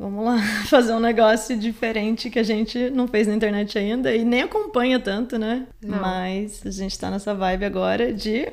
Vamos 0.00 0.24
lá, 0.24 0.38
fazer 0.64 0.94
um 0.94 0.98
negócio 0.98 1.54
diferente 1.58 2.30
que 2.30 2.38
a 2.38 2.42
gente 2.42 2.88
não 2.88 3.06
fez 3.06 3.26
na 3.26 3.34
internet 3.34 3.78
ainda 3.78 4.16
e 4.16 4.24
nem 4.24 4.40
acompanha 4.40 4.98
tanto, 4.98 5.38
né? 5.38 5.66
Não. 5.78 6.00
Mas 6.00 6.64
a 6.64 6.70
gente 6.70 6.98
tá 6.98 7.10
nessa 7.10 7.34
vibe 7.34 7.66
agora 7.66 8.10
de 8.10 8.50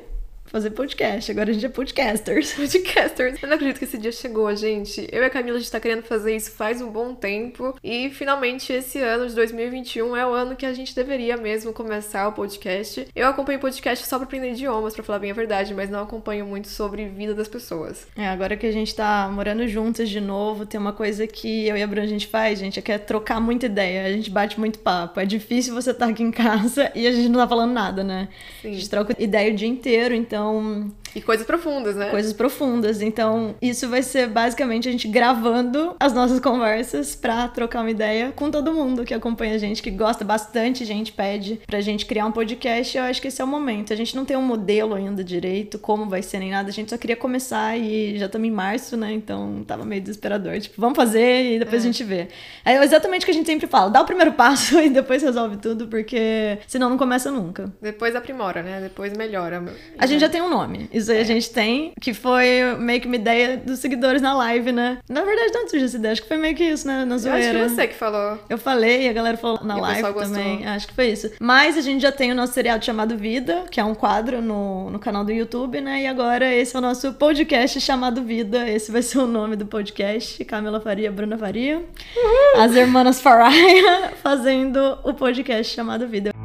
fazer 0.50 0.70
podcast. 0.70 1.30
Agora 1.30 1.50
a 1.50 1.52
gente 1.52 1.66
é 1.66 1.68
podcasters. 1.68 2.52
Podcasters. 2.58 3.42
Eu 3.42 3.48
não 3.48 3.56
acredito 3.56 3.78
que 3.78 3.84
esse 3.84 3.98
dia 3.98 4.12
chegou, 4.12 4.54
gente. 4.56 5.06
Eu 5.12 5.22
e 5.22 5.26
a 5.26 5.30
Camila, 5.30 5.56
a 5.56 5.60
gente 5.60 5.70
tá 5.70 5.80
querendo 5.80 6.02
fazer 6.02 6.34
isso 6.34 6.50
faz 6.52 6.80
um 6.80 6.90
bom 6.90 7.14
tempo. 7.14 7.76
E 7.82 8.10
finalmente 8.10 8.72
esse 8.72 8.98
ano 8.98 9.28
de 9.28 9.34
2021 9.34 10.16
é 10.16 10.26
o 10.26 10.30
ano 10.30 10.56
que 10.56 10.66
a 10.66 10.72
gente 10.72 10.94
deveria 10.94 11.36
mesmo 11.36 11.72
começar 11.72 12.26
o 12.28 12.32
podcast. 12.32 13.06
Eu 13.14 13.28
acompanho 13.28 13.58
podcast 13.58 14.06
só 14.06 14.16
pra 14.16 14.24
aprender 14.26 14.52
idiomas, 14.52 14.94
pra 14.94 15.04
falar 15.04 15.18
bem 15.18 15.30
a 15.30 15.34
verdade, 15.34 15.74
mas 15.74 15.90
não 15.90 16.02
acompanho 16.02 16.46
muito 16.46 16.68
sobre 16.68 17.06
vida 17.08 17.34
das 17.34 17.48
pessoas. 17.48 18.06
É, 18.16 18.26
agora 18.28 18.56
que 18.56 18.66
a 18.66 18.72
gente 18.72 18.94
tá 18.94 19.28
morando 19.32 19.66
juntas 19.68 20.08
de 20.08 20.20
novo, 20.20 20.66
tem 20.66 20.80
uma 20.80 20.92
coisa 20.92 21.26
que 21.26 21.66
eu 21.66 21.76
e 21.76 21.82
a 21.82 21.86
Bruna 21.86 22.04
a 22.04 22.06
gente 22.06 22.26
faz, 22.26 22.58
gente, 22.58 22.78
é 22.78 22.82
que 22.82 22.92
é 22.92 22.98
trocar 22.98 23.40
muita 23.40 23.66
ideia. 23.66 24.06
A 24.06 24.12
gente 24.12 24.30
bate 24.30 24.58
muito 24.58 24.78
papo. 24.78 25.20
É 25.20 25.26
difícil 25.26 25.74
você 25.74 25.90
estar 25.90 26.06
tá 26.06 26.12
aqui 26.12 26.22
em 26.22 26.30
casa 26.30 26.90
e 26.94 27.06
a 27.06 27.12
gente 27.12 27.28
não 27.28 27.40
tá 27.40 27.48
falando 27.48 27.72
nada, 27.72 28.02
né? 28.02 28.28
Sim. 28.62 28.70
A 28.70 28.72
gente 28.74 28.90
troca 28.90 29.16
ideia 29.18 29.52
o 29.52 29.56
dia 29.56 29.68
inteiro, 29.68 30.14
então 30.14 30.37
então. 30.38 30.92
E 31.14 31.20
coisas 31.20 31.46
profundas, 31.46 31.96
né? 31.96 32.10
Coisas 32.10 32.32
profundas. 32.32 33.00
Então, 33.00 33.54
isso 33.60 33.88
vai 33.88 34.02
ser 34.02 34.28
basicamente 34.28 34.88
a 34.88 34.92
gente 34.92 35.08
gravando 35.08 35.96
as 35.98 36.12
nossas 36.12 36.38
conversas 36.38 37.16
pra 37.16 37.48
trocar 37.48 37.80
uma 37.80 37.90
ideia 37.90 38.30
com 38.36 38.50
todo 38.50 38.72
mundo 38.72 39.04
que 39.04 39.14
acompanha 39.14 39.54
a 39.54 39.58
gente, 39.58 39.82
que 39.82 39.90
gosta 39.90 40.24
bastante, 40.24 40.84
gente 40.84 41.12
pede 41.12 41.60
pra 41.66 41.80
gente 41.80 42.06
criar 42.06 42.26
um 42.26 42.32
podcast. 42.32 42.96
Eu 42.96 43.04
acho 43.04 43.20
que 43.20 43.28
esse 43.28 43.40
é 43.40 43.44
o 43.44 43.48
momento. 43.48 43.92
A 43.92 43.96
gente 43.96 44.14
não 44.14 44.24
tem 44.24 44.36
um 44.36 44.42
modelo 44.42 44.94
ainda 44.94 45.24
direito, 45.24 45.78
como 45.78 46.08
vai 46.08 46.22
ser 46.22 46.38
nem 46.38 46.50
nada. 46.50 46.68
A 46.68 46.72
gente 46.72 46.90
só 46.90 46.98
queria 46.98 47.16
começar 47.16 47.76
e 47.76 48.16
já 48.18 48.26
estamos 48.26 48.46
em 48.46 48.52
março, 48.52 48.96
né? 48.96 49.12
Então 49.12 49.64
tava 49.66 49.84
meio 49.84 50.02
desesperador. 50.02 50.60
Tipo, 50.60 50.80
vamos 50.80 50.96
fazer 50.96 51.54
e 51.54 51.58
depois 51.58 51.82
é. 51.82 51.88
a 51.88 51.90
gente 51.90 52.04
vê. 52.04 52.28
É 52.64 52.84
exatamente 52.84 53.22
o 53.22 53.24
que 53.24 53.30
a 53.30 53.34
gente 53.34 53.46
sempre 53.46 53.66
fala: 53.66 53.90
dá 53.90 54.02
o 54.02 54.06
primeiro 54.06 54.32
passo 54.32 54.78
e 54.80 54.90
depois 54.90 55.22
resolve 55.22 55.56
tudo, 55.56 55.88
porque 55.88 56.58
senão 56.66 56.90
não 56.90 56.98
começa 56.98 57.30
nunca. 57.30 57.72
Depois 57.80 58.14
aprimora, 58.14 58.62
né? 58.62 58.80
Depois 58.82 59.12
melhora. 59.14 59.64
A 59.98 60.06
gente 60.06 60.20
já 60.20 60.27
já 60.28 60.30
tem 60.30 60.42
um 60.42 60.50
nome. 60.50 60.88
Isso 60.92 61.10
aí 61.10 61.18
é. 61.18 61.20
a 61.22 61.24
gente 61.24 61.50
tem, 61.50 61.92
que 62.00 62.12
foi 62.12 62.76
meio 62.78 63.00
que 63.00 63.06
uma 63.06 63.16
ideia 63.16 63.56
dos 63.56 63.78
seguidores 63.78 64.20
na 64.20 64.34
live, 64.34 64.70
né? 64.70 64.98
Na 65.08 65.22
verdade, 65.22 65.52
não 65.52 65.68
surgiu 65.68 65.86
essa 65.86 65.96
ideia, 65.96 66.12
acho 66.12 66.22
que 66.22 66.28
foi 66.28 66.36
meio 66.36 66.54
que 66.54 66.64
isso, 66.64 66.86
né? 66.86 67.04
Na 67.04 67.16
zoeira. 67.16 67.58
Eu 67.58 67.64
acho 67.64 67.70
que 67.70 67.74
você 67.76 67.88
que 67.88 67.94
falou. 67.94 68.38
Eu 68.48 68.58
falei 68.58 69.06
e 69.06 69.08
a 69.08 69.12
galera 69.12 69.36
falou 69.36 69.64
na 69.64 69.78
e 69.78 69.80
live 69.80 70.14
também. 70.14 70.66
Acho 70.66 70.86
que 70.86 70.94
foi 70.94 71.08
isso. 71.08 71.30
Mas 71.40 71.76
a 71.76 71.80
gente 71.80 72.02
já 72.02 72.12
tem 72.12 72.30
o 72.30 72.34
nosso 72.34 72.52
seriado 72.52 72.84
chamado 72.84 73.16
Vida, 73.16 73.64
que 73.70 73.80
é 73.80 73.84
um 73.84 73.94
quadro 73.94 74.42
no, 74.42 74.90
no 74.90 74.98
canal 74.98 75.24
do 75.24 75.32
YouTube, 75.32 75.80
né? 75.80 76.02
E 76.02 76.06
agora 76.06 76.52
esse 76.52 76.76
é 76.76 76.78
o 76.78 76.82
nosso 76.82 77.14
podcast 77.14 77.80
chamado 77.80 78.22
Vida. 78.22 78.68
Esse 78.68 78.92
vai 78.92 79.02
ser 79.02 79.18
o 79.18 79.26
nome 79.26 79.56
do 79.56 79.66
podcast. 79.66 80.44
Camila 80.44 80.80
Faria, 80.80 81.10
Bruna 81.10 81.38
Faria. 81.38 81.78
Uhum. 81.78 82.60
As 82.60 82.74
irmãs 82.74 83.20
Faria 83.20 84.12
fazendo 84.22 84.98
o 85.04 85.14
podcast 85.14 85.74
chamado 85.74 86.06
Vida. 86.06 86.37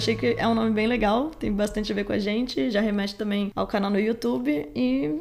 Achei 0.00 0.16
que 0.16 0.34
é 0.38 0.48
um 0.48 0.54
nome 0.54 0.70
bem 0.70 0.86
legal, 0.86 1.30
tem 1.38 1.52
bastante 1.52 1.92
a 1.92 1.94
ver 1.94 2.04
com 2.04 2.12
a 2.14 2.18
gente, 2.18 2.70
já 2.70 2.80
remete 2.80 3.14
também 3.14 3.52
ao 3.54 3.66
canal 3.66 3.90
no 3.90 4.00
YouTube 4.00 4.66
e 4.74 5.20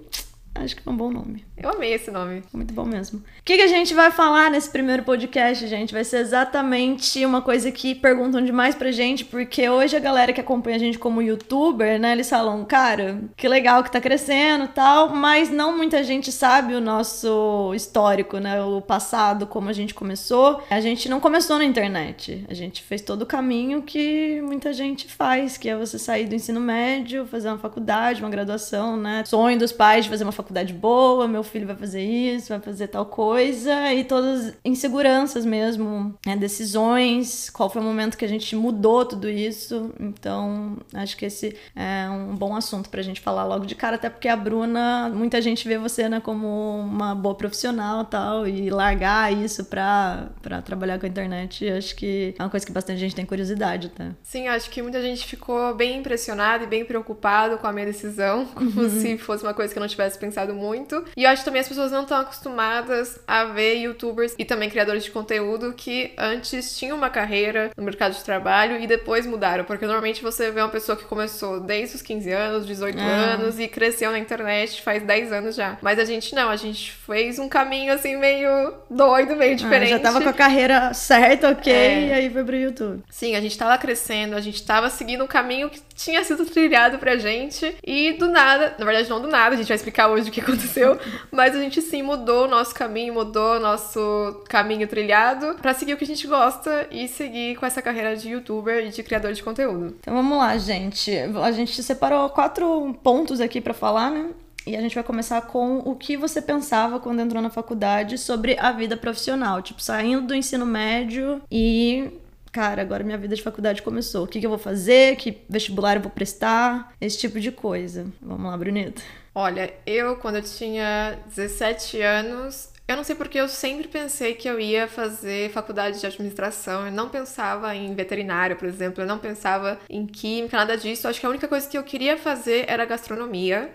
acho 0.56 0.76
que 0.76 0.88
é 0.88 0.92
um 0.92 0.96
bom 0.96 1.12
nome. 1.12 1.46
Eu 1.62 1.70
amei 1.70 1.94
esse 1.94 2.10
nome. 2.10 2.42
Muito 2.54 2.74
bom 2.74 2.86
mesmo. 2.86 3.20
O 3.20 3.24
que, 3.44 3.58
que 3.58 3.62
a 3.62 3.68
gente 3.68 3.94
vai 3.94 4.12
falar 4.12 4.50
nesse 4.50 4.70
primeiro 4.70 5.04
podcast, 5.04 5.68
gente? 5.68 5.94
Vai 5.94 6.04
ser 6.04 6.18
exatamente 6.18 7.26
uma 7.26 7.42
coisa 7.42 7.72
que 7.72 7.94
perguntam 7.96 8.44
demais 8.44 8.76
pra 8.76 8.92
gente, 8.92 9.26
porque 9.26 9.68
hoje 9.68 9.96
a 9.96 10.00
galera 10.00 10.32
que 10.32 10.40
acompanha 10.40 10.78
a 10.78 10.80
gente 10.80 10.98
como 10.98 11.22
youtuber, 11.22 12.00
né, 12.00 12.14
eles 12.14 12.30
falam, 12.30 12.64
cara, 12.64 13.22
que 13.36 13.48
legal 13.48 13.84
que 13.84 13.92
tá 13.92 14.00
crescendo 14.00 14.66
e 14.66 14.68
tal, 14.70 15.10
mas 15.10 15.50
não 15.50 15.76
muita 15.76 16.04
gente 16.04 16.32
sabe 16.32 16.74
o 16.76 16.82
nosso 16.82 17.74
histórico, 17.76 18.38
né, 18.38 18.62
o 18.62 18.82
passado, 18.82 19.46
como 19.46 19.70
a 19.70 19.74
gente 19.74 19.94
começou. 19.94 20.64
A 20.70 20.80
gente 20.80 21.10
não 21.10 21.20
começou 21.20 21.58
na 21.58 21.66
internet, 21.66 22.46
a 22.48 22.54
gente 22.54 22.82
fez 22.84 23.02
todo 23.02 23.24
o 23.24 23.26
caminho 23.26 23.82
que 23.82 24.42
muita 24.42 24.72
gente 24.72 25.08
faz, 25.08 25.58
que 25.58 25.68
é 25.68 25.76
você 25.76 26.00
sair 26.00 26.26
do 26.26 26.36
ensino 26.36 26.62
médio, 26.62 27.26
fazer 27.26 27.50
uma 27.50 27.58
faculdade, 27.58 28.22
uma 28.22 28.30
graduação, 28.30 28.96
né, 28.96 29.24
sonho 29.26 29.60
dos 29.60 29.72
pais 29.72 30.06
de 30.06 30.10
fazer 30.10 30.24
uma 30.24 30.32
faculdade 30.40 30.74
boa, 30.74 31.28
meu 31.28 31.44
filho 31.44 31.68
vai 31.68 31.76
fazer 31.76 32.02
isso, 32.02 32.50
vai 32.50 32.60
fazer 32.60 32.88
tal 32.88 33.06
coisa, 33.06 33.94
e 33.94 34.06
todas 34.06 34.54
inseguranças 34.64 35.46
mesmo, 35.46 36.18
né, 36.26 36.38
decisões, 36.38 37.50
qual 37.50 37.70
foi 37.70 37.82
o 37.82 37.86
momento 37.86 38.18
que 38.18 38.24
a 38.24 38.28
gente 38.28 38.56
mudou 38.56 39.06
tudo 39.06 39.30
isso. 39.30 39.94
Então, 40.00 40.78
acho 40.94 41.18
que 41.18 41.26
esse 41.26 41.56
é 41.76 42.10
um 42.10 42.36
bom 42.36 42.56
assunto 42.56 42.90
pra 42.90 43.02
gente 43.02 43.20
falar 43.20 43.44
logo 43.46 43.66
de 43.66 43.76
cara, 43.76 43.98
até 43.98 44.10
porque 44.10 44.30
a 44.30 44.36
Bruna, 44.36 45.10
muita 45.14 45.42
gente 45.42 45.68
vê 45.68 45.78
você, 45.78 46.08
né, 46.08 46.22
como 46.22 46.80
uma 46.80 47.14
boa 47.14 47.36
profissional 47.36 48.06
tal, 48.06 48.48
e 48.48 48.70
largar 48.70 49.34
isso 49.34 49.66
pra, 49.66 50.30
pra 50.42 50.62
trabalhar 50.62 50.98
com 51.00 51.06
a 51.06 51.10
internet, 51.10 51.70
acho 51.70 51.96
que 51.96 52.34
é 52.40 52.42
uma 52.42 52.50
coisa 52.50 52.66
que 52.66 52.72
bastante 52.72 53.00
gente 53.00 53.16
tem 53.16 53.26
curiosidade, 53.26 53.90
tá? 53.90 54.12
Sim, 54.24 54.48
acho 54.48 54.70
que 54.70 54.82
muita 54.82 55.02
gente 55.02 55.26
ficou 55.26 55.76
bem 55.76 56.00
impressionada 56.00 56.64
e 56.64 56.68
bem 56.68 56.86
preocupado 56.86 57.58
com 57.58 57.68
a 57.68 57.74
minha 57.74 57.86
decisão, 57.86 58.46
como 58.46 58.82
uhum. 58.82 58.90
se 58.90 59.18
fosse 59.18 59.44
uma 59.44 59.54
coisa 59.54 59.74
que 59.74 59.78
eu 59.78 59.82
não 59.82 59.88
tivesse 59.88 60.18
pensado 60.18 60.29
muito. 60.54 61.04
E 61.18 61.24
eu 61.24 61.30
acho 61.30 61.40
acho 61.40 61.46
também 61.46 61.62
as 61.62 61.68
pessoas 61.68 61.92
não 61.92 62.04
estão 62.04 62.18
acostumadas 62.18 63.20
a 63.26 63.46
ver 63.46 63.76
youtubers 63.76 64.36
e 64.38 64.44
também 64.44 64.70
criadores 64.70 65.04
de 65.04 65.12
conteúdo 65.12 65.74
que 65.74 66.12
antes 66.18 66.78
tinham 66.78 66.98
uma 66.98 67.10
carreira 67.10 67.72
no 67.76 67.84
mercado 67.84 68.14
de 68.14 68.24
trabalho 68.24 68.80
e 68.80 68.86
depois 68.86 69.26
mudaram. 69.26 69.64
Porque 69.64 69.86
normalmente 69.86 70.22
você 70.22 70.52
vê 70.52 70.62
uma 70.62 70.70
pessoa 70.70 70.98
que 70.98 71.06
começou 71.06 71.60
desde 71.60 71.96
os 71.96 72.02
15 72.02 72.32
anos, 72.32 72.68
18 72.68 72.98
é. 72.98 73.02
anos 73.02 73.60
e 73.60 73.68
cresceu 73.68 74.12
na 74.12 74.20
internet 74.20 74.82
faz 74.82 75.02
10 75.02 75.32
anos 75.32 75.56
já. 75.56 75.78
Mas 75.82 75.98
a 75.98 76.06
gente 76.06 76.36
não, 76.36 76.50
a 76.50 76.56
gente 76.56 76.92
fez 76.92 77.40
um 77.40 77.48
caminho 77.48 77.94
assim 77.94 78.18
meio 78.18 78.74
doido, 78.90 79.36
meio 79.36 79.56
diferente. 79.56 79.94
Ah, 79.94 79.98
já 79.98 80.00
tava 80.00 80.22
com 80.22 80.30
a 80.30 80.34
carreira 80.34 80.94
certa, 80.94 81.50
ok, 81.50 81.72
é. 81.72 82.08
e 82.08 82.14
aí 82.14 82.30
foi 82.30 82.44
pro 82.44 82.56
YouTube. 82.56 83.04
Sim, 83.10 83.36
a 83.36 83.42
gente 83.42 83.58
tava 83.58 83.78
crescendo, 83.78 84.36
a 84.36 84.42
gente 84.42 84.64
tava 84.64 84.90
seguindo 84.90 85.24
um 85.24 85.28
caminho 85.28 85.70
que 85.70 85.82
tinha 86.00 86.24
sido 86.24 86.46
trilhado 86.46 86.98
pra 86.98 87.18
gente 87.18 87.76
e 87.84 88.14
do 88.14 88.30
nada, 88.30 88.74
na 88.80 88.86
verdade 88.86 89.10
não 89.10 89.22
do 89.22 89.28
nada, 89.28 89.56
a 89.56 89.58
gente 89.58 89.68
vai 89.68 89.76
explicar 89.76 90.08
hoje 90.08 90.30
o 90.30 90.32
que 90.32 90.40
aconteceu, 90.42 90.98
mas 91.30 91.54
a 91.54 91.60
gente 91.60 91.82
sim 91.82 92.02
mudou 92.02 92.46
o 92.46 92.48
nosso 92.48 92.74
caminho, 92.74 93.14
mudou 93.14 93.58
o 93.58 93.60
nosso 93.60 94.44
caminho 94.48 94.88
trilhado 94.88 95.56
para 95.62 95.74
seguir 95.74 95.94
o 95.94 95.98
que 95.98 96.06
a 96.06 96.08
gente 96.08 96.26
gosta 96.26 96.88
e 96.90 97.08
seguir 97.08 97.58
com 97.58 97.66
essa 97.66 97.82
carreira 97.82 98.16
de 98.16 98.30
youtuber 98.30 98.86
e 98.86 98.90
de 98.90 99.04
criador 99.04 99.34
de 99.34 99.44
conteúdo. 99.44 99.98
Então 100.00 100.14
vamos 100.14 100.38
lá, 100.38 100.58
gente. 100.58 101.12
A 101.44 101.52
gente 101.52 101.84
separou 101.84 102.30
quatro 102.30 102.98
pontos 103.04 103.42
aqui 103.42 103.60
para 103.60 103.74
falar, 103.74 104.10
né? 104.10 104.30
E 104.66 104.76
a 104.76 104.82
gente 104.82 104.96
vai 104.96 105.04
começar 105.04 105.42
com 105.42 105.80
o 105.80 105.96
que 105.96 106.16
você 106.16 106.42
pensava 106.42 107.00
quando 107.00 107.22
entrou 107.22 107.42
na 107.42 107.50
faculdade 107.50 108.18
sobre 108.18 108.58
a 108.60 108.72
vida 108.72 108.96
profissional. 108.96 109.62
Tipo, 109.62 109.82
saindo 109.82 110.28
do 110.28 110.36
ensino 110.36 110.66
médio 110.66 111.42
e 111.52 112.12
cara, 112.52 112.82
agora 112.82 113.04
minha 113.04 113.18
vida 113.18 113.36
de 113.36 113.42
faculdade 113.42 113.82
começou. 113.82 114.24
O 114.24 114.28
que, 114.28 114.40
que, 114.40 114.46
eu 114.46 114.50
vou 114.50 114.60
fazer? 114.60 115.16
Que 115.16 115.42
vestibular 115.50 115.96
eu 115.96 116.02
vou 116.02 116.12
prestar? 116.12 116.94
Esse 117.00 117.18
tipo 117.18 117.40
de 117.40 117.52
coisa. 117.52 118.08
Vamos 118.22 118.50
lá, 118.50 118.58
Brunita. 118.58 119.02
Olha, 119.34 119.74
eu 119.86 120.18
quando 120.18 120.36
eu 120.36 120.42
tinha 120.42 121.20
17 121.28 122.02
anos, 122.02 122.70
eu 122.92 122.98
não 122.98 123.04
sei 123.04 123.16
porque 123.16 123.40
eu 123.40 123.48
sempre 123.48 123.88
pensei 123.88 124.34
que 124.34 124.50
eu 124.50 124.60
ia 124.60 124.88
fazer 124.88 125.52
faculdade 125.52 126.00
de 126.00 126.06
administração. 126.06 126.86
Eu 126.86 126.92
não 126.92 127.10
pensava 127.10 127.76
em 127.76 127.94
veterinário, 127.94 128.56
por 128.56 128.68
exemplo. 128.68 129.04
Eu 129.04 129.08
não 129.08 129.20
pensava 129.20 129.80
em 129.90 130.08
química, 130.08 130.58
nada 130.58 130.76
disso. 130.76 131.06
Eu 131.06 131.12
acho 131.12 131.20
que 131.20 131.26
a 131.26 131.30
única 131.30 131.48
coisa 131.48 131.70
que 131.70 131.78
eu 131.78 131.84
queria 131.84 132.18
fazer 132.18 132.66
era 132.68 132.86
gastronomia 132.86 133.70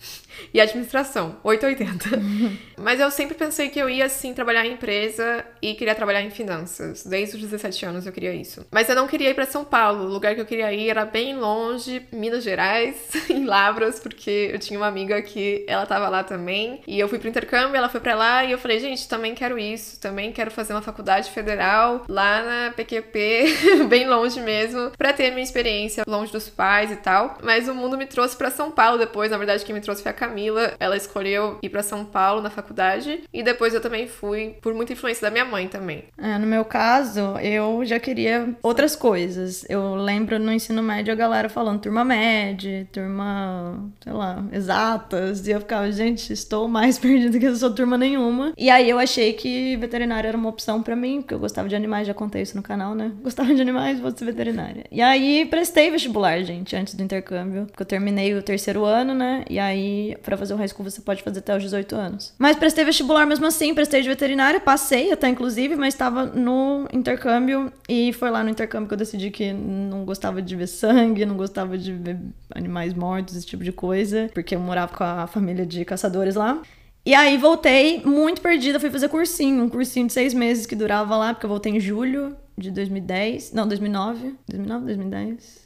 e 0.53 0.61
administração. 0.61 1.37
880. 1.45 2.21
Mas 2.77 2.99
eu 2.99 3.11
sempre 3.11 3.35
pensei 3.35 3.69
que 3.69 3.79
eu 3.79 3.89
ia, 3.89 4.07
assim, 4.07 4.35
trabalhar 4.35 4.67
em 4.67 4.73
empresa 4.73 5.45
e 5.63 5.75
queria 5.75 5.95
trabalhar 5.95 6.23
em 6.23 6.31
finanças. 6.31 7.05
Desde 7.05 7.37
os 7.37 7.43
17 7.43 7.87
anos 7.87 8.06
eu 8.06 8.12
queria 8.12 8.35
isso. 8.35 8.67
Mas 8.71 8.88
eu 8.88 8.97
não 8.97 9.06
queria 9.06 9.31
ir 9.31 9.35
para 9.35 9.47
São 9.47 9.65
Paulo. 9.65 10.05
O 10.05 10.12
lugar 10.12 10.35
que 10.35 10.41
eu 10.41 10.47
queria 10.47 10.73
ir 10.73 10.88
era 10.88 11.05
bem 11.05 11.37
longe, 11.37 12.03
Minas 12.12 12.43
Gerais, 12.43 12.97
em 13.31 13.44
Lavras, 13.44 14.00
porque 14.00 14.50
eu 14.53 14.59
tinha 14.59 14.79
uma 14.79 14.88
amiga 14.88 15.23
que 15.23 15.65
ela 15.69 15.87
tava 15.87 16.09
lá 16.09 16.25
também. 16.25 16.81
E 16.87 16.99
eu 16.99 17.09
fui 17.09 17.19
pro 17.19 17.29
intercâmbio, 17.29 17.77
ela 17.77 17.88
foi 17.88 18.00
para 18.00 18.15
lá 18.15 18.44
e 18.44 18.50
eu 18.50 18.59
falei, 18.59 18.81
gente, 18.81 19.04
também 19.09 19.35
quero 19.35 19.59
isso, 19.59 20.01
também 20.01 20.33
quero 20.33 20.51
fazer 20.51 20.73
uma 20.73 20.83
faculdade 20.83 21.31
federal 21.31 22.05
lá 22.09 22.43
na 22.43 22.71
PQP, 22.73 23.87
bem 23.89 24.09
longe 24.09 24.41
mesmo, 24.41 24.91
para 24.97 25.12
ter 25.12 25.31
minha 25.31 25.43
experiência 25.43 26.05
longe 26.06 26.33
dos 26.33 26.49
pais 26.49 26.91
e 26.91 26.97
tal. 26.97 27.39
Mas 27.43 27.69
o 27.69 27.75
mundo 27.75 27.97
me 27.97 28.06
trouxe 28.06 28.37
para 28.37 28.51
São 28.51 28.71
Paulo 28.71 28.99
depois, 28.99 29.31
na 29.31 29.39
verdade 29.39 29.65
quem 29.65 29.75
me 29.75 29.81
trouxe 29.81 30.03
foi 30.03 30.11
a 30.11 30.15
Camila. 30.15 30.75
Ela 30.79 30.97
escolheu 30.97 31.59
ir 31.62 31.69
para 31.69 31.83
São 31.83 32.05
Paulo 32.05 32.41
na 32.41 32.51
faculdade 32.51 33.25
e 33.33 33.43
depois 33.43 33.75
eu 33.75 33.81
também 33.81 34.06
fui 34.06 34.56
por 34.61 34.75
muita 34.75 34.93
influência 34.93 35.23
da 35.23 35.31
minha 35.31 35.45
mãe 35.45 35.69
também. 35.69 36.05
É, 36.19 36.39
no 36.39 36.47
meu 36.47 36.65
caso, 36.65 37.39
eu 37.39 37.85
já 37.85 37.99
queria 37.99 38.55
outras 38.62 38.97
coisas. 38.97 39.65
Eu 39.69 39.95
lembro 39.95 40.39
no 40.39 40.53
ensino 40.53 40.83
médio 40.83 41.12
a 41.12 41.17
galera 41.17 41.49
falando 41.49 41.81
turma 41.81 42.05
média, 42.05 42.87
turma, 42.93 43.91
sei 44.03 44.12
lá, 44.12 44.45
exatas, 44.53 45.47
e 45.47 45.50
eu 45.50 45.61
ficava, 45.61 45.91
gente, 45.91 46.33
estou 46.33 46.69
mais 46.69 46.99
perdida 46.99 47.39
que 47.39 47.47
eu 47.47 47.57
sou 47.57 47.71
turma 47.71 47.97
nenhuma. 47.97 48.53
E 48.57 48.71
aí 48.71 48.89
eu 48.89 48.94
achei 48.99 49.32
que 49.32 49.76
veterinária 49.76 50.29
era 50.29 50.37
uma 50.37 50.49
opção 50.49 50.82
para 50.82 50.94
mim, 50.96 51.20
porque 51.20 51.35
eu 51.35 51.38
gostava 51.38 51.69
de 51.69 51.76
animais, 51.76 52.06
já 52.06 52.14
contei 52.14 52.43
isso 52.43 52.56
no 52.56 52.62
canal, 52.62 52.94
né? 52.94 53.12
Gostava 53.23 53.55
de 53.55 53.61
animais, 53.61 54.00
vou 54.00 54.11
ser 54.11 54.25
veterinária. 54.25 54.85
E 54.91 55.00
aí 55.00 55.46
prestei 55.46 55.91
vestibular, 55.91 56.43
gente, 56.43 56.76
antes 56.76 56.94
do 56.94 57.02
intercâmbio, 57.02 57.67
porque 57.67 57.82
eu 57.82 57.87
terminei 57.87 58.35
o 58.35 58.43
terceiro 58.43 58.85
ano, 58.85 59.14
né? 59.14 59.44
E 59.49 59.58
aí, 59.58 60.17
para 60.23 60.37
fazer 60.37 60.55
o 60.55 60.56
high 60.56 60.69
school, 60.69 60.88
você 60.88 61.00
pode 61.00 61.23
fazer 61.23 61.41
até 61.41 61.56
os 61.56 61.62
18 61.62 61.94
anos. 61.94 62.35
Mas 62.38 62.56
prestei 62.56 62.85
vestibular 62.85 63.26
mesmo 63.26 63.46
assim, 63.46 63.75
prestei 63.75 64.02
de 64.02 64.08
veterinária, 64.08 64.61
passei 64.61 65.12
até 65.12 65.29
inclusive, 65.29 65.76
mas 65.76 65.94
estava 65.94 66.25
no 66.25 66.87
intercâmbio 66.93 67.73
e 67.88 68.12
foi 68.12 68.31
lá 68.31 68.43
no 68.43 68.50
intercâmbio 68.50 68.88
que 68.88 68.94
eu 68.94 68.99
decidi 68.99 69.31
que 69.31 69.52
não 69.52 70.05
gostava 70.05 70.40
de 70.40 70.55
ver 70.56 70.67
sangue, 70.67 71.25
não 71.25 71.37
gostava 71.37 71.76
de 71.79 71.93
ver 71.93 72.19
animais 72.55 72.94
mortos, 72.94 73.37
esse 73.37 73.47
tipo 73.47 73.64
de 73.64 73.73
coisa, 73.73 74.31
porque 74.35 74.55
eu 74.55 74.61
morava 74.61 74.97
com 74.97 75.05
a 75.05 75.26
família 75.26 75.67
de 75.67 75.85
caçadores 75.85 76.35
lá. 76.35 76.61
E 77.06 77.15
aí 77.15 77.37
voltei 77.37 78.01
muito 78.05 78.41
perdida, 78.41 78.81
fui 78.81 78.91
fazer 78.91 79.09
cursinho, 79.09 79.65
um 79.65 79.69
cursinho 79.69 80.06
de 80.06 80.12
seis 80.12 80.33
meses 80.33 80.65
que 80.65 80.75
durava 80.75 81.17
lá, 81.17 81.35
porque 81.35 81.45
eu 81.45 81.51
voltei 81.51 81.73
em 81.73 81.81
julho 81.81 82.35
de 82.56 82.71
2010, 82.71 83.53
não, 83.53 83.69
2009, 83.69 84.35
2009, 84.49 84.85
2010. 84.87 85.65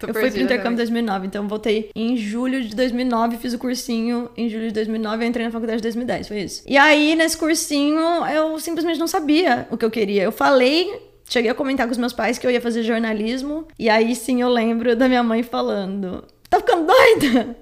Tô 0.00 0.08
eu 0.08 0.14
fui 0.14 0.30
pro 0.30 0.40
intercâmbio 0.40 0.72
em 0.72 0.76
2009, 0.76 1.26
então 1.28 1.46
voltei 1.46 1.90
em 1.94 2.16
julho 2.16 2.62
de 2.64 2.74
2009, 2.74 3.36
fiz 3.36 3.54
o 3.54 3.58
cursinho 3.58 4.28
em 4.36 4.48
julho 4.48 4.66
de 4.66 4.74
2009 4.74 5.24
e 5.24 5.28
entrei 5.28 5.46
na 5.46 5.52
faculdade 5.52 5.78
de 5.78 5.82
2010, 5.84 6.28
foi 6.28 6.40
isso. 6.40 6.62
E 6.66 6.76
aí, 6.76 7.14
nesse 7.14 7.36
cursinho, 7.36 8.00
eu 8.26 8.58
simplesmente 8.58 8.98
não 8.98 9.06
sabia 9.06 9.68
o 9.70 9.76
que 9.76 9.84
eu 9.84 9.90
queria. 9.90 10.24
Eu 10.24 10.32
falei 10.32 10.90
cheguei 11.28 11.50
a 11.50 11.54
comentar 11.54 11.86
com 11.86 11.92
os 11.92 11.98
meus 11.98 12.12
pais 12.12 12.38
que 12.38 12.46
eu 12.46 12.50
ia 12.50 12.60
fazer 12.60 12.82
jornalismo. 12.82 13.66
E 13.78 13.88
aí 13.88 14.14
sim 14.14 14.42
eu 14.42 14.48
lembro 14.48 14.94
da 14.94 15.08
minha 15.08 15.22
mãe 15.22 15.42
falando: 15.42 16.24
Tá 16.48 16.58
ficando 16.58 16.86
doida? 16.86 17.56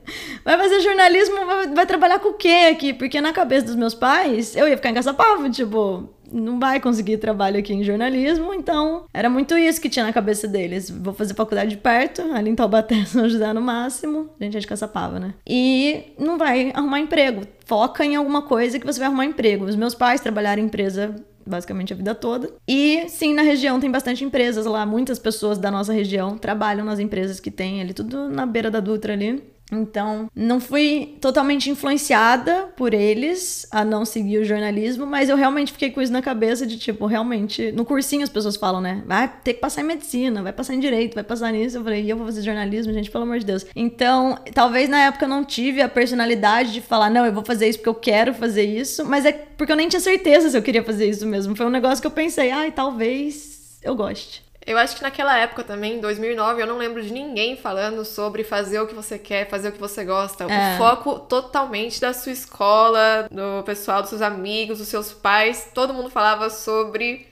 Vai 0.44 0.58
fazer 0.58 0.81
jornalismo, 0.81 1.46
vai, 1.46 1.69
vai 1.69 1.87
trabalhar 1.87 2.19
com 2.19 2.31
o 2.31 2.34
quê 2.34 2.69
aqui? 2.70 2.93
Porque 2.93 3.20
na 3.20 3.32
cabeça 3.32 3.67
dos 3.67 3.76
meus 3.76 3.94
pais, 3.94 4.56
eu 4.56 4.69
ia 4.69 4.76
ficar 4.76 4.90
em 4.90 4.94
Caçapava, 4.94 5.49
tipo, 5.49 6.08
não 6.32 6.58
vai 6.58 6.81
conseguir 6.81 7.19
trabalho 7.19 7.58
aqui 7.58 7.73
em 7.75 7.84
jornalismo, 7.84 8.52
então 8.55 9.05
era 9.12 9.29
muito 9.29 9.56
isso 9.56 9.81
que 9.81 9.88
tinha 9.88 10.05
na 10.05 10.12
cabeça 10.12 10.49
deles. 10.49 10.90
Vou 10.90 11.12
fazer 11.12 11.34
faculdade 11.34 11.70
de 11.70 11.76
perto, 11.76 12.23
ali 12.32 12.50
em 12.50 12.55
Taubaté, 12.55 13.05
São 13.06 13.29
José 13.29 13.52
no 13.52 13.61
máximo, 13.61 14.31
a 14.40 14.44
gente 14.44 14.56
é 14.56 14.61
de 14.61 14.67
Caçapava, 14.67 15.20
né? 15.20 15.34
E 15.46 16.12
não 16.19 16.38
vai 16.38 16.73
arrumar 16.75 17.00
emprego. 17.00 17.46
Foca 17.67 18.05
em 18.05 18.17
alguma 18.17 18.43
coisa 18.43 18.79
que 18.79 18.87
você 18.87 18.99
vai 18.99 19.08
arrumar 19.08 19.25
emprego. 19.25 19.64
Os 19.64 19.76
meus 19.76 19.94
pais 19.94 20.20
trabalharam 20.20 20.62
em 20.62 20.67
empresa 20.67 21.14
basicamente 21.47 21.93
a 21.93 21.97
vida 21.97 22.15
toda. 22.15 22.50
E 22.67 23.09
sim, 23.09 23.35
na 23.35 23.43
região 23.43 23.81
tem 23.81 23.91
bastante 23.91 24.25
empresas 24.25 24.67
lá, 24.67 24.85
muitas 24.87 25.19
pessoas 25.19 25.59
da 25.59 25.71
nossa 25.71 25.93
região 25.93 26.37
trabalham 26.39 26.85
nas 26.85 26.99
empresas 26.99 27.41
que 27.41 27.50
tem 27.50 27.81
ali, 27.81 27.93
tudo 27.93 28.29
na 28.29 28.47
beira 28.47 28.71
da 28.71 28.81
Dutra 28.81 29.12
ali. 29.12 29.43
Então, 29.72 30.30
não 30.36 30.60
fui 30.60 31.16
totalmente 31.20 31.70
influenciada 31.70 32.69
por 32.76 32.92
eles 32.92 33.66
a 33.70 33.84
não 33.84 34.04
seguir 34.04 34.38
o 34.38 34.44
jornalismo, 34.44 35.06
mas 35.06 35.28
eu 35.28 35.36
realmente 35.36 35.72
fiquei 35.72 35.90
com 35.90 36.02
isso 36.02 36.12
na 36.12 36.20
cabeça 36.20 36.66
de 36.66 36.78
tipo, 36.78 37.06
realmente, 37.06 37.72
no 37.72 37.84
cursinho 37.84 38.22
as 38.22 38.28
pessoas 38.28 38.56
falam, 38.56 38.80
né? 38.80 39.02
Vai 39.06 39.32
ter 39.42 39.54
que 39.54 39.60
passar 39.60 39.80
em 39.80 39.84
medicina, 39.84 40.42
vai 40.42 40.52
passar 40.52 40.74
em 40.74 40.80
direito, 40.80 41.14
vai 41.14 41.24
passar 41.24 41.50
nisso. 41.52 41.78
Eu 41.78 41.84
falei, 41.84 42.02
e 42.02 42.10
eu 42.10 42.16
vou 42.16 42.26
fazer 42.26 42.42
jornalismo, 42.42 42.92
gente, 42.92 43.10
pelo 43.10 43.24
amor 43.24 43.38
de 43.38 43.46
Deus. 43.46 43.64
Então, 43.74 44.38
talvez 44.52 44.88
na 44.88 45.06
época 45.06 45.24
eu 45.24 45.28
não 45.28 45.44
tive 45.44 45.80
a 45.80 45.88
personalidade 45.88 46.72
de 46.72 46.80
falar, 46.80 47.08
não, 47.08 47.24
eu 47.24 47.32
vou 47.32 47.44
fazer 47.44 47.69
isso 47.69 47.78
porque 47.78 47.88
eu 47.88 47.94
quero 47.94 48.34
fazer 48.34 48.64
isso, 48.64 49.04
mas 49.06 49.24
é 49.24 49.32
porque 49.32 49.72
eu 49.72 49.76
nem 49.76 49.88
tinha 49.88 50.00
certeza 50.00 50.50
se 50.50 50.56
eu 50.56 50.62
queria 50.62 50.84
fazer 50.84 51.08
isso 51.08 51.26
mesmo. 51.26 51.56
Foi 51.56 51.64
um 51.66 51.70
negócio 51.70 52.00
que 52.00 52.06
eu 52.06 52.10
pensei, 52.10 52.50
ai, 52.50 52.70
talvez 52.70 53.78
eu 53.82 53.96
goste. 53.96 54.42
Eu 54.67 54.79
acho 54.79 54.97
que 54.97 55.03
naquela 55.03 55.37
época 55.37 55.64
também, 55.64 55.97
em 55.97 56.00
2009, 56.00 56.62
eu 56.62 56.67
não 56.67 56.79
lembro 56.79 57.03
de 57.03 57.12
ninguém 57.12 57.56
falando 57.56 58.05
sobre 58.05 58.44
fazer 58.44 58.81
o 58.81 58.87
que 58.87 58.94
você 58.94 59.19
quer, 59.19 59.49
fazer 59.49 59.69
o 59.69 59.73
que 59.73 59.81
você 59.81 60.05
gosta. 60.05 60.44
É. 60.44 60.75
O 60.75 60.79
foco 60.79 61.19
totalmente 61.20 62.00
da 62.00 62.12
sua 62.12 62.32
escola, 62.32 63.29
do 63.31 63.62
pessoal, 63.64 64.00
dos 64.00 64.11
seus 64.11 64.23
amigos, 64.23 64.79
dos 64.79 64.88
seus 64.88 65.12
pais. 65.12 65.69
Todo 65.75 65.93
mundo 65.93 66.11
falava 66.11 66.49
sobre. 66.50 67.26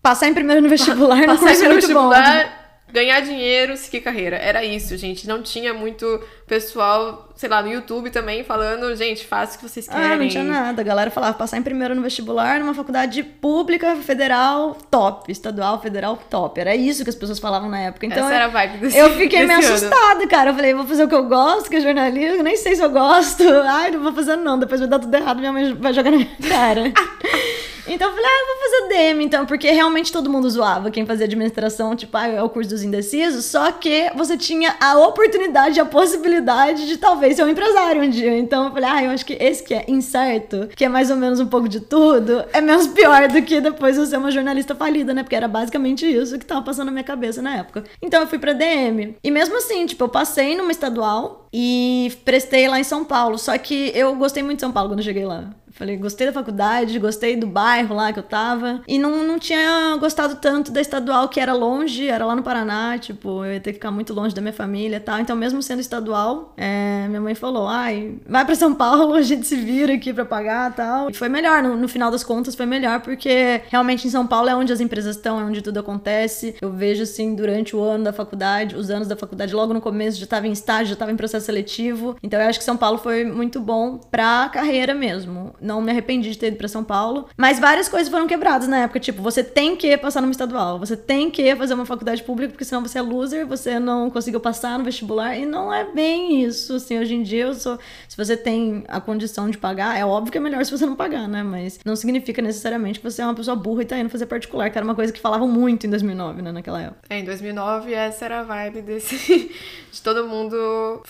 Passar 0.00 0.28
em 0.28 0.34
primeiro 0.34 0.62
no 0.62 0.68
vestibular, 0.68 1.20
pa 1.26 1.34
Passar 1.34 1.50
em 1.50 1.58
primeiro 1.58 1.74
no 1.74 1.80
vestibular. 1.80 2.44
Bom 2.44 2.66
ganhar 2.92 3.20
dinheiro, 3.20 3.76
seguir 3.76 4.00
carreira. 4.00 4.36
Era 4.36 4.64
isso, 4.64 4.96
gente. 4.96 5.26
Não 5.26 5.42
tinha 5.42 5.74
muito 5.74 6.20
pessoal, 6.46 7.25
sei 7.36 7.50
lá, 7.50 7.62
no 7.62 7.70
YouTube 7.70 8.10
também 8.10 8.42
falando, 8.42 8.96
gente, 8.96 9.26
faça 9.26 9.56
o 9.56 9.58
que 9.60 9.68
vocês 9.68 9.86
querem. 9.86 10.04
Ah, 10.04 10.16
não 10.16 10.26
tinha 10.26 10.42
nada. 10.42 10.80
A 10.80 10.84
galera 10.84 11.10
falava 11.10 11.34
passar 11.34 11.58
em 11.58 11.62
primeiro 11.62 11.94
no 11.94 12.00
vestibular 12.00 12.58
numa 12.58 12.72
faculdade 12.72 13.22
pública, 13.22 13.94
federal, 13.96 14.76
top. 14.90 15.30
Estadual, 15.30 15.80
federal, 15.80 16.18
top. 16.30 16.58
Era 16.58 16.74
isso 16.74 17.04
que 17.04 17.10
as 17.10 17.16
pessoas 17.16 17.38
falavam 17.38 17.68
na 17.68 17.78
época. 17.78 18.06
Então, 18.06 18.24
Essa 18.24 18.34
era 18.34 18.44
a 18.46 18.48
vibe 18.48 18.78
desse 18.78 18.96
Eu 18.96 19.10
fiquei 19.10 19.46
meio 19.46 19.58
assustada, 19.58 20.26
cara. 20.26 20.50
Eu 20.50 20.54
falei, 20.54 20.72
vou 20.72 20.86
fazer 20.86 21.04
o 21.04 21.08
que 21.08 21.14
eu 21.14 21.24
gosto, 21.24 21.68
que 21.68 21.76
é 21.76 21.80
jornalismo. 21.80 22.42
Nem 22.42 22.56
sei 22.56 22.74
se 22.74 22.82
eu 22.82 22.90
gosto. 22.90 23.44
Ai, 23.68 23.90
não 23.90 24.02
vou 24.02 24.12
fazer 24.14 24.36
não. 24.36 24.58
Depois 24.58 24.80
vai 24.80 24.88
dar 24.88 24.98
tudo 24.98 25.14
errado, 25.14 25.38
minha 25.38 25.52
mãe 25.52 25.74
vai 25.74 25.92
jogar 25.92 26.10
na 26.10 26.16
minha 26.16 26.36
cara. 26.48 26.92
Então 27.88 28.08
eu 28.08 28.14
falei, 28.14 28.28
ah, 28.28 28.40
eu 28.40 28.46
vou 28.46 28.56
fazer 28.64 28.88
DM, 28.88 29.24
então, 29.24 29.46
porque 29.46 29.70
realmente 29.70 30.12
todo 30.12 30.28
mundo 30.28 30.50
zoava 30.50 30.90
quem 30.90 31.06
fazia 31.06 31.24
administração, 31.24 31.94
tipo, 31.94 32.16
ah, 32.16 32.26
é 32.26 32.42
o 32.42 32.48
curso 32.48 32.68
dos 32.70 32.82
indecisos, 32.82 33.44
só 33.44 33.70
que 33.70 34.10
você 34.16 34.36
tinha 34.36 34.74
a 34.80 34.98
oportunidade, 34.98 35.78
a 35.78 35.84
possibilidade 35.84 36.88
de 36.88 36.96
talvez 36.96 37.25
ser 37.34 37.44
um 37.44 37.48
empresário 37.48 38.02
um 38.02 38.08
dia. 38.08 38.36
Então 38.38 38.66
eu 38.66 38.72
falei, 38.72 38.88
ah, 38.90 39.04
eu 39.04 39.10
acho 39.10 39.24
que 39.24 39.34
esse 39.34 39.62
que 39.62 39.74
é 39.74 39.84
incerto, 39.88 40.68
que 40.74 40.84
é 40.84 40.88
mais 40.88 41.10
ou 41.10 41.16
menos 41.16 41.40
um 41.40 41.46
pouco 41.46 41.68
de 41.68 41.80
tudo, 41.80 42.44
é 42.52 42.60
menos 42.60 42.86
pior 42.92 43.28
do 43.28 43.42
que 43.42 43.60
depois 43.60 43.96
eu 43.96 44.06
ser 44.06 44.18
uma 44.18 44.30
jornalista 44.30 44.74
falida, 44.74 45.12
né? 45.14 45.22
Porque 45.22 45.36
era 45.36 45.48
basicamente 45.48 46.06
isso 46.06 46.38
que 46.38 46.46
tava 46.46 46.62
passando 46.62 46.86
na 46.86 46.92
minha 46.92 47.04
cabeça 47.04 47.42
na 47.42 47.56
época. 47.56 47.84
Então 48.02 48.20
eu 48.20 48.26
fui 48.26 48.38
pra 48.38 48.52
DM. 48.52 49.16
E 49.22 49.30
mesmo 49.30 49.56
assim, 49.56 49.86
tipo, 49.86 50.04
eu 50.04 50.08
passei 50.08 50.56
numa 50.56 50.70
estadual 50.70 51.45
e 51.58 52.12
prestei 52.22 52.68
lá 52.68 52.78
em 52.78 52.84
São 52.84 53.02
Paulo, 53.02 53.38
só 53.38 53.56
que 53.56 53.90
eu 53.94 54.14
gostei 54.14 54.42
muito 54.42 54.58
de 54.58 54.60
São 54.60 54.70
Paulo 54.70 54.90
quando 54.90 55.02
cheguei 55.02 55.24
lá. 55.24 55.54
Falei, 55.76 55.94
gostei 55.98 56.26
da 56.26 56.32
faculdade, 56.32 56.98
gostei 56.98 57.36
do 57.36 57.46
bairro 57.46 57.94
lá 57.94 58.10
que 58.10 58.18
eu 58.18 58.22
tava. 58.22 58.80
E 58.88 58.98
não, 58.98 59.22
não 59.22 59.38
tinha 59.38 59.94
gostado 60.00 60.36
tanto 60.36 60.72
da 60.72 60.80
estadual, 60.80 61.28
que 61.28 61.38
era 61.38 61.52
longe, 61.52 62.08
era 62.08 62.24
lá 62.24 62.34
no 62.34 62.42
Paraná, 62.42 62.96
tipo, 62.96 63.44
eu 63.44 63.52
ia 63.52 63.60
ter 63.60 63.72
que 63.72 63.74
ficar 63.74 63.90
muito 63.90 64.14
longe 64.14 64.34
da 64.34 64.40
minha 64.40 64.54
família 64.54 64.96
e 64.96 65.00
tal. 65.00 65.20
Então, 65.20 65.36
mesmo 65.36 65.62
sendo 65.62 65.80
estadual, 65.80 66.54
é, 66.56 67.06
minha 67.08 67.20
mãe 67.20 67.34
falou: 67.34 67.68
ai, 67.68 68.14
vai 68.26 68.46
pra 68.46 68.54
São 68.54 68.74
Paulo, 68.74 69.12
a 69.16 69.20
gente 69.20 69.46
se 69.46 69.54
vira 69.54 69.92
aqui 69.92 70.14
pra 70.14 70.24
pagar 70.24 70.74
tal. 70.74 71.10
E 71.10 71.12
foi 71.12 71.28
melhor, 71.28 71.62
no, 71.62 71.76
no 71.76 71.88
final 71.88 72.10
das 72.10 72.24
contas, 72.24 72.54
foi 72.54 72.64
melhor, 72.64 73.00
porque 73.00 73.60
realmente 73.68 74.06
em 74.06 74.10
São 74.10 74.26
Paulo 74.26 74.48
é 74.48 74.56
onde 74.56 74.72
as 74.72 74.80
empresas 74.80 75.16
estão, 75.16 75.38
é 75.38 75.44
onde 75.44 75.60
tudo 75.60 75.78
acontece. 75.78 76.56
Eu 76.58 76.72
vejo 76.72 77.02
assim, 77.02 77.34
durante 77.34 77.76
o 77.76 77.82
ano 77.82 78.04
da 78.04 78.14
faculdade, 78.14 78.74
os 78.74 78.88
anos 78.88 79.06
da 79.06 79.14
faculdade, 79.14 79.54
logo 79.54 79.74
no 79.74 79.82
começo 79.82 80.18
já 80.18 80.26
tava 80.26 80.48
em 80.48 80.52
estágio, 80.52 80.86
já 80.86 80.96
tava 80.96 81.12
em 81.12 81.16
processo 81.16 81.45
seletivo. 81.46 82.16
Então, 82.22 82.40
eu 82.40 82.48
acho 82.48 82.58
que 82.58 82.64
São 82.64 82.76
Paulo 82.76 82.98
foi 82.98 83.24
muito 83.24 83.60
bom 83.60 83.98
pra 84.10 84.48
carreira 84.48 84.94
mesmo 84.94 85.54
não 85.60 85.80
me 85.80 85.90
arrependi 85.90 86.30
de 86.30 86.38
ter 86.38 86.48
ido 86.48 86.56
pra 86.56 86.68
São 86.68 86.84
Paulo. 86.84 87.28
Mas 87.36 87.58
várias 87.58 87.88
coisas 87.88 88.08
foram 88.08 88.26
quebradas 88.26 88.68
na 88.68 88.78
época. 88.78 89.00
Tipo, 89.00 89.22
você 89.22 89.42
tem 89.42 89.76
que 89.76 89.96
passar 89.96 90.20
numa 90.20 90.30
estadual. 90.30 90.78
Você 90.78 90.96
tem 90.96 91.30
que 91.30 91.54
fazer 91.56 91.74
uma 91.74 91.86
faculdade 91.86 92.22
pública, 92.22 92.52
porque 92.52 92.64
senão 92.64 92.82
você 92.82 92.98
é 92.98 93.02
loser, 93.02 93.46
você 93.46 93.78
não 93.78 94.10
conseguiu 94.10 94.40
passar 94.40 94.78
no 94.78 94.84
vestibular. 94.84 95.36
E 95.36 95.44
não 95.44 95.72
é 95.72 95.84
bem 95.92 96.42
isso. 96.42 96.76
Assim, 96.76 96.98
hoje 96.98 97.14
em 97.14 97.22
dia, 97.22 97.44
eu 97.44 97.54
sou. 97.54 97.78
Se 98.08 98.16
você 98.16 98.36
tem 98.36 98.84
a 98.88 99.00
condição 99.00 99.50
de 99.50 99.58
pagar, 99.58 99.98
é 99.98 100.04
óbvio 100.04 100.32
que 100.32 100.38
é 100.38 100.40
melhor 100.40 100.64
se 100.64 100.70
você 100.70 100.86
não 100.86 100.96
pagar, 100.96 101.28
né? 101.28 101.42
Mas 101.42 101.78
não 101.84 101.96
significa 101.96 102.40
necessariamente 102.40 103.00
que 103.00 103.10
você 103.10 103.22
é 103.22 103.24
uma 103.24 103.34
pessoa 103.34 103.56
burra 103.56 103.82
e 103.82 103.86
tá 103.86 103.98
indo 103.98 104.08
fazer 104.08 104.26
particular, 104.26 104.70
que 104.70 104.78
era 104.78 104.84
uma 104.84 104.94
coisa 104.94 105.12
que 105.12 105.20
falavam 105.20 105.48
muito 105.48 105.86
em 105.86 105.90
2009, 105.90 106.42
né? 106.42 106.52
Naquela 106.52 106.80
época. 106.80 107.00
É, 107.10 107.18
em 107.18 107.24
2009, 107.24 107.92
essa 107.92 108.24
era 108.24 108.40
a 108.40 108.42
vibe 108.42 108.82
desse. 108.82 109.50
de 109.96 110.02
todo 110.02 110.26
mundo 110.28 111.00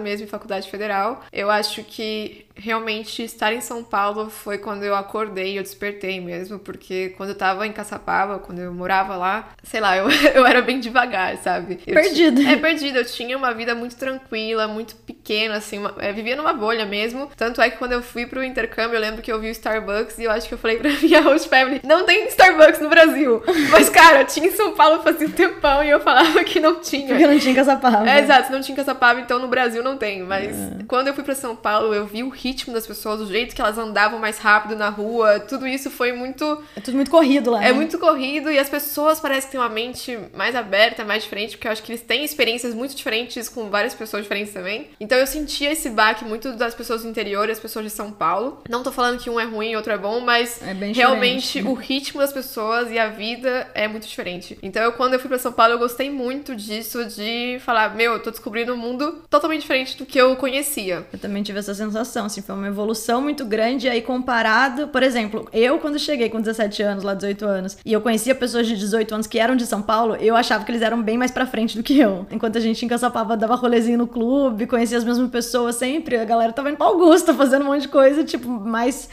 mesmo 0.00 0.26
em 0.26 0.28
faculdade 0.28 0.70
federal. 0.70 1.22
Eu 1.32 1.50
acho 1.50 1.82
que 1.84 2.46
realmente 2.54 3.22
estar 3.22 3.52
em 3.52 3.60
São 3.60 3.82
Paulo 3.82 4.30
foi 4.30 4.58
quando 4.58 4.82
eu 4.82 4.94
acordei, 4.94 5.58
eu 5.58 5.62
despertei 5.62 6.20
mesmo, 6.20 6.58
porque 6.58 7.14
quando 7.16 7.30
eu 7.30 7.34
tava 7.34 7.66
em 7.66 7.72
Caçapava, 7.72 8.38
quando 8.38 8.58
eu 8.58 8.72
morava 8.72 9.16
lá, 9.16 9.50
sei 9.62 9.80
lá, 9.80 9.96
eu, 9.98 10.10
eu 10.34 10.46
era 10.46 10.62
bem 10.62 10.78
devagar, 10.78 11.36
sabe? 11.38 11.76
Perdida. 11.76 12.42
É, 12.42 12.56
perdida. 12.56 13.00
Eu 13.00 13.04
tinha 13.04 13.36
uma 13.36 13.52
vida 13.52 13.74
muito 13.74 13.96
tranquila, 13.96 14.68
muito 14.68 14.94
pequena, 14.96 15.56
assim, 15.56 15.78
uma, 15.78 15.94
é, 15.98 16.12
vivia 16.12 16.36
numa 16.36 16.52
bolha 16.52 16.84
mesmo. 16.84 17.30
Tanto 17.36 17.60
é 17.60 17.70
que 17.70 17.78
quando 17.78 17.92
eu 17.92 18.02
fui 18.02 18.26
pro 18.26 18.44
intercâmbio, 18.44 18.96
eu 18.96 19.00
lembro 19.00 19.22
que 19.22 19.32
eu 19.32 19.40
vi 19.40 19.48
o 19.48 19.50
Starbucks 19.50 20.18
e 20.18 20.24
eu 20.24 20.30
acho 20.30 20.46
que 20.46 20.54
eu 20.54 20.58
falei 20.58 20.78
pra 20.78 20.90
minha 21.02 21.20
host 21.22 21.48
family, 21.48 21.80
não 21.84 22.04
tem 22.04 22.26
Starbucks 22.28 22.80
no 22.80 22.88
Brasil. 22.88 23.42
Mas, 23.70 23.88
cara, 23.88 24.24
tinha 24.24 24.46
em 24.46 24.52
São 24.52 24.74
Paulo 24.74 25.02
fazia 25.02 25.26
um 25.26 25.30
tempão 25.30 25.82
e 25.82 25.90
eu 25.90 26.00
falava 26.00 26.44
que 26.44 26.60
não 26.60 26.80
tinha. 26.80 27.08
Porque 27.08 27.26
não 27.26 27.38
tinha 27.38 27.54
Caçapava. 27.54 28.08
É, 28.08 28.20
exato, 28.20 28.52
não 28.52 28.60
tinha 28.60 28.76
Caçapava, 28.76 29.20
então 29.20 29.38
no 29.38 29.48
Brasil 29.48 29.82
não 29.82 29.96
tem. 29.96 30.22
Mas 30.22 30.56
é. 30.56 30.84
quando 30.86 31.08
eu 31.08 31.14
fui 31.14 31.24
pra 31.24 31.34
São 31.34 31.56
Paulo, 31.56 31.94
eu 31.94 32.06
vi 32.06 32.22
o 32.22 32.28
ritmo 32.28 32.49
ritmo 32.50 32.74
das 32.74 32.86
pessoas, 32.86 33.20
o 33.20 33.26
jeito 33.26 33.54
que 33.54 33.60
elas 33.60 33.78
andavam 33.78 34.18
mais 34.18 34.38
rápido 34.38 34.76
na 34.76 34.88
rua, 34.88 35.38
tudo 35.40 35.66
isso 35.66 35.90
foi 35.90 36.12
muito. 36.12 36.62
É 36.74 36.80
tudo 36.80 36.94
muito 36.94 37.10
corrido 37.10 37.50
lá. 37.50 37.62
É 37.62 37.68
né? 37.68 37.72
muito 37.72 37.98
corrido 37.98 38.50
e 38.50 38.58
as 38.58 38.68
pessoas 38.68 39.20
parecem 39.20 39.46
que 39.46 39.52
têm 39.52 39.60
uma 39.60 39.68
mente 39.68 40.18
mais 40.34 40.56
aberta, 40.56 41.04
mais 41.04 41.22
diferente, 41.22 41.56
porque 41.56 41.68
eu 41.68 41.72
acho 41.72 41.82
que 41.82 41.92
eles 41.92 42.02
têm 42.02 42.24
experiências 42.24 42.74
muito 42.74 42.94
diferentes 42.94 43.48
com 43.48 43.70
várias 43.70 43.94
pessoas 43.94 44.22
diferentes 44.22 44.52
também. 44.52 44.88
Então 44.98 45.16
eu 45.16 45.26
sentia 45.26 45.72
esse 45.72 45.88
baque 45.90 46.24
muito 46.24 46.52
das 46.52 46.74
pessoas 46.74 47.02
do 47.02 47.08
interior 47.08 47.48
e 47.48 47.52
as 47.52 47.60
pessoas 47.60 47.84
de 47.84 47.90
São 47.90 48.10
Paulo. 48.10 48.62
Não 48.68 48.82
tô 48.82 48.90
falando 48.90 49.18
que 49.18 49.30
um 49.30 49.38
é 49.38 49.44
ruim 49.44 49.70
e 49.70 49.76
outro 49.76 49.92
é 49.92 49.98
bom, 49.98 50.20
mas 50.20 50.60
é 50.62 50.72
realmente 50.92 51.62
o 51.62 51.74
ritmo 51.74 52.20
das 52.20 52.32
pessoas 52.32 52.90
e 52.90 52.98
a 52.98 53.08
vida 53.08 53.68
é 53.74 53.86
muito 53.86 54.06
diferente. 54.06 54.58
Então 54.62 54.82
eu, 54.82 54.92
quando 54.92 55.14
eu 55.14 55.20
fui 55.20 55.28
para 55.28 55.38
São 55.38 55.52
Paulo, 55.52 55.74
eu 55.74 55.78
gostei 55.78 56.10
muito 56.10 56.56
disso, 56.56 57.04
de 57.04 57.58
falar, 57.60 57.94
meu, 57.94 58.14
eu 58.14 58.22
tô 58.22 58.30
descobrindo 58.30 58.74
um 58.74 58.76
mundo 58.76 59.22
totalmente 59.30 59.62
diferente 59.62 59.96
do 59.96 60.04
que 60.04 60.18
eu 60.18 60.34
conhecia. 60.36 61.06
Eu 61.12 61.18
também 61.18 61.42
tive 61.42 61.58
essa 61.58 61.74
sensação 61.74 62.28
assim, 62.30 62.42
foi 62.42 62.54
uma 62.54 62.68
evolução 62.68 63.20
muito 63.20 63.44
grande. 63.44 63.86
E 63.86 63.90
aí, 63.90 64.00
comparado, 64.00 64.88
por 64.88 65.02
exemplo, 65.02 65.48
eu 65.52 65.78
quando 65.78 65.98
cheguei 65.98 66.28
com 66.28 66.40
17 66.40 66.82
anos, 66.82 67.04
lá 67.04 67.14
18 67.14 67.44
anos, 67.44 67.78
e 67.84 67.92
eu 67.92 68.00
conhecia 68.00 68.34
pessoas 68.34 68.66
de 68.66 68.76
18 68.76 69.14
anos 69.14 69.26
que 69.26 69.38
eram 69.38 69.56
de 69.56 69.66
São 69.66 69.82
Paulo, 69.82 70.16
eu 70.16 70.36
achava 70.36 70.64
que 70.64 70.70
eles 70.70 70.82
eram 70.82 71.02
bem 71.02 71.18
mais 71.18 71.30
pra 71.30 71.46
frente 71.46 71.76
do 71.76 71.82
que 71.82 71.98
eu. 71.98 72.26
Enquanto 72.30 72.56
a 72.56 72.60
gente 72.60 72.84
em 72.84 72.88
Caçapava 72.88 73.36
dava 73.36 73.54
rolezinho 73.54 73.98
no 73.98 74.06
clube, 74.06 74.66
conhecia 74.66 74.96
as 74.96 75.04
mesmas 75.04 75.30
pessoas 75.30 75.76
sempre, 75.76 76.16
a 76.16 76.24
galera 76.24 76.52
tava 76.52 76.70
indo 76.70 76.76
pra 76.76 76.86
Augusta 76.86 77.34
fazendo 77.34 77.62
um 77.62 77.66
monte 77.66 77.82
de 77.82 77.88
coisa, 77.88 78.24
tipo, 78.24 78.48
mais 78.48 79.08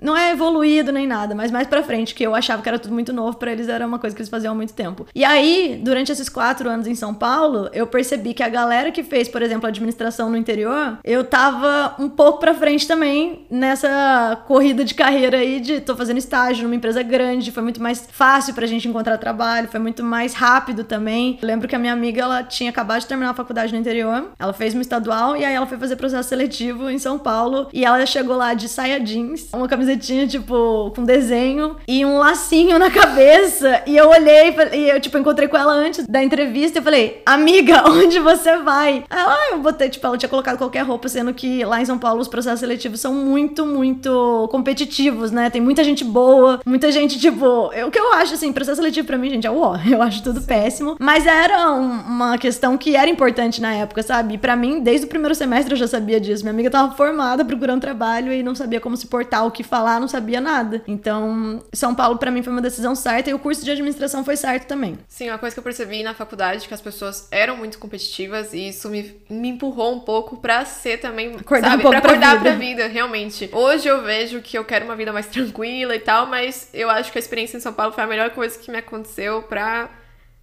não 0.00 0.16
é 0.16 0.32
evoluído 0.32 0.92
nem 0.92 1.06
nada, 1.06 1.34
mas 1.34 1.50
mais 1.50 1.66
pra 1.66 1.82
frente, 1.82 2.14
que 2.14 2.24
eu 2.24 2.34
achava 2.34 2.62
que 2.62 2.68
era 2.68 2.78
tudo 2.78 2.92
muito 2.92 3.12
novo, 3.12 3.36
para 3.38 3.52
eles 3.52 3.68
era 3.68 3.86
uma 3.86 3.98
coisa 3.98 4.14
que 4.14 4.20
eles 4.20 4.28
faziam 4.28 4.52
há 4.52 4.54
muito 4.54 4.72
tempo. 4.72 5.06
E 5.14 5.24
aí, 5.24 5.80
durante 5.82 6.12
esses 6.12 6.28
quatro 6.28 6.68
anos 6.68 6.86
em 6.86 6.94
São 6.94 7.14
Paulo, 7.14 7.68
eu 7.72 7.86
percebi 7.86 8.34
que 8.34 8.42
a 8.42 8.48
galera 8.48 8.90
que 8.90 9.02
fez, 9.02 9.28
por 9.28 9.42
exemplo, 9.42 9.66
administração 9.66 10.28
no 10.28 10.36
interior, 10.36 10.98
eu 11.04 11.24
tava 11.24 11.94
um 11.98 12.08
pouco 12.08 12.40
pra 12.40 12.54
frente 12.54 12.86
também 12.86 13.46
nessa 13.50 14.42
corrida 14.46 14.84
de 14.84 14.94
carreira 14.94 15.38
aí 15.38 15.60
de 15.60 15.80
tô 15.80 15.96
fazendo 15.96 16.18
estágio 16.18 16.64
numa 16.64 16.74
empresa 16.74 17.02
grande, 17.02 17.50
foi 17.50 17.62
muito 17.62 17.80
mais 17.80 18.06
fácil 18.10 18.54
pra 18.54 18.66
gente 18.66 18.86
encontrar 18.88 19.16
trabalho, 19.18 19.68
foi 19.68 19.80
muito 19.80 20.02
mais 20.02 20.34
rápido 20.34 20.84
também. 20.84 21.38
Eu 21.40 21.46
lembro 21.46 21.68
que 21.68 21.74
a 21.74 21.78
minha 21.78 21.92
amiga, 21.92 22.22
ela 22.22 22.42
tinha 22.42 22.70
acabado 22.70 23.00
de 23.00 23.06
terminar 23.06 23.30
a 23.30 23.34
faculdade 23.34 23.72
no 23.72 23.78
interior, 23.78 24.30
ela 24.38 24.52
fez 24.52 24.74
uma 24.74 24.82
estadual 24.82 25.36
e 25.36 25.44
aí 25.44 25.54
ela 25.54 25.66
foi 25.66 25.78
fazer 25.78 25.96
processo 25.96 26.28
seletivo 26.28 26.90
em 26.90 26.98
São 26.98 27.18
Paulo 27.18 27.68
e 27.72 27.84
ela 27.84 28.04
chegou 28.06 28.36
lá 28.36 28.54
de 28.54 28.68
saia 28.68 29.00
jeans, 29.00 29.48
uma 29.52 29.68
camiseta 29.68 29.83
camisetinha, 29.84 30.26
tipo, 30.26 30.90
com 30.94 31.04
desenho 31.04 31.76
e 31.86 32.04
um 32.04 32.18
lacinho 32.18 32.78
na 32.78 32.90
cabeça. 32.90 33.82
E 33.86 33.96
eu 33.96 34.08
olhei 34.08 34.54
e 34.72 34.90
eu, 34.90 35.00
tipo, 35.00 35.18
encontrei 35.18 35.46
com 35.46 35.56
ela 35.56 35.72
antes 35.72 36.06
da 36.06 36.22
entrevista 36.22 36.78
e 36.78 36.80
eu 36.80 36.82
falei, 36.82 37.22
amiga, 37.26 37.84
onde 37.90 38.18
você 38.18 38.56
vai? 38.58 39.04
Ela, 39.10 39.34
ah, 39.34 39.48
eu 39.52 39.58
botei, 39.58 39.88
tipo, 39.88 40.06
ela 40.06 40.16
tinha 40.16 40.28
colocado 40.28 40.56
qualquer 40.56 40.82
roupa, 40.82 41.08
sendo 41.08 41.34
que 41.34 41.64
lá 41.64 41.80
em 41.80 41.84
São 41.84 41.98
Paulo 41.98 42.20
os 42.20 42.28
processos 42.28 42.60
seletivos 42.60 43.00
são 43.00 43.12
muito, 43.14 43.66
muito 43.66 44.48
competitivos, 44.50 45.30
né? 45.30 45.50
Tem 45.50 45.60
muita 45.60 45.84
gente 45.84 46.04
boa, 46.04 46.60
muita 46.64 46.90
gente, 46.90 47.18
tipo, 47.18 47.46
o 47.46 47.90
que 47.90 47.98
eu 47.98 48.12
acho, 48.14 48.34
assim, 48.34 48.52
processo 48.52 48.76
seletivo 48.76 49.06
pra 49.06 49.18
mim, 49.18 49.30
gente, 49.30 49.46
é 49.46 49.50
o 49.50 49.58
ó, 49.58 49.76
eu 49.88 50.00
acho 50.02 50.22
tudo 50.22 50.40
péssimo. 50.40 50.96
Mas 50.98 51.26
era 51.26 51.72
um, 51.72 52.00
uma 52.00 52.38
questão 52.38 52.78
que 52.78 52.96
era 52.96 53.10
importante 53.10 53.60
na 53.60 53.74
época, 53.74 54.02
sabe? 54.02 54.34
E 54.34 54.38
pra 54.38 54.56
mim, 54.56 54.80
desde 54.80 55.06
o 55.06 55.08
primeiro 55.08 55.34
semestre 55.34 55.74
eu 55.74 55.78
já 55.78 55.86
sabia 55.86 56.20
disso. 56.20 56.42
Minha 56.42 56.52
amiga 56.52 56.70
tava 56.70 56.94
formada 56.94 57.44
procurando 57.44 57.80
trabalho 57.80 58.32
e 58.32 58.42
não 58.42 58.54
sabia 58.54 58.80
como 58.80 58.96
se 58.96 59.06
portar, 59.06 59.46
o 59.46 59.50
que 59.50 59.62
falar 59.74 59.94
lá, 59.94 60.00
não 60.00 60.06
sabia 60.06 60.40
nada. 60.40 60.82
Então, 60.86 61.62
São 61.72 61.94
Paulo 61.94 62.16
para 62.16 62.30
mim 62.30 62.42
foi 62.42 62.52
uma 62.52 62.62
decisão 62.62 62.94
certa 62.94 63.30
e 63.30 63.34
o 63.34 63.38
curso 63.40 63.64
de 63.64 63.70
administração 63.72 64.24
foi 64.24 64.36
certo 64.36 64.68
também. 64.68 64.96
Sim, 65.08 65.30
uma 65.30 65.38
coisa 65.38 65.54
que 65.54 65.58
eu 65.58 65.64
percebi 65.64 66.02
na 66.04 66.14
faculdade 66.14 66.64
é 66.64 66.68
que 66.68 66.74
as 66.74 66.80
pessoas 66.80 67.26
eram 67.30 67.56
muito 67.56 67.78
competitivas 67.78 68.52
e 68.52 68.68
isso 68.68 68.88
me, 68.88 69.20
me 69.28 69.48
empurrou 69.48 69.94
um 69.94 70.00
pouco 70.00 70.36
para 70.36 70.64
ser 70.64 70.98
também, 70.98 71.34
acordar 71.34 71.70
sabe, 71.70 71.80
um 71.80 71.82
pouco 71.82 72.00
pra 72.00 72.10
acordar 72.10 72.40
pra 72.40 72.50
vida. 72.50 72.50
pra 72.50 72.58
vida, 72.58 72.86
realmente. 72.86 73.50
Hoje 73.52 73.88
eu 73.88 74.02
vejo 74.02 74.40
que 74.40 74.56
eu 74.56 74.64
quero 74.64 74.84
uma 74.84 74.94
vida 74.94 75.12
mais 75.12 75.26
tranquila 75.28 75.96
e 75.96 76.00
tal, 76.00 76.26
mas 76.26 76.68
eu 76.72 76.88
acho 76.88 77.10
que 77.10 77.18
a 77.18 77.20
experiência 77.20 77.56
em 77.56 77.60
São 77.60 77.72
Paulo 77.72 77.92
foi 77.92 78.04
a 78.04 78.06
melhor 78.06 78.30
coisa 78.30 78.56
que 78.56 78.70
me 78.70 78.78
aconteceu 78.78 79.42
para 79.42 79.90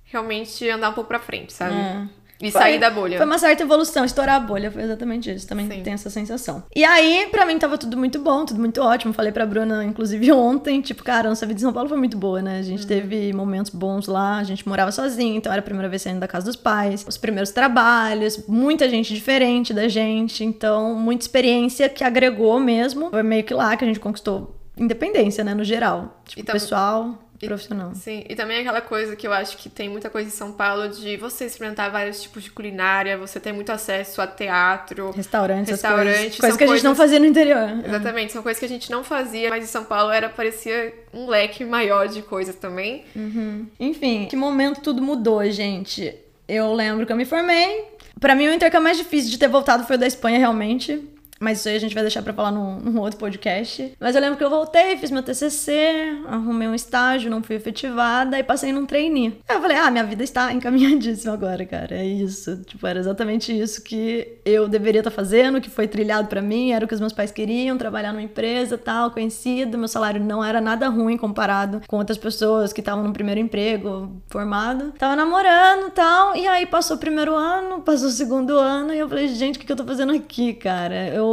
realmente 0.04 0.70
andar 0.70 0.90
um 0.90 0.94
pouco 0.94 1.08
para 1.08 1.20
frente, 1.20 1.54
sabe? 1.54 1.76
É. 1.76 2.06
E 2.42 2.52
sair 2.52 2.80
da 2.80 2.90
bolha. 2.90 3.18
Foi 3.18 3.26
uma 3.26 3.38
certa 3.38 3.64
evolução, 3.64 4.04
estourar 4.04 4.36
a 4.36 4.40
bolha, 4.40 4.72
foi 4.72 4.84
exatamente 4.84 5.32
isso. 5.32 5.48
Também 5.48 5.70
Sim. 5.70 5.84
tem 5.84 5.94
essa 5.94 6.10
sensação. 6.10 6.64
E 6.76 6.84
aí, 6.84 7.28
pra 7.32 7.46
mim, 7.46 7.58
tava 7.58 7.78
tudo 7.78 7.98
muito 7.98 8.20
bom, 8.20 8.46
tudo 8.46 8.60
muito 8.60 8.82
ótimo. 8.82 9.14
Falei 9.14 9.32
pra 9.32 9.46
Bruna, 9.46 9.84
inclusive, 9.84 10.32
ontem, 10.34 10.82
tipo, 10.82 11.04
cara, 11.04 11.30
nossa 11.30 11.46
vida 11.46 11.60
em 11.60 11.62
São 11.62 11.74
Paulo 11.74 11.90
foi 11.90 11.98
muito 11.98 12.18
boa, 12.18 12.42
né? 12.42 12.60
A 12.60 12.62
gente 12.62 12.82
uhum. 12.82 12.88
teve 12.88 13.34
momentos 13.34 13.72
bons 13.72 14.08
lá, 14.08 14.38
a 14.38 14.44
gente 14.44 14.68
morava 14.68 14.92
sozinho, 14.92 15.38
então 15.38 15.52
era 15.52 15.60
a 15.60 15.64
primeira 15.64 15.90
vez 15.90 16.02
saindo 16.02 16.20
da 16.20 16.28
casa 16.28 16.46
dos 16.46 16.56
pais, 16.56 17.06
os 17.08 17.18
primeiros 17.18 17.52
trabalhos, 17.52 18.46
muita 18.48 18.90
gente 18.90 19.14
diferente 19.14 19.74
da 19.74 19.88
gente, 19.88 20.44
então, 20.44 20.96
muita 20.96 21.24
experiência 21.24 21.88
que 21.90 22.04
agregou 22.04 22.60
mesmo. 22.60 23.10
Foi 23.10 23.24
meio 23.24 23.44
que 23.44 23.54
lá 23.54 23.76
que 23.76 23.84
a 23.84 23.88
gente 23.88 24.00
conquistou 24.00 24.56
independência, 24.78 25.44
né, 25.44 25.54
no 25.54 25.64
geral. 25.64 26.22
Tipo, 26.26 26.42
então, 26.42 26.54
pessoal 26.54 27.20
profissional. 27.48 27.94
Sim, 27.96 28.24
e 28.28 28.36
também 28.36 28.60
aquela 28.60 28.82
coisa 28.82 29.16
que 29.16 29.28
eu 29.28 29.34
acho 29.34 29.58
que 29.58 29.70
tem 29.70 29.90
muita 29.90 30.10
coisa 30.10 30.28
em 30.28 30.32
São 30.32 30.52
Paulo 30.52 30.90
de 30.90 31.18
você 31.18 31.46
experimentar 31.46 31.92
vários 31.92 32.22
tipos 32.22 32.44
de 32.44 32.52
culinária, 32.52 33.18
você 33.18 33.40
ter 33.40 33.52
muito 33.52 33.72
acesso 33.72 34.22
a 34.22 34.28
teatro, 34.28 35.12
restaurantes, 35.12 35.72
restaurantes, 35.72 36.16
coisas, 36.16 36.38
coisas 36.38 36.58
que 36.58 36.64
a 36.64 36.68
gente 36.68 36.84
não 36.84 36.96
fazia 36.96 37.20
no 37.20 37.26
interior. 37.26 37.70
Exatamente, 37.86 38.34
são 38.34 38.44
coisas 38.44 38.60
que 38.60 38.66
a 38.66 38.70
gente 38.70 38.92
não 38.92 39.04
fazia, 39.04 39.50
mas 39.50 39.64
em 39.64 39.68
São 39.68 39.84
Paulo 39.84 40.12
era 40.12 40.30
parecia 40.30 40.94
um 41.14 41.28
leque 41.28 41.64
maior 41.66 42.08
de 42.08 42.22
coisas 42.22 42.56
também. 42.56 43.06
Uhum. 43.16 43.68
Enfim, 43.80 44.28
que 44.30 44.36
momento 44.36 44.82
tudo 44.82 45.02
mudou, 45.02 45.44
gente. 45.50 46.14
Eu 46.48 46.74
lembro 46.74 47.06
que 47.06 47.12
eu 47.12 47.18
me 47.18 47.26
formei. 47.26 47.86
Para 48.20 48.36
mim, 48.36 48.48
o 48.48 48.54
intercâmbio 48.54 48.84
mais 48.84 48.98
difícil 48.98 49.32
de 49.32 49.38
ter 49.38 49.48
voltado 49.48 49.86
foi 49.86 49.96
o 49.96 50.00
da 50.00 50.06
Espanha, 50.06 50.38
realmente. 50.38 51.02
Mas 51.42 51.58
isso 51.58 51.70
aí 51.70 51.76
a 51.76 51.80
gente 51.80 51.96
vai 51.96 52.04
deixar 52.04 52.22
pra 52.22 52.34
falar 52.34 52.52
num, 52.52 52.78
num, 52.80 53.00
outro 53.00 53.18
podcast. 53.18 53.94
Mas 54.00 54.14
eu 54.14 54.22
lembro 54.22 54.38
que 54.38 54.44
eu 54.44 54.50
voltei, 54.50 54.96
fiz 54.98 55.10
meu 55.10 55.24
TCC, 55.24 56.22
arrumei 56.28 56.68
um 56.68 56.76
estágio, 56.76 57.32
não 57.32 57.42
fui 57.42 57.56
efetivada 57.56 58.38
e 58.38 58.44
passei 58.44 58.72
num 58.72 58.86
trainee. 58.86 59.40
Aí 59.50 59.56
eu 59.56 59.62
falei, 59.62 59.76
ah, 59.76 59.90
minha 59.90 60.04
vida 60.04 60.24
está 60.24 60.54
encaminhadíssima 60.54 61.34
agora, 61.34 61.66
cara. 61.66 61.96
É 61.96 62.06
isso. 62.06 62.62
Tipo, 62.62 62.86
era 62.86 63.00
exatamente 63.00 63.52
isso 63.60 63.84
que 63.84 64.38
eu 64.46 64.68
deveria 64.68 65.02
estar 65.02 65.10
tá 65.10 65.16
fazendo, 65.16 65.60
que 65.60 65.70
foi 65.70 65.88
trilhado 65.88 66.28
para 66.28 66.44
mim, 66.44 66.74
era 66.74 66.86
o 66.86 66.88
que 66.88 66.94
os 66.94 67.00
meus 67.00 67.12
pais 67.12 67.32
queriam, 67.32 67.76
trabalhar 67.76 68.14
numa 68.14 68.22
empresa 68.22 68.78
tal, 68.78 69.10
conhecida. 69.10 69.80
Meu 69.80 69.88
salário 69.88 70.24
não 70.24 70.44
era 70.44 70.62
nada 70.62 70.90
ruim 70.90 71.18
comparado 71.18 71.82
com 71.88 71.98
outras 71.98 72.20
pessoas 72.20 72.72
que 72.72 72.82
estavam 72.82 73.04
no 73.04 73.14
primeiro 73.14 73.40
emprego, 73.40 74.22
formado. 74.30 74.92
Tava 75.00 75.16
namorando 75.16 75.90
tal, 75.90 76.36
e 76.36 76.48
aí 76.48 76.68
passou 76.68 76.98
o 76.98 77.00
primeiro 77.00 77.34
ano, 77.34 77.82
passou 77.82 78.10
o 78.10 78.12
segundo 78.12 78.60
ano, 78.60 78.94
e 78.94 79.00
eu 79.00 79.10
falei, 79.10 79.28
gente, 79.30 79.56
o 79.56 79.60
que, 79.60 79.66
que 79.66 79.72
eu 79.72 79.78
tô 79.78 79.86
fazendo 79.86 80.14
aqui, 80.14 80.54
cara? 80.54 81.08
Eu 81.08 81.31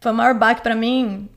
foi 0.00 0.12
o 0.12 0.14
maior 0.14 0.34
baque 0.34 0.62
para 0.62 0.74
mim 0.74 1.28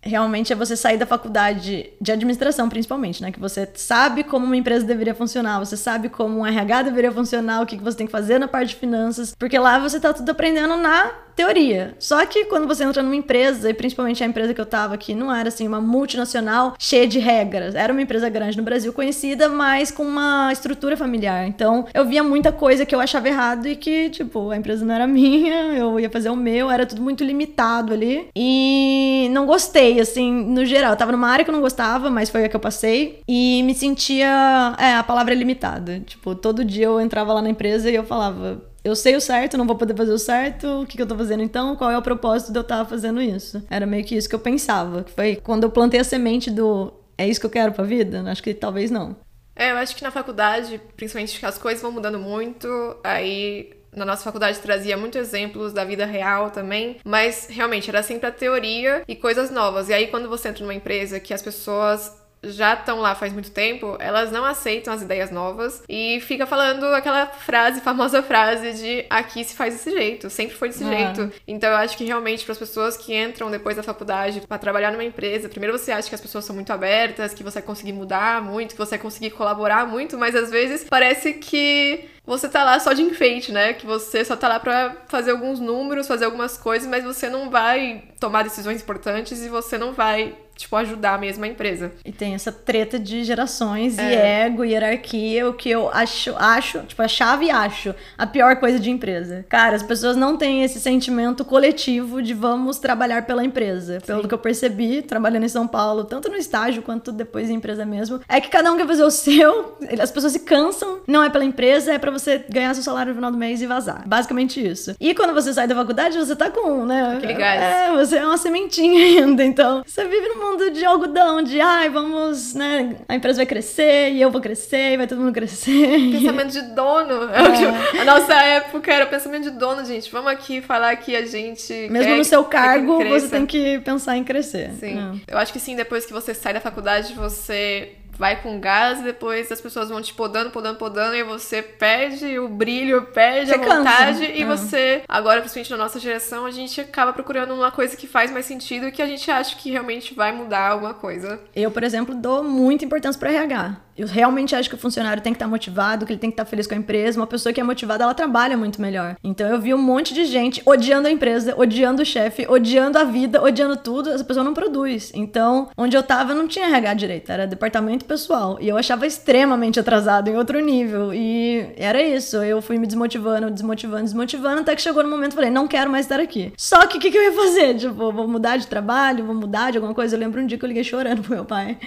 realmente 0.00 0.52
é 0.52 0.56
você 0.56 0.76
sair 0.76 0.96
da 0.96 1.06
faculdade 1.06 1.90
de 2.00 2.12
administração, 2.12 2.68
principalmente, 2.68 3.20
né? 3.20 3.32
Que 3.32 3.40
você 3.40 3.68
sabe 3.74 4.24
como 4.24 4.46
uma 4.46 4.56
empresa 4.56 4.84
deveria 4.84 5.14
funcionar, 5.14 5.58
você 5.58 5.76
sabe 5.76 6.08
como 6.08 6.40
um 6.40 6.46
RH 6.46 6.82
deveria 6.82 7.12
funcionar, 7.12 7.62
o 7.62 7.66
que 7.66 7.76
você 7.76 7.98
tem 7.98 8.06
que 8.06 8.12
fazer 8.12 8.38
na 8.38 8.48
parte 8.48 8.70
de 8.70 8.76
finanças, 8.76 9.34
porque 9.36 9.58
lá 9.58 9.78
você 9.78 9.98
tá 9.98 10.12
tudo 10.12 10.30
aprendendo 10.30 10.76
na 10.76 11.12
teoria. 11.38 11.94
Só 12.00 12.26
que 12.26 12.46
quando 12.46 12.66
você 12.66 12.82
entra 12.82 13.00
numa 13.00 13.14
empresa, 13.14 13.70
e 13.70 13.74
principalmente 13.74 14.24
a 14.24 14.26
empresa 14.26 14.52
que 14.52 14.60
eu 14.60 14.66
tava 14.66 14.94
aqui, 14.94 15.14
não 15.14 15.32
era 15.32 15.48
assim 15.48 15.68
uma 15.68 15.80
multinacional 15.80 16.74
cheia 16.76 17.06
de 17.06 17.20
regras. 17.20 17.76
Era 17.76 17.92
uma 17.92 18.02
empresa 18.02 18.28
grande 18.28 18.56
no 18.56 18.64
Brasil, 18.64 18.92
conhecida, 18.92 19.48
mas 19.48 19.92
com 19.92 20.02
uma 20.02 20.52
estrutura 20.52 20.96
familiar. 20.96 21.46
Então, 21.46 21.86
eu 21.94 22.04
via 22.04 22.24
muita 22.24 22.50
coisa 22.50 22.84
que 22.84 22.92
eu 22.92 22.98
achava 22.98 23.28
errado 23.28 23.68
e 23.68 23.76
que, 23.76 24.10
tipo, 24.10 24.50
a 24.50 24.56
empresa 24.56 24.84
não 24.84 24.92
era 24.92 25.06
minha, 25.08 25.74
eu 25.74 26.00
ia 26.00 26.10
fazer 26.10 26.28
o 26.28 26.34
meu, 26.34 26.68
era 26.68 26.84
tudo 26.84 27.00
muito 27.00 27.22
limitado 27.22 27.92
ali. 27.92 28.28
E 28.34 29.28
não 29.30 29.46
gostei, 29.46 30.00
assim, 30.00 30.32
no 30.32 30.64
geral. 30.64 30.90
Eu 30.90 30.96
tava 30.96 31.12
numa 31.12 31.28
área 31.28 31.44
que 31.44 31.50
eu 31.50 31.54
não 31.54 31.60
gostava, 31.60 32.10
mas 32.10 32.30
foi 32.30 32.44
a 32.44 32.48
que 32.48 32.56
eu 32.56 32.60
passei. 32.60 33.20
E 33.28 33.62
me 33.62 33.74
sentia. 33.74 34.74
É, 34.76 34.94
a 34.96 35.04
palavra 35.04 35.34
é 35.34 35.36
limitada. 35.36 36.00
Tipo, 36.00 36.34
todo 36.34 36.64
dia 36.64 36.86
eu 36.86 37.00
entrava 37.00 37.32
lá 37.32 37.40
na 37.40 37.50
empresa 37.50 37.88
e 37.88 37.94
eu 37.94 38.02
falava 38.02 38.60
eu 38.88 38.96
sei 38.96 39.16
o 39.16 39.20
certo, 39.20 39.56
não 39.56 39.66
vou 39.66 39.76
poder 39.76 39.96
fazer 39.96 40.12
o 40.12 40.18
certo, 40.18 40.82
o 40.82 40.86
que, 40.86 40.96
que 40.96 41.02
eu 41.02 41.06
tô 41.06 41.16
fazendo 41.16 41.42
então? 41.42 41.76
Qual 41.76 41.90
é 41.90 41.98
o 41.98 42.02
propósito 42.02 42.52
de 42.52 42.58
eu 42.58 42.62
estar 42.62 42.84
fazendo 42.84 43.20
isso? 43.20 43.62
Era 43.70 43.86
meio 43.86 44.04
que 44.04 44.16
isso 44.16 44.28
que 44.28 44.34
eu 44.34 44.40
pensava. 44.40 45.04
Foi 45.14 45.36
quando 45.36 45.64
eu 45.64 45.70
plantei 45.70 46.00
a 46.00 46.04
semente 46.04 46.50
do 46.50 46.92
é 47.16 47.28
isso 47.28 47.40
que 47.40 47.46
eu 47.46 47.50
quero 47.50 47.72
pra 47.72 47.84
vida? 47.84 48.22
Acho 48.30 48.42
que 48.42 48.54
talvez 48.54 48.90
não. 48.90 49.16
É, 49.54 49.72
eu 49.72 49.76
acho 49.76 49.96
que 49.96 50.04
na 50.04 50.10
faculdade, 50.10 50.80
principalmente 50.96 51.44
as 51.44 51.58
coisas 51.58 51.82
vão 51.82 51.90
mudando 51.90 52.18
muito, 52.18 52.68
aí 53.02 53.72
na 53.94 54.04
nossa 54.04 54.22
faculdade 54.22 54.60
trazia 54.60 54.96
muitos 54.96 55.20
exemplos 55.20 55.72
da 55.72 55.84
vida 55.84 56.06
real 56.06 56.50
também, 56.50 56.98
mas 57.04 57.48
realmente 57.50 57.90
era 57.90 58.02
sempre 58.02 58.28
a 58.28 58.30
teoria 58.30 59.02
e 59.08 59.16
coisas 59.16 59.50
novas. 59.50 59.88
E 59.88 59.92
aí 59.92 60.06
quando 60.06 60.28
você 60.28 60.48
entra 60.48 60.62
numa 60.62 60.74
empresa 60.74 61.18
que 61.18 61.34
as 61.34 61.42
pessoas 61.42 62.12
já 62.42 62.74
estão 62.74 63.00
lá 63.00 63.14
faz 63.14 63.32
muito 63.32 63.50
tempo, 63.50 63.96
elas 63.98 64.30
não 64.30 64.44
aceitam 64.44 64.92
as 64.92 65.02
ideias 65.02 65.30
novas 65.30 65.82
e 65.88 66.20
fica 66.20 66.46
falando 66.46 66.84
aquela 66.86 67.26
frase, 67.26 67.80
famosa 67.80 68.22
frase 68.22 68.72
de 68.74 69.04
aqui 69.10 69.42
se 69.44 69.54
faz 69.54 69.74
desse 69.74 69.90
jeito, 69.90 70.30
sempre 70.30 70.56
foi 70.56 70.68
desse 70.68 70.84
é. 70.84 70.96
jeito. 70.96 71.32
Então 71.46 71.70
eu 71.70 71.76
acho 71.76 71.96
que 71.96 72.04
realmente 72.04 72.44
para 72.44 72.52
as 72.52 72.58
pessoas 72.58 72.96
que 72.96 73.16
entram 73.16 73.50
depois 73.50 73.76
da 73.76 73.82
faculdade 73.82 74.40
para 74.46 74.58
trabalhar 74.58 74.92
numa 74.92 75.04
empresa, 75.04 75.48
primeiro 75.48 75.76
você 75.76 75.90
acha 75.90 76.08
que 76.08 76.14
as 76.14 76.20
pessoas 76.20 76.44
são 76.44 76.54
muito 76.54 76.72
abertas, 76.72 77.34
que 77.34 77.42
você 77.42 77.54
vai 77.54 77.62
conseguir 77.62 77.92
mudar 77.92 78.42
muito, 78.42 78.72
que 78.72 78.78
você 78.78 78.90
vai 78.90 78.98
conseguir 78.98 79.30
colaborar 79.30 79.86
muito, 79.86 80.16
mas 80.16 80.34
às 80.34 80.50
vezes 80.50 80.84
parece 80.88 81.34
que 81.34 82.08
você 82.28 82.46
tá 82.46 82.62
lá 82.62 82.78
só 82.78 82.92
de 82.92 83.00
enfeite, 83.00 83.50
né? 83.50 83.72
Que 83.72 83.86
você 83.86 84.22
só 84.22 84.36
tá 84.36 84.48
lá 84.48 84.60
pra 84.60 84.98
fazer 85.08 85.30
alguns 85.30 85.58
números, 85.58 86.06
fazer 86.06 86.26
algumas 86.26 86.58
coisas, 86.58 86.86
mas 86.86 87.02
você 87.02 87.30
não 87.30 87.48
vai 87.48 88.04
tomar 88.20 88.42
decisões 88.42 88.82
importantes 88.82 89.42
e 89.42 89.48
você 89.48 89.78
não 89.78 89.94
vai 89.94 90.36
tipo, 90.58 90.74
ajudar 90.76 91.18
mesmo 91.18 91.44
a 91.44 91.48
empresa. 91.48 91.92
E 92.04 92.12
tem 92.12 92.34
essa 92.34 92.50
treta 92.50 92.98
de 92.98 93.22
gerações 93.22 93.96
é. 93.98 94.10
e 94.10 94.14
ego, 94.14 94.64
e 94.64 94.72
hierarquia, 94.72 95.48
o 95.48 95.54
que 95.54 95.70
eu 95.70 95.88
acho, 95.90 96.34
acho, 96.36 96.80
tipo, 96.80 97.00
a 97.00 97.08
chave 97.08 97.50
acho 97.50 97.94
a 98.16 98.26
pior 98.26 98.56
coisa 98.56 98.78
de 98.78 98.90
empresa. 98.90 99.46
Cara, 99.48 99.76
as 99.76 99.82
pessoas 99.82 100.16
não 100.16 100.36
têm 100.36 100.64
esse 100.64 100.80
sentimento 100.80 101.44
coletivo 101.44 102.20
de 102.20 102.34
vamos 102.34 102.78
trabalhar 102.78 103.24
pela 103.24 103.44
empresa. 103.44 104.00
Pelo 104.04 104.22
Sim. 104.22 104.28
que 104.28 104.34
eu 104.34 104.38
percebi, 104.38 105.00
trabalhando 105.00 105.44
em 105.44 105.48
São 105.48 105.66
Paulo, 105.66 106.04
tanto 106.04 106.28
no 106.28 106.36
estágio 106.36 106.82
quanto 106.82 107.12
depois 107.12 107.48
em 107.48 107.54
empresa 107.54 107.84
mesmo, 107.84 108.20
é 108.28 108.40
que 108.40 108.48
cada 108.48 108.72
um 108.72 108.76
quer 108.76 108.86
fazer 108.86 109.04
o 109.04 109.10
seu, 109.12 109.76
as 110.00 110.10
pessoas 110.10 110.32
se 110.32 110.40
cansam, 110.40 111.00
não 111.06 111.22
é 111.22 111.30
pela 111.30 111.44
empresa, 111.44 111.94
é 111.94 111.98
para 111.98 112.10
você 112.10 112.44
ganhar 112.48 112.74
seu 112.74 112.82
salário 112.82 113.10
no 113.10 113.16
final 113.16 113.30
do 113.30 113.38
mês 113.38 113.62
e 113.62 113.66
vazar. 113.66 114.02
Basicamente 114.06 114.64
isso. 114.64 114.94
E 114.98 115.14
quando 115.14 115.32
você 115.32 115.52
sai 115.52 115.68
da 115.68 115.74
faculdade, 115.74 116.18
você 116.18 116.34
tá 116.34 116.50
com, 116.50 116.84
né? 116.84 117.16
Aquele 117.16 117.34
gás. 117.34 117.62
É, 117.62 117.96
você 117.96 118.16
é 118.16 118.26
uma 118.26 118.38
sementinha 118.38 119.04
ainda, 119.22 119.44
então 119.44 119.82
você 119.86 120.04
vive 120.04 120.28
num 120.28 120.47
mundo 120.50 120.70
de 120.70 120.84
algodão, 120.84 121.42
de 121.42 121.60
ai, 121.60 121.88
vamos, 121.88 122.54
né? 122.54 122.96
A 123.08 123.14
empresa 123.14 123.38
vai 123.38 123.46
crescer 123.46 124.12
e 124.12 124.20
eu 124.20 124.30
vou 124.30 124.40
crescer 124.40 124.92
e 124.92 124.96
vai 124.96 125.06
todo 125.06 125.20
mundo 125.20 125.32
crescer. 125.32 125.88
Pensamento 126.12 126.52
de 126.52 126.62
dono. 126.74 127.30
É. 127.30 128.00
A 128.00 128.04
nossa 128.04 128.34
época 128.34 128.92
era 128.92 129.06
pensamento 129.06 129.44
de 129.44 129.50
dono, 129.50 129.84
gente. 129.84 130.10
Vamos 130.10 130.30
aqui 130.30 130.60
falar 130.60 130.96
que 130.96 131.14
a 131.14 131.26
gente. 131.26 131.72
Mesmo 131.90 132.16
no 132.16 132.24
seu 132.24 132.44
cargo, 132.44 133.02
você 133.04 133.28
tem 133.28 133.46
que 133.46 133.78
pensar 133.80 134.16
em 134.16 134.24
crescer. 134.24 134.72
Sim. 134.78 135.20
É. 135.28 135.34
Eu 135.34 135.38
acho 135.38 135.52
que 135.52 135.60
sim, 135.60 135.76
depois 135.76 136.04
que 136.04 136.12
você 136.12 136.34
sai 136.34 136.54
da 136.54 136.60
faculdade, 136.60 137.14
você 137.14 137.92
vai 138.18 138.42
com 138.42 138.58
gás, 138.58 139.00
depois 139.00 139.50
as 139.50 139.60
pessoas 139.60 139.88
vão 139.88 140.02
te 140.02 140.12
podando, 140.12 140.50
podando, 140.50 140.78
podando, 140.78 141.14
e 141.14 141.22
você 141.22 141.62
perde 141.62 142.38
o 142.38 142.48
brilho, 142.48 143.02
perde 143.06 143.50
você 143.50 143.54
a 143.54 143.58
vontade, 143.58 144.18
cansa. 144.20 144.32
e 144.32 144.42
ah. 144.42 144.46
você, 144.46 145.02
agora, 145.08 145.40
principalmente 145.40 145.70
na 145.70 145.76
nossa 145.76 146.00
geração, 146.00 146.44
a 146.44 146.50
gente 146.50 146.80
acaba 146.80 147.12
procurando 147.12 147.54
uma 147.54 147.70
coisa 147.70 147.96
que 147.96 148.06
faz 148.06 148.30
mais 148.30 148.46
sentido 148.46 148.88
e 148.88 148.92
que 148.92 149.00
a 149.00 149.06
gente 149.06 149.30
acha 149.30 149.56
que 149.56 149.70
realmente 149.70 150.14
vai 150.14 150.32
mudar 150.32 150.70
alguma 150.70 150.94
coisa. 150.94 151.40
Eu, 151.54 151.70
por 151.70 151.84
exemplo, 151.84 152.14
dou 152.14 152.42
muita 152.42 152.84
importância 152.84 153.18
para 153.18 153.30
RH. 153.30 153.88
Eu 153.98 154.06
realmente 154.06 154.54
acho 154.54 154.68
que 154.68 154.76
o 154.76 154.78
funcionário 154.78 155.20
tem 155.20 155.32
que 155.32 155.36
estar 155.36 155.48
motivado, 155.48 156.06
que 156.06 156.12
ele 156.12 156.20
tem 156.20 156.30
que 156.30 156.34
estar 156.34 156.44
feliz 156.44 156.68
com 156.68 156.74
a 156.74 156.78
empresa. 156.78 157.18
Uma 157.18 157.26
pessoa 157.26 157.52
que 157.52 157.60
é 157.60 157.64
motivada, 157.64 158.04
ela 158.04 158.14
trabalha 158.14 158.56
muito 158.56 158.80
melhor. 158.80 159.16
Então 159.24 159.48
eu 159.48 159.60
vi 159.60 159.74
um 159.74 159.78
monte 159.78 160.14
de 160.14 160.24
gente 160.24 160.62
odiando 160.64 161.08
a 161.08 161.10
empresa, 161.10 161.54
odiando 161.58 162.02
o 162.02 162.06
chefe, 162.06 162.46
odiando 162.48 162.96
a 162.96 163.02
vida, 163.02 163.42
odiando 163.42 163.76
tudo. 163.76 164.10
Essa 164.10 164.22
pessoa 164.22 164.44
não 164.44 164.54
produz. 164.54 165.10
Então, 165.12 165.68
onde 165.76 165.96
eu 165.96 166.02
tava, 166.04 166.32
não 166.32 166.46
tinha 166.46 166.66
RH 166.66 166.94
direito, 166.94 167.32
era 167.32 167.44
departamento 167.44 168.04
pessoal. 168.08 168.58
E 168.60 168.68
eu 168.68 168.76
achava 168.76 169.06
extremamente 169.06 169.78
atrasado 169.78 170.28
em 170.28 170.36
outro 170.36 170.58
nível. 170.58 171.14
E 171.14 171.72
era 171.76 172.02
isso. 172.02 172.38
Eu 172.38 172.60
fui 172.60 172.78
me 172.78 172.86
desmotivando, 172.86 173.50
desmotivando, 173.50 174.04
desmotivando, 174.04 174.62
até 174.62 174.74
que 174.74 174.82
chegou 174.82 175.02
no 175.02 175.10
momento 175.10 175.34
falei, 175.34 175.50
não 175.50 175.68
quero 175.68 175.90
mais 175.90 176.06
estar 176.06 176.18
aqui. 176.18 176.52
Só 176.56 176.86
que 176.86 176.98
o 176.98 177.00
que, 177.00 177.10
que 177.10 177.18
eu 177.18 177.22
ia 177.22 177.32
fazer? 177.32 177.74
Tipo, 177.76 178.10
vou 178.10 178.26
mudar 178.26 178.56
de 178.56 178.66
trabalho, 178.66 179.24
vou 179.24 179.34
mudar 179.34 179.70
de 179.70 179.78
alguma 179.78 179.94
coisa. 179.94 180.16
Eu 180.16 180.20
lembro 180.20 180.40
um 180.40 180.46
dia 180.46 180.58
que 180.58 180.64
eu 180.64 180.68
liguei 180.68 180.82
chorando 180.82 181.22
pro 181.22 181.34
meu 181.34 181.44
pai 181.44 181.78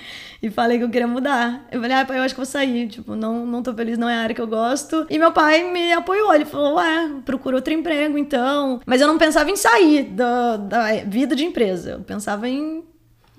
e 0.42 0.50
falei 0.50 0.78
que 0.78 0.84
eu 0.84 0.90
queria 0.90 1.08
mudar. 1.08 1.66
Eu 1.72 1.82
falei, 1.82 1.98
ah, 1.98 2.06
pai, 2.06 2.20
eu 2.20 2.24
acho 2.24 2.34
que 2.34 2.40
vou 2.40 2.46
sair. 2.46 2.88
Tipo, 2.88 3.16
não, 3.16 3.46
não 3.46 3.64
tô 3.64 3.74
feliz, 3.74 3.98
não 3.98 4.08
é 4.08 4.16
a 4.16 4.22
área 4.22 4.36
que 4.36 4.42
eu 4.42 4.48
gosto. 4.48 5.08
E 5.10 5.18
meu 5.18 5.32
pai 5.32 5.72
me 5.72 5.92
apoiou. 5.92 6.34
Ele 6.34 6.46
falou, 6.46 6.76
ué, 6.76 7.10
procura 7.26 7.56
outro 7.56 7.74
emprego, 7.74 8.18
então. 8.18 8.80
Mas 8.86 9.02
eu 9.02 9.08
não 9.08 9.18
pensava 9.18 9.50
em 9.50 9.56
sair 9.56 10.04
da, 10.04 10.58
da 10.58 10.94
vida 11.06 11.36
de 11.36 11.44
empresa. 11.44 11.92
Eu 11.92 12.00
pensava 12.02 12.48
em 12.48 12.84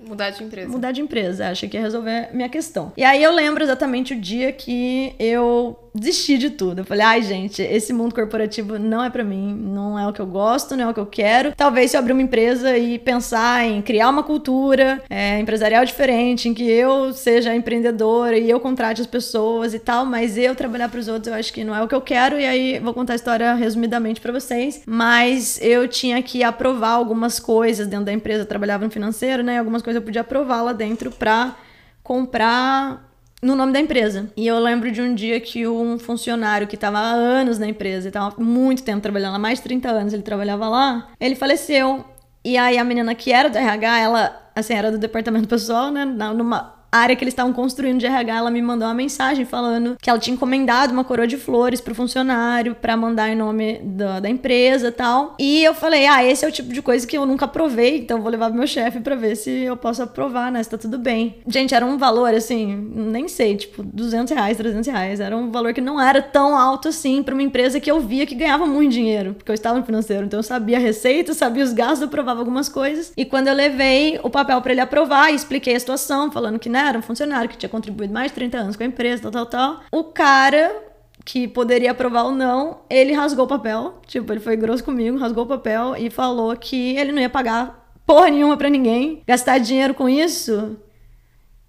Mudar 0.07 0.29
de 0.31 0.43
empresa. 0.43 0.69
Mudar 0.69 0.91
de 0.91 1.01
empresa, 1.01 1.49
achei 1.49 1.69
que 1.69 1.77
ia 1.77 1.81
resolver 1.81 2.29
minha 2.33 2.49
questão. 2.49 2.91
E 2.97 3.03
aí 3.03 3.23
eu 3.23 3.31
lembro 3.31 3.63
exatamente 3.63 4.13
o 4.13 4.19
dia 4.19 4.51
que 4.51 5.15
eu 5.19 5.77
desisti 5.93 6.37
de 6.37 6.49
tudo. 6.49 6.79
Eu 6.79 6.85
falei, 6.85 7.05
ai, 7.05 7.21
gente, 7.21 7.61
esse 7.61 7.93
mundo 7.93 8.15
corporativo 8.15 8.79
não 8.79 9.03
é 9.03 9.09
para 9.09 9.23
mim, 9.23 9.53
não 9.53 9.97
é 9.97 10.07
o 10.07 10.13
que 10.13 10.19
eu 10.19 10.25
gosto, 10.25 10.75
não 10.75 10.85
é 10.85 10.89
o 10.89 10.93
que 10.93 10.99
eu 10.99 11.05
quero. 11.05 11.53
Talvez 11.55 11.91
se 11.91 11.97
eu 11.97 11.99
abrir 11.99 12.13
uma 12.13 12.21
empresa 12.21 12.77
e 12.77 12.97
pensar 12.97 13.65
em 13.65 13.81
criar 13.81 14.09
uma 14.09 14.23
cultura 14.23 15.03
é, 15.09 15.39
empresarial 15.39 15.85
diferente, 15.85 16.49
em 16.49 16.53
que 16.53 16.63
eu 16.63 17.13
seja 17.13 17.55
empreendedora 17.55 18.37
e 18.37 18.49
eu 18.49 18.59
contrate 18.59 19.01
as 19.01 19.07
pessoas 19.07 19.73
e 19.73 19.79
tal, 19.79 20.05
mas 20.05 20.37
eu 20.37 20.55
trabalhar 20.55 20.89
para 20.89 20.99
os 20.99 21.07
outros, 21.07 21.27
eu 21.27 21.33
acho 21.33 21.53
que 21.53 21.63
não 21.63 21.75
é 21.75 21.83
o 21.83 21.87
que 21.87 21.95
eu 21.95 22.01
quero. 22.01 22.39
E 22.39 22.45
aí 22.45 22.79
vou 22.79 22.93
contar 22.93 23.13
a 23.13 23.15
história 23.15 23.53
resumidamente 23.53 24.19
para 24.19 24.31
vocês. 24.31 24.81
Mas 24.85 25.59
eu 25.61 25.87
tinha 25.87 26.21
que 26.23 26.43
aprovar 26.43 26.91
algumas 26.91 27.39
coisas 27.39 27.87
dentro 27.87 28.05
da 28.05 28.13
empresa, 28.13 28.41
eu 28.41 28.47
trabalhava 28.47 28.83
no 28.83 28.91
financeiro, 28.91 29.43
né? 29.43 29.59
Algumas 29.59 29.81
coisas 29.81 30.01
eu 30.01 30.05
podia 30.05 30.21
aprovar 30.21 30.61
lá 30.61 30.73
dentro 30.73 31.11
para 31.11 31.55
comprar 32.01 33.12
no 33.43 33.55
nome 33.55 33.73
da 33.73 33.79
empresa. 33.79 34.31
E 34.35 34.47
eu 34.47 34.57
lembro 34.57 34.91
de 34.91 35.01
um 35.01 35.13
dia 35.13 35.39
que 35.39 35.67
um 35.67 35.99
funcionário 35.99 36.65
que 36.65 36.75
estava 36.75 36.97
há 36.97 37.11
anos 37.11 37.59
na 37.59 37.67
empresa, 37.67 38.07
estava 38.07 38.33
muito 38.41 38.83
tempo 38.83 39.01
trabalhando, 39.01 39.35
há 39.35 39.39
mais 39.39 39.59
de 39.59 39.65
30 39.65 39.89
anos 39.89 40.13
ele 40.13 40.23
trabalhava 40.23 40.67
lá, 40.69 41.09
ele 41.19 41.35
faleceu. 41.35 42.05
E 42.43 42.57
aí 42.57 42.77
a 42.77 42.83
menina 42.83 43.13
que 43.13 43.31
era 43.31 43.49
do 43.49 43.57
RH, 43.57 43.99
ela, 43.99 44.51
assim, 44.55 44.73
era 44.73 44.91
do 44.91 44.97
departamento 44.97 45.47
pessoal, 45.47 45.91
né, 45.91 46.05
numa 46.05 46.82
área 46.97 47.15
que 47.15 47.23
eles 47.23 47.33
estavam 47.33 47.51
construindo 47.51 47.99
de 47.99 48.05
RH, 48.05 48.37
ela 48.37 48.51
me 48.51 48.61
mandou 48.61 48.87
uma 48.87 48.93
mensagem 48.93 49.45
falando 49.45 49.97
que 50.01 50.09
ela 50.09 50.19
tinha 50.19 50.33
encomendado 50.33 50.93
uma 50.93 51.03
coroa 51.03 51.27
de 51.27 51.37
flores 51.37 51.81
pro 51.81 51.93
funcionário 51.93 52.75
para 52.75 52.95
mandar 52.95 53.29
em 53.29 53.35
nome 53.35 53.79
da, 53.83 54.19
da 54.19 54.29
empresa 54.29 54.87
e 54.87 54.91
tal. 54.91 55.35
E 55.39 55.63
eu 55.63 55.73
falei, 55.73 56.05
ah, 56.05 56.23
esse 56.23 56.45
é 56.45 56.47
o 56.47 56.51
tipo 56.51 56.71
de 56.71 56.81
coisa 56.81 57.05
que 57.05 57.17
eu 57.17 57.25
nunca 57.25 57.47
provei, 57.47 57.99
então 57.99 58.21
vou 58.21 58.31
levar 58.31 58.47
pro 58.47 58.57
meu 58.57 58.67
chefe 58.67 58.99
para 58.99 59.15
ver 59.15 59.35
se 59.35 59.49
eu 59.49 59.75
posso 59.75 60.01
aprovar, 60.03 60.51
né, 60.51 60.61
se 60.63 60.69
tá 60.69 60.77
tudo 60.77 60.97
bem. 60.97 61.37
Gente, 61.47 61.75
era 61.75 61.85
um 61.85 61.97
valor, 61.97 62.33
assim, 62.33 62.75
nem 62.93 63.27
sei, 63.27 63.57
tipo, 63.57 63.83
200 63.83 64.33
reais, 64.33 64.57
300 64.57 64.87
reais. 64.87 65.19
Era 65.19 65.35
um 65.35 65.51
valor 65.51 65.73
que 65.73 65.81
não 65.81 65.99
era 65.99 66.21
tão 66.21 66.57
alto 66.57 66.87
assim 66.87 67.21
para 67.21 67.33
uma 67.33 67.43
empresa 67.43 67.79
que 67.79 67.91
eu 67.91 67.99
via 67.99 68.25
que 68.25 68.35
ganhava 68.35 68.65
muito 68.65 68.91
dinheiro, 68.91 69.33
porque 69.33 69.51
eu 69.51 69.55
estava 69.55 69.79
no 69.79 69.85
financeiro, 69.85 70.25
então 70.25 70.39
eu 70.39 70.43
sabia 70.43 70.77
a 70.77 70.79
receita, 70.79 71.33
sabia 71.33 71.63
os 71.63 71.73
gastos, 71.73 72.01
eu 72.01 72.07
aprovava 72.07 72.39
algumas 72.39 72.69
coisas. 72.69 73.11
E 73.17 73.25
quando 73.25 73.47
eu 73.47 73.53
levei 73.53 74.19
o 74.23 74.29
papel 74.29 74.61
para 74.61 74.71
ele 74.71 74.81
aprovar 74.81 75.33
expliquei 75.33 75.75
a 75.75 75.79
situação, 75.79 76.31
falando 76.31 76.59
que, 76.59 76.69
né, 76.69 76.82
era 76.87 76.97
um 76.97 77.01
funcionário 77.01 77.49
que 77.49 77.57
tinha 77.57 77.69
contribuído 77.69 78.13
mais 78.13 78.31
de 78.31 78.35
30 78.35 78.57
anos 78.57 78.75
com 78.75 78.83
a 78.83 78.85
empresa, 78.85 79.23
tal, 79.23 79.31
tal, 79.31 79.45
tal. 79.45 79.83
O 79.91 80.03
cara 80.05 80.93
que 81.25 81.47
poderia 81.47 81.91
aprovar 81.91 82.25
ou 82.25 82.31
não, 82.31 82.81
ele 82.89 83.13
rasgou 83.13 83.45
o 83.45 83.47
papel. 83.47 84.01
Tipo, 84.05 84.33
ele 84.33 84.39
foi 84.39 84.55
grosso 84.55 84.83
comigo, 84.83 85.17
rasgou 85.17 85.45
o 85.45 85.47
papel 85.47 85.95
e 85.97 86.09
falou 86.09 86.55
que 86.55 86.97
ele 86.97 87.11
não 87.11 87.21
ia 87.21 87.29
pagar 87.29 87.83
porra 88.05 88.29
nenhuma 88.29 88.57
para 88.57 88.69
ninguém, 88.69 89.23
gastar 89.25 89.57
dinheiro 89.57 89.93
com 89.93 90.09
isso. 90.09 90.77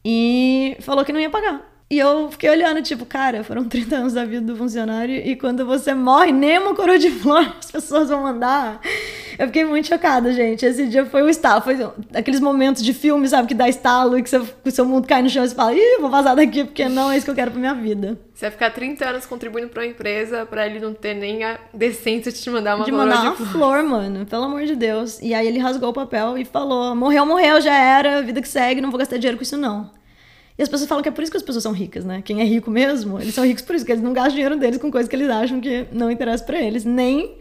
E 0.05 0.77
falou 0.81 1.05
que 1.05 1.13
não 1.13 1.21
ia 1.21 1.31
pagar. 1.31 1.74
E 1.91 1.99
eu 1.99 2.31
fiquei 2.31 2.49
olhando, 2.49 2.81
tipo, 2.83 3.05
cara, 3.05 3.45
foram 3.45 3.65
30 3.69 3.95
anos 3.97 4.13
da 4.15 4.25
vida 4.25 4.41
do 4.41 4.57
funcionário 4.57 5.15
e 5.15 5.37
quando 5.37 5.67
você 5.67 5.95
morre, 5.95 6.33
nem 6.33 6.59
uma 6.59 6.75
coroa 6.75 6.99
de 6.99 7.11
flor 7.21 7.55
as 7.59 7.71
pessoas 7.71 8.09
vão 8.09 8.23
mandar. 8.23 8.81
Eu 9.39 9.47
fiquei 9.49 9.65
muito 9.65 9.89
chocada, 9.89 10.33
gente. 10.33 10.65
Esse 10.65 10.87
dia 10.87 11.05
foi 11.05 11.23
um 11.23 11.29
estalo, 11.29 11.61
foi 11.61 11.77
aqueles 12.15 12.41
momentos 12.41 12.83
de 12.83 12.93
filme, 12.95 13.29
sabe, 13.29 13.49
que 13.49 13.55
dá 13.55 13.69
estalo 13.69 14.17
e 14.19 14.23
que 14.23 14.31
o 14.37 14.71
seu 14.71 14.85
mundo 14.85 15.07
cai 15.07 15.23
no 15.23 15.29
chão 15.29 15.45
e 15.45 15.49
você 15.49 15.55
fala, 15.55 15.75
ih, 15.75 15.99
vou 16.01 16.09
vazar 16.09 16.35
daqui 16.37 16.65
porque 16.65 16.89
não 16.89 17.11
é 17.11 17.17
isso 17.17 17.25
que 17.27 17.31
eu 17.31 17.35
quero 17.35 17.51
pra 17.51 17.61
minha 17.61 17.75
vida. 17.75 18.19
Você 18.33 18.47
vai 18.47 18.51
ficar 18.53 18.71
30 18.71 19.05
anos 19.07 19.27
contribuindo 19.27 19.69
pra 19.69 19.83
uma 19.83 19.89
empresa 19.89 20.47
pra 20.47 20.67
ele 20.67 20.81
não 20.81 20.95
ter 20.95 21.15
nem 21.15 21.45
a 21.45 21.59
decência 21.73 22.33
de 22.33 22.41
te 22.41 22.49
mandar 22.49 22.77
uma 22.77 22.85
de 22.85 22.93
mandar 22.93 23.23
uma 23.23 23.33
flor. 23.35 23.49
flor, 23.49 23.83
mano, 23.83 24.25
pelo 24.25 24.45
amor 24.45 24.65
de 24.65 24.75
Deus. 24.75 25.21
E 25.21 25.35
aí 25.35 25.47
ele 25.47 25.59
rasgou 25.59 25.91
o 25.91 25.93
papel 25.93 26.39
e 26.39 26.45
falou: 26.45 26.95
morreu, 26.95 27.27
morreu, 27.27 27.61
já 27.61 27.75
era, 27.77 28.23
vida 28.23 28.41
que 28.41 28.49
segue, 28.49 28.81
não 28.81 28.91
vou 28.91 28.99
gastar 28.99 29.17
dinheiro 29.19 29.37
com 29.37 29.43
isso 29.43 29.57
não. 29.57 29.91
E 30.57 30.63
as 30.63 30.69
pessoas 30.69 30.89
falam 30.89 31.03
que 31.03 31.09
é 31.09 31.13
por 31.13 31.23
isso 31.23 31.31
que 31.31 31.37
as 31.37 31.43
pessoas 31.43 31.63
são 31.63 31.73
ricas, 31.73 32.05
né? 32.05 32.23
Quem 32.23 32.41
é 32.41 32.45
rico 32.45 32.71
mesmo, 32.71 33.21
eles 33.21 33.35
são 33.35 33.45
ricos 33.45 33.63
por 33.63 33.75
isso, 33.75 33.85
que 33.85 33.91
eles 33.91 34.03
não 34.03 34.13
gastam 34.13 34.35
dinheiro 34.35 34.57
deles 34.57 34.79
com 34.79 34.91
coisas 34.91 35.09
que 35.09 35.17
eles 35.17 35.29
acham 35.29 35.61
que 35.61 35.87
não 35.93 36.11
interessa 36.11 36.45
para 36.45 36.61
eles, 36.61 36.85
nem 36.85 37.39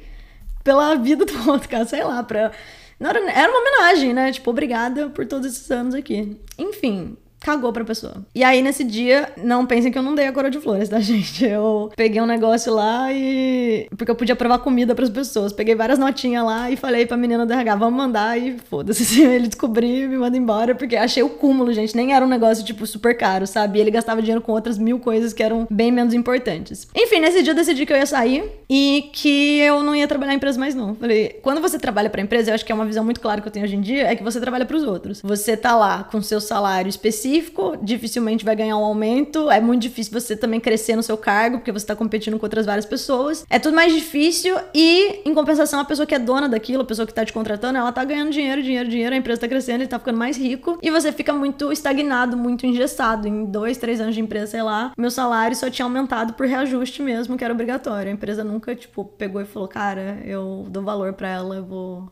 pela 0.63 0.95
vida 0.95 1.25
do 1.25 1.33
outro, 1.49 1.69
cara, 1.69 1.85
sei 1.85 2.03
lá, 2.03 2.23
pra... 2.23 2.51
Era, 2.99 3.19
era 3.31 3.51
uma 3.51 3.59
homenagem, 3.59 4.13
né? 4.13 4.31
Tipo, 4.31 4.49
obrigada 4.49 5.09
por 5.09 5.25
todos 5.25 5.51
esses 5.51 5.69
anos 5.69 5.93
aqui. 5.93 6.37
Enfim, 6.57 7.17
cagou 7.43 7.73
pra 7.73 7.83
pessoa. 7.83 8.25
E 8.33 8.43
aí, 8.43 8.61
nesse 8.61 8.83
dia, 8.85 9.33
não 9.37 9.65
pensem 9.65 9.91
que 9.91 9.97
eu 9.97 10.01
não 10.01 10.15
dei 10.15 10.25
a 10.27 10.31
coroa 10.31 10.49
de 10.49 10.59
flores, 10.59 10.87
tá, 10.87 10.99
gente? 11.01 11.45
Eu 11.45 11.91
peguei 11.95 12.21
um 12.21 12.25
negócio 12.25 12.73
lá 12.73 13.11
e. 13.11 13.87
Porque 13.97 14.09
eu 14.09 14.15
podia 14.15 14.35
provar 14.35 14.59
comida 14.59 14.95
pras 14.95 15.09
pessoas. 15.09 15.51
Peguei 15.51 15.75
várias 15.75 15.99
notinhas 15.99 16.45
lá 16.45 16.71
e 16.71 16.77
falei 16.77 17.05
pra 17.05 17.17
menina 17.17 17.45
do 17.45 17.51
RH, 17.51 17.75
vamos 17.75 17.97
mandar 17.97 18.39
e 18.39 18.57
foda-se. 18.69 19.03
Se 19.03 19.21
ele 19.27 19.47
descobrir, 19.47 20.07
me 20.07 20.17
manda 20.17 20.37
embora, 20.37 20.73
porque 20.73 20.95
achei 20.95 21.21
o 21.21 21.29
cúmulo, 21.29 21.73
gente. 21.73 21.95
Nem 21.95 22.15
era 22.15 22.25
um 22.25 22.29
negócio, 22.29 22.63
tipo, 22.63 22.87
super 22.87 23.15
caro, 23.17 23.45
sabe? 23.45 23.77
E 23.77 23.81
ele 23.81 23.91
gastava 23.91 24.21
dinheiro 24.21 24.41
com 24.41 24.53
outras 24.53 24.77
mil 24.77 24.97
coisas 24.99 25.33
que 25.33 25.43
eram 25.43 25.67
bem 25.69 25.91
menos 25.91 26.13
importantes. 26.13 26.87
Enfim, 26.95 27.19
nesse 27.19 27.43
dia 27.43 27.51
eu 27.51 27.55
decidi 27.55 27.85
que 27.85 27.91
eu 27.91 27.97
ia 27.97 28.05
sair 28.05 28.49
e 28.69 29.09
que 29.11 29.59
eu 29.59 29.83
não 29.83 29.93
ia 29.93 30.07
trabalhar 30.07 30.31
em 30.31 30.37
empresa 30.37 30.57
mais, 30.57 30.73
não. 30.73 30.95
Falei, 30.95 31.39
quando 31.41 31.61
você 31.61 31.77
trabalha 31.77 32.09
pra 32.09 32.21
empresa, 32.21 32.51
eu 32.51 32.55
acho 32.55 32.63
que 32.65 32.71
é 32.71 32.75
uma 32.75 32.85
visão 32.85 33.03
muito 33.03 33.19
clara 33.19 33.41
que 33.41 33.47
eu 33.47 33.51
tenho 33.51 33.65
hoje 33.65 33.75
em 33.75 33.81
dia, 33.81 34.07
é 34.07 34.15
que 34.15 34.23
você 34.23 34.39
trabalha 34.39 34.65
pros 34.65 34.83
outros. 34.83 35.21
Você 35.21 35.57
tá 35.57 35.75
lá 35.75 36.03
com 36.03 36.21
seu 36.21 36.39
salário 36.39 36.89
específico 36.89 37.32
específico, 37.33 37.77
dificilmente 37.81 38.45
vai 38.45 38.55
ganhar 38.55 38.77
um 38.77 38.83
aumento. 38.83 39.49
É 39.49 39.59
muito 39.59 39.81
difícil 39.81 40.13
você 40.13 40.35
também 40.35 40.59
crescer 40.59 40.95
no 40.95 41.03
seu 41.03 41.17
cargo, 41.17 41.57
porque 41.57 41.71
você 41.71 41.85
tá 41.85 41.95
competindo 41.95 42.37
com 42.37 42.45
outras 42.45 42.65
várias 42.65 42.85
pessoas. 42.85 43.45
É 43.49 43.57
tudo 43.57 43.75
mais 43.75 43.93
difícil 43.93 44.55
e, 44.73 45.21
em 45.25 45.33
compensação, 45.33 45.79
a 45.79 45.85
pessoa 45.85 46.05
que 46.05 46.13
é 46.13 46.19
dona 46.19 46.47
daquilo, 46.47 46.83
a 46.83 46.85
pessoa 46.85 47.05
que 47.05 47.13
tá 47.13 47.25
te 47.25 47.33
contratando, 47.33 47.77
ela 47.77 47.91
tá 47.91 48.03
ganhando 48.03 48.31
dinheiro, 48.31 48.61
dinheiro, 48.61 48.89
dinheiro, 48.89 49.15
a 49.15 49.17
empresa 49.17 49.41
tá 49.41 49.47
crescendo, 49.47 49.81
ele 49.81 49.87
tá 49.87 49.99
ficando 49.99 50.17
mais 50.17 50.37
rico 50.37 50.77
e 50.81 50.91
você 50.91 51.11
fica 51.11 51.33
muito 51.33 51.71
estagnado, 51.71 52.37
muito 52.37 52.65
engessado. 52.65 53.27
Em 53.27 53.45
dois, 53.45 53.77
três 53.77 53.99
anos 53.99 54.15
de 54.15 54.21
empresa, 54.21 54.47
sei 54.47 54.61
lá, 54.61 54.91
meu 54.97 55.09
salário 55.09 55.55
só 55.55 55.69
tinha 55.69 55.85
aumentado 55.85 56.33
por 56.33 56.45
reajuste 56.45 57.01
mesmo, 57.01 57.37
que 57.37 57.43
era 57.43 57.53
obrigatório. 57.53 58.09
A 58.09 58.13
empresa 58.13 58.43
nunca, 58.43 58.75
tipo, 58.75 59.05
pegou 59.05 59.41
e 59.41 59.45
falou, 59.45 59.67
cara, 59.67 60.19
eu 60.25 60.65
dou 60.69 60.83
valor 60.83 61.13
para 61.13 61.29
ela, 61.29 61.55
eu 61.55 61.65
vou 61.65 62.11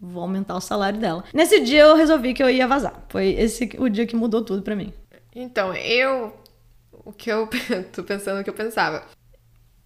vou 0.00 0.22
aumentar 0.22 0.56
o 0.56 0.60
salário 0.60 0.98
dela. 0.98 1.24
Nesse 1.32 1.60
dia 1.60 1.82
eu 1.82 1.96
resolvi 1.96 2.34
que 2.34 2.42
eu 2.42 2.50
ia 2.50 2.66
vazar. 2.66 3.04
Foi 3.08 3.28
esse 3.28 3.70
o 3.78 3.88
dia 3.88 4.06
que 4.06 4.16
mudou 4.16 4.44
tudo 4.44 4.62
para 4.62 4.76
mim. 4.76 4.92
Então, 5.34 5.74
eu 5.74 6.32
o 7.04 7.12
que 7.12 7.30
eu 7.30 7.48
tô 7.92 8.02
pensando 8.02 8.40
o 8.40 8.44
que 8.44 8.50
eu 8.50 8.54
pensava. 8.54 9.04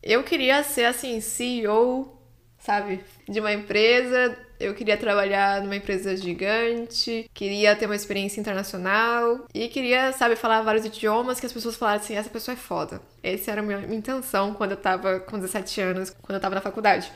Eu 0.02 0.24
queria 0.24 0.62
ser 0.62 0.86
assim, 0.86 1.20
CEO, 1.20 2.18
sabe, 2.58 3.04
de 3.28 3.38
uma 3.40 3.52
empresa. 3.52 4.36
Eu 4.58 4.74
queria 4.74 4.96
trabalhar 4.96 5.62
numa 5.62 5.76
empresa 5.76 6.14
gigante, 6.14 7.30
queria 7.32 7.74
ter 7.74 7.86
uma 7.86 7.96
experiência 7.96 8.40
internacional 8.40 9.46
e 9.54 9.68
queria, 9.68 10.12
sabe, 10.12 10.36
falar 10.36 10.60
vários 10.60 10.84
idiomas 10.84 11.40
que 11.40 11.46
as 11.46 11.52
pessoas 11.52 11.76
falassem, 11.76 12.16
essa 12.16 12.28
pessoa 12.28 12.54
é 12.54 12.58
foda. 12.58 13.00
Essa 13.22 13.52
era 13.52 13.62
a 13.62 13.64
minha 13.64 13.80
intenção 13.94 14.52
quando 14.52 14.72
eu 14.72 14.76
tava 14.76 15.20
com 15.20 15.38
17 15.38 15.80
anos, 15.80 16.10
quando 16.22 16.36
eu 16.36 16.40
tava 16.40 16.54
na 16.54 16.60
faculdade. 16.60 17.10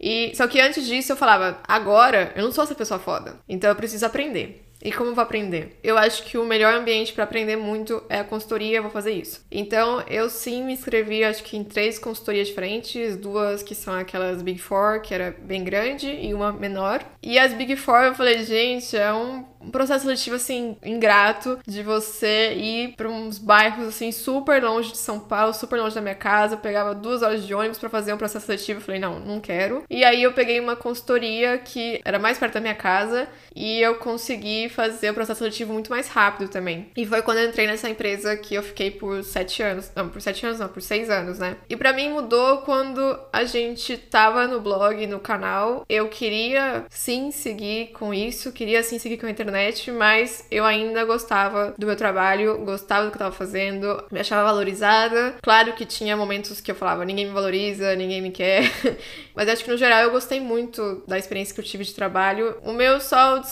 E 0.00 0.32
só 0.34 0.46
que 0.48 0.60
antes 0.60 0.86
disso 0.86 1.12
eu 1.12 1.16
falava, 1.16 1.60
agora 1.68 2.32
eu 2.34 2.42
não 2.42 2.52
sou 2.52 2.64
essa 2.64 2.74
pessoa 2.74 2.98
foda, 2.98 3.38
então 3.46 3.68
eu 3.68 3.76
preciso 3.76 4.06
aprender. 4.06 4.69
E 4.82 4.90
como 4.90 5.14
vou 5.14 5.22
aprender? 5.22 5.78
Eu 5.82 5.98
acho 5.98 6.24
que 6.24 6.38
o 6.38 6.44
melhor 6.44 6.74
ambiente 6.74 7.12
para 7.12 7.24
aprender 7.24 7.56
muito 7.56 8.02
é 8.08 8.20
a 8.20 8.24
consultoria, 8.24 8.78
eu 8.78 8.82
vou 8.82 8.90
fazer 8.90 9.12
isso. 9.12 9.44
Então, 9.50 10.02
eu 10.08 10.28
sim 10.30 10.64
me 10.64 10.72
inscrevi, 10.72 11.22
acho 11.22 11.44
que 11.44 11.56
em 11.56 11.64
três 11.64 11.98
consultorias 11.98 12.48
diferentes, 12.48 13.16
duas 13.16 13.62
que 13.62 13.74
são 13.74 13.94
aquelas 13.94 14.42
Big 14.42 14.58
Four, 14.58 15.02
que 15.02 15.12
era 15.12 15.36
bem 15.42 15.62
grande, 15.64 16.08
e 16.08 16.32
uma 16.32 16.52
menor. 16.52 17.04
E 17.22 17.38
as 17.38 17.52
Big 17.52 17.76
Four, 17.76 18.04
eu 18.04 18.14
falei, 18.14 18.42
gente, 18.44 18.96
é 18.96 19.12
um 19.12 19.44
processo 19.70 20.04
seletivo, 20.04 20.36
assim, 20.36 20.76
ingrato 20.82 21.58
de 21.66 21.82
você 21.82 22.54
ir 22.54 22.94
para 22.96 23.08
uns 23.08 23.38
bairros, 23.38 23.88
assim, 23.88 24.10
super 24.10 24.62
longe 24.62 24.92
de 24.92 24.98
São 24.98 25.20
Paulo, 25.20 25.52
super 25.52 25.78
longe 25.78 25.94
da 25.94 26.00
minha 26.00 26.14
casa. 26.14 26.54
Eu 26.54 26.58
pegava 26.58 26.94
duas 26.94 27.20
horas 27.22 27.46
de 27.46 27.54
ônibus 27.54 27.78
para 27.78 27.90
fazer 27.90 28.14
um 28.14 28.16
processo 28.16 28.46
seletivo. 28.46 28.80
Eu 28.80 28.84
falei, 28.84 29.00
não, 29.00 29.20
não 29.20 29.38
quero. 29.38 29.84
E 29.90 30.02
aí 30.02 30.22
eu 30.22 30.32
peguei 30.32 30.58
uma 30.58 30.76
consultoria 30.76 31.58
que 31.58 32.00
era 32.04 32.18
mais 32.18 32.38
perto 32.38 32.54
da 32.54 32.60
minha 32.60 32.74
casa 32.74 33.28
e 33.54 33.80
eu 33.80 33.96
consegui 33.96 34.69
fazer 34.70 35.10
o 35.10 35.14
processo 35.14 35.38
seletivo 35.38 35.72
muito 35.72 35.90
mais 35.90 36.08
rápido 36.08 36.48
também. 36.48 36.90
E 36.96 37.06
foi 37.06 37.22
quando 37.22 37.38
eu 37.38 37.48
entrei 37.48 37.66
nessa 37.66 37.88
empresa 37.88 38.36
que 38.36 38.54
eu 38.54 38.62
fiquei 38.62 38.90
por 38.90 39.22
sete 39.24 39.62
anos. 39.62 39.90
Não, 39.94 40.08
por 40.08 40.20
sete 40.20 40.44
anos 40.46 40.58
não, 40.58 40.68
por 40.68 40.82
seis 40.82 41.10
anos, 41.10 41.38
né? 41.38 41.56
E 41.68 41.76
para 41.76 41.92
mim 41.92 42.10
mudou 42.10 42.58
quando 42.58 43.18
a 43.32 43.44
gente 43.44 43.96
tava 43.96 44.46
no 44.46 44.60
blog, 44.60 45.06
no 45.06 45.20
canal. 45.20 45.84
Eu 45.88 46.08
queria 46.08 46.84
sim 46.88 47.30
seguir 47.30 47.88
com 47.92 48.12
isso, 48.12 48.52
queria 48.52 48.82
sim 48.82 48.98
seguir 48.98 49.16
com 49.16 49.26
a 49.26 49.30
internet, 49.30 49.90
mas 49.90 50.46
eu 50.50 50.64
ainda 50.64 51.04
gostava 51.04 51.74
do 51.78 51.86
meu 51.86 51.96
trabalho, 51.96 52.58
gostava 52.64 53.06
do 53.06 53.10
que 53.10 53.16
eu 53.16 53.20
tava 53.20 53.34
fazendo, 53.34 54.02
me 54.10 54.20
achava 54.20 54.44
valorizada. 54.44 55.36
Claro 55.42 55.72
que 55.74 55.84
tinha 55.84 56.16
momentos 56.16 56.60
que 56.60 56.70
eu 56.70 56.74
falava, 56.74 57.04
ninguém 57.04 57.26
me 57.26 57.32
valoriza, 57.32 57.94
ninguém 57.94 58.22
me 58.22 58.30
quer. 58.30 58.70
mas 59.34 59.48
acho 59.48 59.64
que 59.64 59.70
no 59.70 59.76
geral 59.76 60.02
eu 60.02 60.10
gostei 60.10 60.40
muito 60.40 61.02
da 61.06 61.18
experiência 61.18 61.54
que 61.54 61.60
eu 61.60 61.64
tive 61.64 61.84
de 61.84 61.94
trabalho. 61.94 62.56
O 62.62 62.72
meu 62.72 63.00
só 63.00 63.42